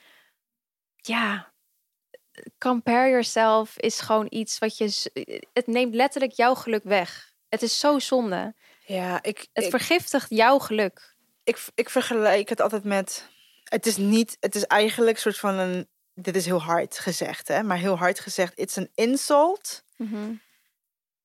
ja, 0.95 1.53
compare 2.57 3.09
yourself 3.09 3.77
is 3.77 3.99
gewoon 3.99 4.27
iets 4.29 4.59
wat 4.59 4.77
je, 4.77 5.11
het 5.53 5.67
neemt 5.67 5.95
letterlijk 5.95 6.31
jouw 6.31 6.55
geluk 6.55 6.83
weg. 6.83 7.33
Het 7.49 7.61
is 7.61 7.79
zo 7.79 7.99
zonde. 7.99 8.55
Ja, 8.93 9.23
ik, 9.23 9.47
Het 9.53 9.63
ik, 9.63 9.69
vergiftigt 9.69 10.29
jouw 10.29 10.59
geluk. 10.59 11.15
ik, 11.43 11.65
ik 11.75 11.89
vergelijk 11.89 12.49
het 12.49 12.61
altijd 12.61 12.83
met... 12.83 13.29
Het 13.63 13.85
is 13.85 13.97
niet... 13.97 14.37
Het 14.39 14.55
is 14.55 14.65
eigenlijk 14.65 15.15
een 15.15 15.21
soort 15.21 15.37
van 15.37 15.53
een... 15.57 15.87
Dit 16.13 16.35
is 16.35 16.45
heel 16.45 16.61
hard 16.61 16.99
gezegd, 16.99 17.47
hè. 17.47 17.63
Maar 17.63 17.77
heel 17.77 17.97
hard 17.97 18.19
gezegd. 18.19 18.59
It's 18.59 18.77
an 18.77 18.89
insult 18.93 19.83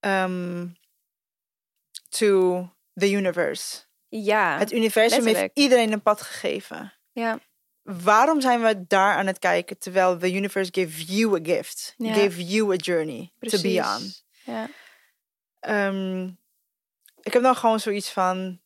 um, 0.01 0.77
to 2.09 2.69
the 2.95 3.11
universe. 3.11 3.83
Ja, 4.09 4.59
Het 4.59 4.73
universum 4.73 5.27
heeft 5.27 5.51
iedereen 5.59 5.93
een 5.93 6.03
pad 6.03 6.23
gegeven. 6.23 6.93
ja, 7.13 7.39
Waarom 7.83 8.41
zijn 8.41 8.63
we 8.63 8.87
daar 8.87 9.15
aan 9.17 9.27
het 9.27 9.39
kijken 9.39 9.79
terwijl 9.79 10.19
the 10.19 10.33
universe 10.35 10.71
gave 10.75 11.05
you 11.05 11.41
a 11.41 11.45
gift, 11.45 11.95
Ja. 11.97 12.13
gave 12.15 12.45
you 12.45 12.73
a 12.73 12.77
journey 12.77 13.33
to 13.41 13.61
be 13.61 13.83
on? 13.99 14.13
Ja, 14.45 14.69
Ehm, 15.61 16.31
ik 17.25 17.33
heb 17.33 17.43
dan 17.43 17.57
gewoon 17.57 17.81
zoiets 17.81 18.11
van, 18.11 18.61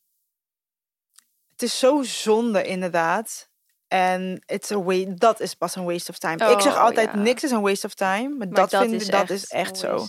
het 1.51 1.61
is 1.61 1.79
zo 1.79 2.03
zonde 2.03 2.63
inderdaad. 2.63 3.47
En 3.87 4.43
it's 4.45 4.71
a 4.71 5.05
dat 5.07 5.39
is 5.39 5.53
pas 5.53 5.75
een 5.75 5.85
waste 5.85 6.11
of 6.11 6.17
time. 6.17 6.51
ik 6.51 6.59
zeg 6.61 6.73
Oh, 6.73 6.79
altijd, 6.79 7.09
ja. 7.13 7.17
niks 7.17 7.43
is 7.43 7.51
een 7.51 7.61
waste 7.61 7.85
of 7.85 7.93
time. 7.93 8.29
Maar, 8.29 8.37
maar 8.37 8.47
dat, 8.47 8.69
vind, 8.81 9.01
ik- 9.01 9.11
dat 9.11 9.29
is 9.29 9.45
echt 9.47 9.77
zo. 9.77 10.05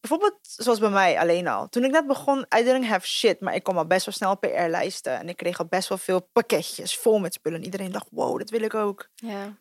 Bijvoorbeeld 0.00 0.38
zoals 0.42 0.78
bij 0.78 0.90
mij 0.90 1.18
alleen 1.18 1.46
al. 1.48 1.68
Toen 1.68 1.84
ik 1.84 1.90
net 1.90 2.06
begon, 2.06 2.38
I 2.58 2.62
didn't 2.62 2.86
have 2.86 3.06
shit. 3.06 3.40
Maar 3.40 3.54
ik 3.54 3.62
kwam 3.62 3.78
al 3.78 3.86
best 3.86 4.04
wel 4.06 4.14
snel 4.14 4.36
PR-lijsten. 4.38 5.18
En 5.18 5.28
ik 5.28 5.36
kreeg 5.36 5.58
al 5.58 5.66
best 5.66 5.88
wel 5.88 5.98
veel 5.98 6.20
pakketjes 6.32 6.96
vol 6.96 7.18
met 7.18 7.34
spullen. 7.34 7.58
En 7.58 7.64
iedereen 7.64 7.92
dacht, 7.92 8.06
wow, 8.10 8.38
dat 8.38 8.50
wil 8.50 8.62
ik 8.62 8.74
ook. 8.74 9.08
Ja, 9.14 9.56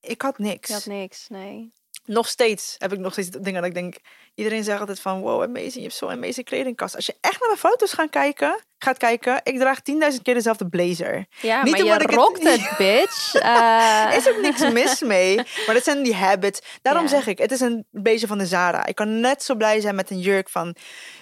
ik 0.00 0.22
had 0.22 0.38
niks. 0.38 0.68
Je 0.68 0.74
had 0.74 0.86
niks, 0.86 1.28
nee. 1.28 1.72
Nog 2.04 2.28
steeds 2.28 2.74
heb 2.78 2.92
ik 2.92 2.98
nog 2.98 3.12
steeds 3.12 3.30
dingen 3.30 3.54
dat 3.54 3.64
ik 3.64 3.74
denk... 3.74 3.96
Iedereen 4.34 4.64
zegt 4.64 4.80
altijd 4.80 5.00
van, 5.00 5.20
wow, 5.20 5.42
amazing, 5.42 5.74
je 5.74 5.80
hebt 5.80 5.94
zo'n 5.94 6.10
amazing 6.10 6.46
kledingkast. 6.46 6.96
Als 6.96 7.06
je 7.06 7.14
echt 7.20 7.40
naar 7.40 7.48
mijn 7.48 7.60
foto's 7.60 7.92
gaat 7.92 8.10
kijken, 8.10 8.60
gaat 8.78 8.96
kijken, 8.98 9.40
ik 9.42 9.58
draag 9.58 9.78
10.000 10.12 10.22
keer 10.22 10.34
dezelfde 10.34 10.68
blazer. 10.68 11.26
Ja, 11.40 11.62
Niet 11.62 11.70
maar 11.70 11.84
je 11.84 11.92
omdat 11.92 12.02
ik 12.02 12.10
het- 12.10 12.60
het, 12.60 12.76
bitch. 12.78 13.34
Eh, 13.34 14.16
is 14.16 14.28
ook 14.28 14.40
niks 14.40 14.70
mis 14.72 15.00
mee. 15.00 15.36
Maar 15.36 15.74
dat 15.74 15.84
zijn 15.84 16.02
die 16.02 16.14
habits. 16.14 16.60
Daarom 16.82 17.02
Ja. 17.02 17.08
zeg 17.08 17.26
ik, 17.26 17.38
het 17.38 17.52
is 17.52 17.60
een 17.60 17.86
beetje 17.90 18.26
van 18.26 18.38
de 18.38 18.46
Zara. 18.46 18.86
Ik 18.86 18.94
kan 18.94 19.20
net 19.20 19.42
zo 19.42 19.54
blij 19.54 19.80
zijn 19.80 19.94
met 19.94 20.10
een 20.10 20.20
jurk 20.20 20.48
van 20.48 20.76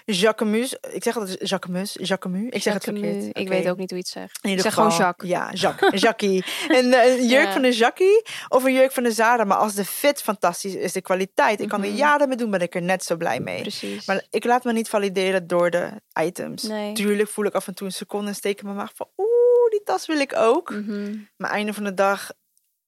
Jacquemus. 0.05 0.77
Ik 0.93 1.03
zeg 1.03 1.17
altijd 1.17 1.49
Jacquemus, 1.49 1.97
Jacquemus. 2.01 2.47
Ik 2.51 2.63
zeg 2.63 2.75
het 2.75 2.85
verkeerd. 2.85 3.39
Ik 3.39 3.49
weet 3.49 3.69
ook 3.69 3.77
niet 3.77 3.91
hoe 3.91 3.99
het 3.99 4.09
zegt. 4.09 4.39
Ik 4.43 4.61
zeg 4.61 4.75
gewoon 4.75 4.97
Jacques. 4.97 5.31
Ja, 5.31 5.51
Jacques. 5.53 6.01
Jackie. 6.01 6.45
Een, 6.69 6.93
eh, 6.95 7.07
een 7.19 7.27
jurk 7.27 7.47
Ja. 7.47 7.53
van 7.53 7.65
een 7.65 7.71
Jackie 7.73 8.23
of 8.49 8.65
een 8.65 8.73
jurk 8.73 8.93
van 8.93 9.03
de 9.03 9.13
Zara. 9.13 9.45
Maar 9.45 9.57
als 9.57 9.75
de 9.75 9.85
fit 9.85 10.23
fantastisch 10.23 10.75
is, 10.75 10.93
de 10.93 11.01
kwaliteit. 11.01 11.61
Ik 11.61 11.69
kan 11.69 11.83
er 11.83 11.89
Mhm. 11.89 11.97
jaren 11.97 12.29
mee 12.29 12.37
doen, 12.37 12.51
ben 12.51 12.61
ik 12.61 12.75
er 12.75 12.83
net 12.83 13.02
zo 13.05 13.17
blij 13.17 13.41
mee. 13.41 13.61
Precies. 13.61 14.07
Maar 14.07 14.25
ik 14.31 14.45
laat 14.45 14.65
me 14.65 14.73
niet 14.73 14.89
valideren 14.89 15.47
door 15.47 15.71
de 15.71 15.91
items. 16.21 16.63
Nee. 16.63 16.93
Tuurlijk 16.93 17.29
voel 17.29 17.45
ik 17.45 17.55
af 17.55 17.67
en 17.67 17.75
toe 17.75 17.87
een 17.87 17.93
seconde 17.93 18.29
en 18.29 18.35
steek 18.35 18.59
in 18.59 18.65
mijn 18.65 18.77
maag 18.77 18.93
van... 18.95 19.09
Oeh, 19.17 19.71
die 19.71 19.83
tas 19.85 20.07
wil 20.07 20.19
ik 20.19 20.37
ook. 20.37 20.71
Mhm. 20.71 21.17
Maar 21.37 21.51
einde 21.51 21.75
van 21.75 21.85
de 21.85 21.95
dag... 21.95 22.31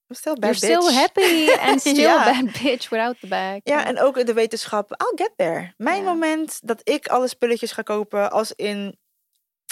I'm 0.07 0.15
still 0.15 0.35
bad 0.39 0.59
You're 0.59 0.81
still 0.81 0.95
happy 0.95 1.51
and 1.69 1.79
still 1.79 1.95
Ja. 1.95 2.23
bad 2.31 2.61
bitch 2.61 2.89
without 2.89 3.19
the 3.19 3.27
bag. 3.27 3.59
Ja, 3.63 3.85
en 3.85 3.99
ook 4.01 4.25
de 4.25 4.33
wetenschap. 4.33 4.91
I'll 4.91 5.23
get 5.23 5.31
there. 5.35 5.73
Mijn 5.77 6.03
moment 6.03 6.59
dat 6.63 6.79
ik 6.83 7.07
alle 7.07 7.27
spulletjes 7.27 7.71
ga 7.71 7.81
kopen 7.81 8.31
als 8.31 8.51
in... 8.51 8.97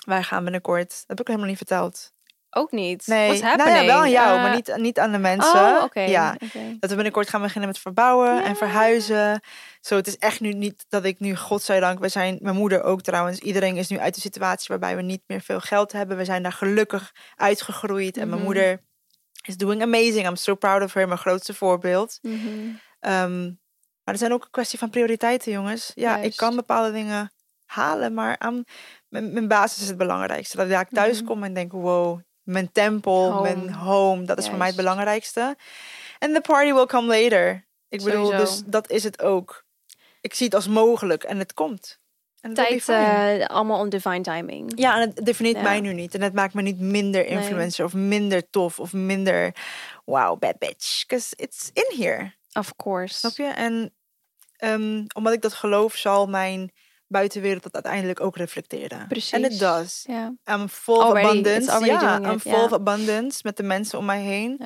Wij 0.05 0.23
gaan 0.23 0.43
binnenkort. 0.43 0.89
Dat 0.89 1.03
heb 1.07 1.19
ik 1.19 1.27
helemaal 1.27 1.47
niet 1.47 1.57
verteld. 1.57 2.11
Ook 2.55 2.71
niet. 2.71 3.07
Nee, 3.07 3.39
What's 3.39 3.57
nou 3.57 3.69
ja, 3.69 3.85
wel 3.85 3.99
aan 3.99 4.09
jou, 4.11 4.35
Eh, 4.37 4.43
maar 4.43 4.55
niet, 4.55 4.75
niet 4.75 4.99
aan 4.99 5.11
de 5.11 5.17
mensen. 5.17 5.59
Oh, 5.61 5.83
oké. 5.83 5.99
Ja, 6.01 6.35
dat 6.79 6.89
we 6.89 6.95
binnenkort 6.95 7.29
gaan 7.29 7.41
beginnen 7.41 7.69
met 7.69 7.79
verbouwen 7.79 8.43
en 8.43 8.55
verhuizen. 8.55 9.41
Zo, 9.81 9.95
het 9.95 10.07
is 10.07 10.17
echt 10.17 10.39
nu 10.39 10.53
niet 10.53 10.85
dat 10.89 11.03
ik 11.03 11.19
nu, 11.19 11.35
godzijdank, 11.35 11.99
we 11.99 12.09
zijn, 12.09 12.37
mijn 12.41 12.55
moeder 12.55 12.83
ook 12.83 13.01
trouwens, 13.01 13.39
iedereen 13.39 13.75
is 13.77 13.87
nu 13.87 13.99
uit 13.99 14.15
de 14.15 14.21
situatie 14.21 14.65
waarbij 14.67 14.95
we 14.95 15.01
niet 15.01 15.21
meer 15.27 15.41
veel 15.41 15.59
geld 15.59 15.91
hebben. 15.91 16.17
We 16.17 16.25
zijn 16.25 16.43
daar 16.43 16.51
gelukkig 16.53 17.11
uitgegroeid 17.35 18.17
en 18.17 18.25
mijn 18.27 18.35
Mhm. 18.35 18.45
moeder 18.45 18.81
is 19.47 19.57
doing 19.57 19.81
amazing. 19.81 20.27
I'm 20.27 20.35
so 20.35 20.55
proud 20.55 20.81
of 20.83 20.93
her, 20.93 21.07
mijn 21.07 21.19
grootste 21.19 21.53
voorbeeld. 21.53 22.19
Mhm. 22.21 22.39
Ehm, 22.99 23.43
maar 24.03 24.13
er 24.13 24.17
zijn 24.17 24.33
ook 24.33 24.43
een 24.43 24.49
kwestie 24.51 24.79
van 24.79 24.89
prioriteiten, 24.89 25.51
jongens. 25.51 25.91
Ja, 25.95 26.17
ik 26.17 26.35
kan 26.35 26.55
bepaalde 26.55 26.91
dingen 26.91 27.31
halen, 27.65 28.13
maar 28.13 28.35
aan, 28.39 28.63
mijn, 29.09 29.33
mijn 29.33 29.47
basis 29.47 29.81
is 29.81 29.87
het 29.87 29.97
belangrijkste. 29.97 30.57
Dat 30.57 30.81
ik 30.81 30.89
thuis 30.89 31.17
Mhm. 31.17 31.25
kom 31.25 31.43
en 31.43 31.53
denk, 31.53 31.71
wow, 31.71 32.19
mijn 32.43 32.71
tempel, 32.71 33.41
mijn 33.41 33.73
Home. 33.73 34.23
dat 34.25 34.37
is 34.37 34.47
voor 34.47 34.57
mij 34.57 34.67
het 34.67 34.75
belangrijkste. 34.75 35.55
En 36.19 36.33
the 36.33 36.41
party 36.41 36.73
will 36.73 36.85
come 36.85 37.21
later. 37.21 37.65
Ik 37.89 38.03
bedoel, 38.03 38.25
Sowieso. 38.25 38.43
dus 38.45 38.61
dat 38.65 38.89
is 38.89 39.03
het 39.03 39.21
ook. 39.21 39.65
Ik 40.21 40.33
zie 40.33 40.45
het 40.45 40.55
als 40.55 40.67
mogelijk 40.67 41.23
en 41.23 41.39
het 41.39 41.53
komt. 41.53 42.01
En 42.41 42.53
Tijd 42.53 42.89
eh, 42.89 43.45
allemaal 43.45 43.79
on 43.79 43.89
divine 43.89 44.21
timing. 44.21 44.71
Ja, 44.75 44.95
en 44.95 45.01
het 45.01 45.25
definieert 45.25 45.57
Ja. 45.57 45.63
mij 45.63 45.79
nu 45.79 45.93
niet. 45.93 46.15
En 46.15 46.21
het 46.21 46.33
maakt 46.33 46.53
me 46.53 46.61
niet 46.61 46.79
minder 46.79 47.25
influencer 47.25 47.85
of 47.85 47.93
minder 47.93 48.49
tof 48.49 48.79
of 48.79 48.93
minder 48.93 49.55
wow, 50.05 50.39
bad 50.39 50.57
bitch. 50.57 51.05
Because 51.07 51.33
it's 51.35 51.69
in 51.73 52.03
here. 52.03 52.33
Of 52.53 52.75
course. 52.75 53.15
Snap 53.15 53.35
je? 53.35 53.43
En 53.43 53.93
ehm, 54.57 55.05
omdat 55.15 55.33
ik 55.33 55.41
dat 55.41 55.53
geloof, 55.53 55.95
zal 55.95 56.27
mijn 56.27 56.71
buitenwereld 57.13 57.63
dat 57.63 57.73
uiteindelijk 57.73 58.19
ook 58.21 58.37
reflecteren. 58.37 59.07
Precies. 59.07 59.31
En 59.31 59.43
het 59.43 59.59
does. 59.59 60.03
Ja. 60.07 60.33
I'm 60.49 60.67
full 60.67 60.95
of 60.95 61.15
abundance. 61.15 61.85
Ja, 61.85 62.19
I'm 62.19 62.31
it, 62.31 62.41
full 62.41 62.63
of 62.63 62.73
abundance 62.73 63.39
met 63.43 63.57
de 63.57 63.63
mensen 63.63 63.97
om 63.99 64.05
mij 64.05 64.21
heen. 64.21 64.61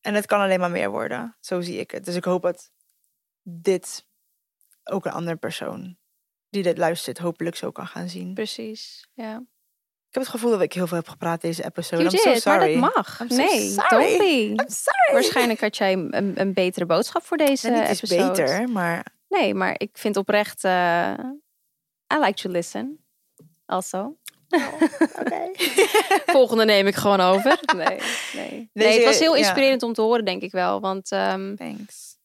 En 0.00 0.14
het 0.14 0.26
kan 0.26 0.40
alleen 0.40 0.60
maar 0.60 0.70
meer 0.70 0.90
worden. 0.90 1.36
Zo 1.40 1.60
zie 1.60 1.78
ik 1.78 1.90
het. 1.90 2.04
Dus 2.04 2.14
ik 2.14 2.24
hoop 2.24 2.42
dat 2.42 2.70
dit 3.42 4.06
ook 4.84 5.04
een 5.04 5.12
andere 5.12 5.36
persoon 5.36 5.96
die 6.50 6.62
dit 6.62 6.78
luistert 6.78 7.18
hopelijk 7.18 7.56
zo 7.56 7.70
kan 7.70 7.86
gaan 7.86 8.08
zien. 8.08 8.34
Precies. 8.34 9.08
Ja. 9.12 9.36
Ik 10.08 10.14
heb 10.14 10.22
het 10.22 10.32
gevoel 10.32 10.50
dat 10.50 10.60
ik 10.60 10.72
heel 10.72 10.86
veel 10.86 10.96
heb 10.96 11.08
gepraat 11.08 11.40
deze 11.40 11.64
episode. 11.64 12.02
You 12.02 12.14
I'm 12.14 12.20
so 12.20 12.50
maar 12.50 12.60
sorry. 12.60 12.80
dat 12.80 12.94
mag. 12.94 13.20
I'm 13.20 13.28
so 13.28 13.36
nee, 13.36 13.70
sorry. 13.70 14.50
I'm 14.50 14.68
sorry. 14.68 15.12
Waarschijnlijk 15.12 15.60
had 15.60 15.76
jij 15.76 15.92
een, 15.92 16.40
een 16.40 16.52
betere 16.52 16.86
boodschap 16.86 17.22
voor 17.24 17.36
deze 17.36 17.70
niet 17.70 17.88
is 17.88 18.02
episode. 18.02 18.28
beter, 18.42 18.68
maar 18.68 19.16
Nee, 19.28 19.54
maar 19.54 19.74
ik 19.78 19.90
vind 19.92 20.16
oprecht... 20.16 20.64
eh, 20.64 21.14
I 22.14 22.18
like 22.18 22.42
to 22.42 22.50
listen. 22.50 22.98
Also. 23.66 24.16
oké. 25.20 25.50
Volgende 26.26 26.64
neem 26.64 26.86
ik 26.86 26.94
gewoon 26.94 27.20
over. 27.20 27.58
Nee, 27.76 27.98
nee. 28.34 28.70
nee 28.72 28.94
het 28.96 29.04
was 29.04 29.18
heel 29.18 29.32
ja. 29.32 29.38
inspirerend 29.38 29.82
om 29.82 29.92
te 29.92 30.00
horen, 30.00 30.24
denk 30.24 30.42
ik 30.42 30.52
wel. 30.52 30.80
Want, 30.80 31.12
ehm, 31.12 31.54
Thanks. 31.56 32.16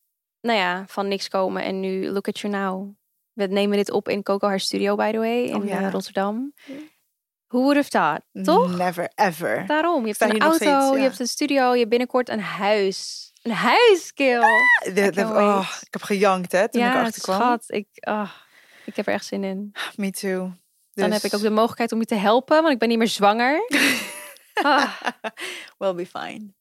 nou 0.42 0.58
ja, 0.60 0.84
van 0.88 1.08
niks 1.08 1.28
komen 1.28 1.64
en 1.64 1.80
nu 1.80 2.10
look 2.12 2.28
at 2.28 2.40
you 2.40 2.54
now. 2.54 2.90
We 3.34 3.46
nemen 3.46 3.78
dit 3.78 3.92
op 3.92 4.10
in 4.10 4.24
Coco 4.24 4.48
Haar 4.48 4.60
Studio, 4.60 4.96
by 4.96 5.12
the 5.12 5.18
way, 5.18 5.44
in 5.44 5.56
Oh, 5.56 5.66
ja. 5.66 5.82
eh, 5.82 5.92
Rotterdam. 5.92 6.54
Who 7.48 7.60
would 7.60 7.76
have 7.76 7.90
thought? 7.90 8.22
Toch? 8.46 8.78
Never 8.78 9.12
ever. 9.16 9.66
Daarom. 9.68 10.06
Je 10.06 10.16
hebt 10.18 10.34
een 10.34 10.42
auto, 10.42 10.56
steeds, 10.56 10.96
je 10.96 11.02
hebt 11.02 11.20
een 11.20 11.28
studio, 11.28 11.72
je 11.72 11.78
hebt 11.78 11.90
binnenkort 11.90 12.30
een 12.30 12.40
huis. 12.42 13.32
Een 13.42 13.52
huis, 13.52 14.14
Kill. 14.14 14.40
De- 14.84 14.92
de- 14.94 15.12
can't 15.12 15.30
oh, 15.36 15.70
ik 15.82 15.94
heb 15.94 16.02
gejankt 16.02 16.52
hè, 16.52 16.70
toen 16.70 16.82
ik 16.82 16.88
Ja, 16.88 16.96
erachter 17.00 17.22
kwam. 17.22 17.36
schat. 17.36 17.64
Ik, 17.68 17.88
ah, 18.00 18.30
ik 18.86 18.96
heb 18.96 19.08
er 19.08 19.14
echt 19.14 19.26
zin 19.26 19.44
in. 19.44 19.72
Me 19.96 20.12
too. 20.12 20.40
Dan 20.94 21.10
Dus 21.10 21.22
heb 21.22 21.32
ik 21.32 21.38
ook 21.38 21.42
de 21.44 21.50
mogelijkheid 21.50 21.92
om 21.92 22.00
je 22.00 22.06
te 22.06 22.16
helpen, 22.16 22.62
want 22.62 22.74
ik 22.74 22.80
ben 22.80 22.90
niet 22.90 22.98
meer 22.98 23.08
zwanger. 23.08 23.60
Ah, 24.54 25.02
We'll 25.78 25.94
be 25.94 26.06
fine. 26.06 26.54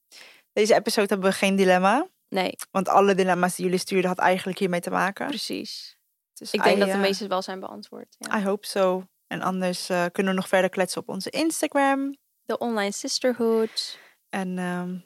Deze 0.53 0.75
episode 0.75 1.07
hebben 1.09 1.31
we 1.31 1.37
geen 1.37 1.57
dilemma. 1.57 2.07
nee, 2.29 2.55
Want 2.71 2.89
alle 2.89 3.15
dilemma's 3.15 3.55
die 3.55 3.65
jullie 3.65 3.81
stuurden 3.81 4.09
had 4.11 4.19
eigenlijk 4.19 4.59
hiermee 4.59 4.81
te 4.81 4.91
maken. 4.91 5.27
precies. 5.27 5.97
Dus 6.35 6.51
Ik 6.51 6.63
denk 6.63 6.79
dat 6.79 6.87
de 6.89 6.95
eh, 6.95 7.01
meeste 7.01 7.27
wel 7.27 7.43
zijn 7.43 7.61
beantwoord. 7.61 8.17
Ja. 8.19 8.39
I 8.39 8.43
hope 8.45 8.67
so. 8.67 9.05
En 9.27 9.43
anders 9.43 9.89
eh, 9.89 10.05
kunnen 10.13 10.33
we 10.33 10.39
nog 10.39 10.49
verder 10.49 10.71
kletsen 10.71 11.01
op 11.01 11.09
onze 11.09 11.31
Instagram. 11.31 12.17
De 12.45 12.59
online 12.59 12.93
sisterhood. 12.93 13.99
En 14.29 14.59
ehm, 14.59 14.97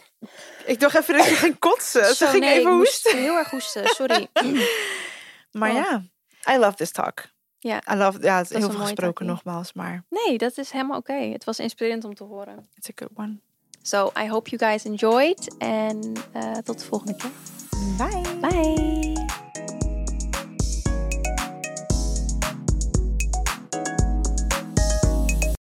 ik 0.72 0.80
dacht 0.80 0.96
even 0.96 1.16
dat 1.16 1.26
je 1.28 1.34
ging 1.34 1.58
kotsen. 1.58 2.14
Ze 2.14 2.26
ging 2.26 2.44
nee, 2.44 2.58
even 2.58 2.72
hoesten. 2.72 3.18
heel 3.18 3.36
erg 3.36 3.50
hoesten, 3.50 3.86
sorry. 3.86 4.28
Maar 5.50 5.70
Oh. 5.70 5.76
ja, 5.76 6.04
I 6.50 6.56
love 6.58 6.74
this 6.76 6.90
talk. 6.90 7.30
Ja. 7.58 7.82
I 7.92 7.96
love, 7.96 8.18
ja, 8.22 8.36
het 8.36 8.50
is 8.50 8.56
heel 8.56 8.70
veel 8.70 8.80
gesproken 8.80 9.26
talkie. 9.26 9.26
nogmaals, 9.26 9.72
maar 9.72 10.04
Nee, 10.08 10.38
dat 10.38 10.58
is 10.58 10.70
helemaal 10.70 10.98
oké. 10.98 11.12
Het 11.12 11.44
was 11.44 11.58
inspirerend 11.58 12.04
om 12.04 12.14
te 12.14 12.24
horen. 12.24 12.66
it's 12.76 12.88
a 12.88 12.92
good 12.94 13.10
one. 13.14 13.36
So, 13.82 14.12
I 14.24 14.28
hope 14.28 14.50
you 14.50 14.70
guys 14.70 14.84
enjoyed. 14.84 15.54
En 15.58 16.12
eh, 16.32 16.52
tot 16.52 16.78
de 16.78 16.84
volgende 16.84 17.16
keer. 17.16 17.30
Bye. 17.96 18.38
Bye. 18.40 19.11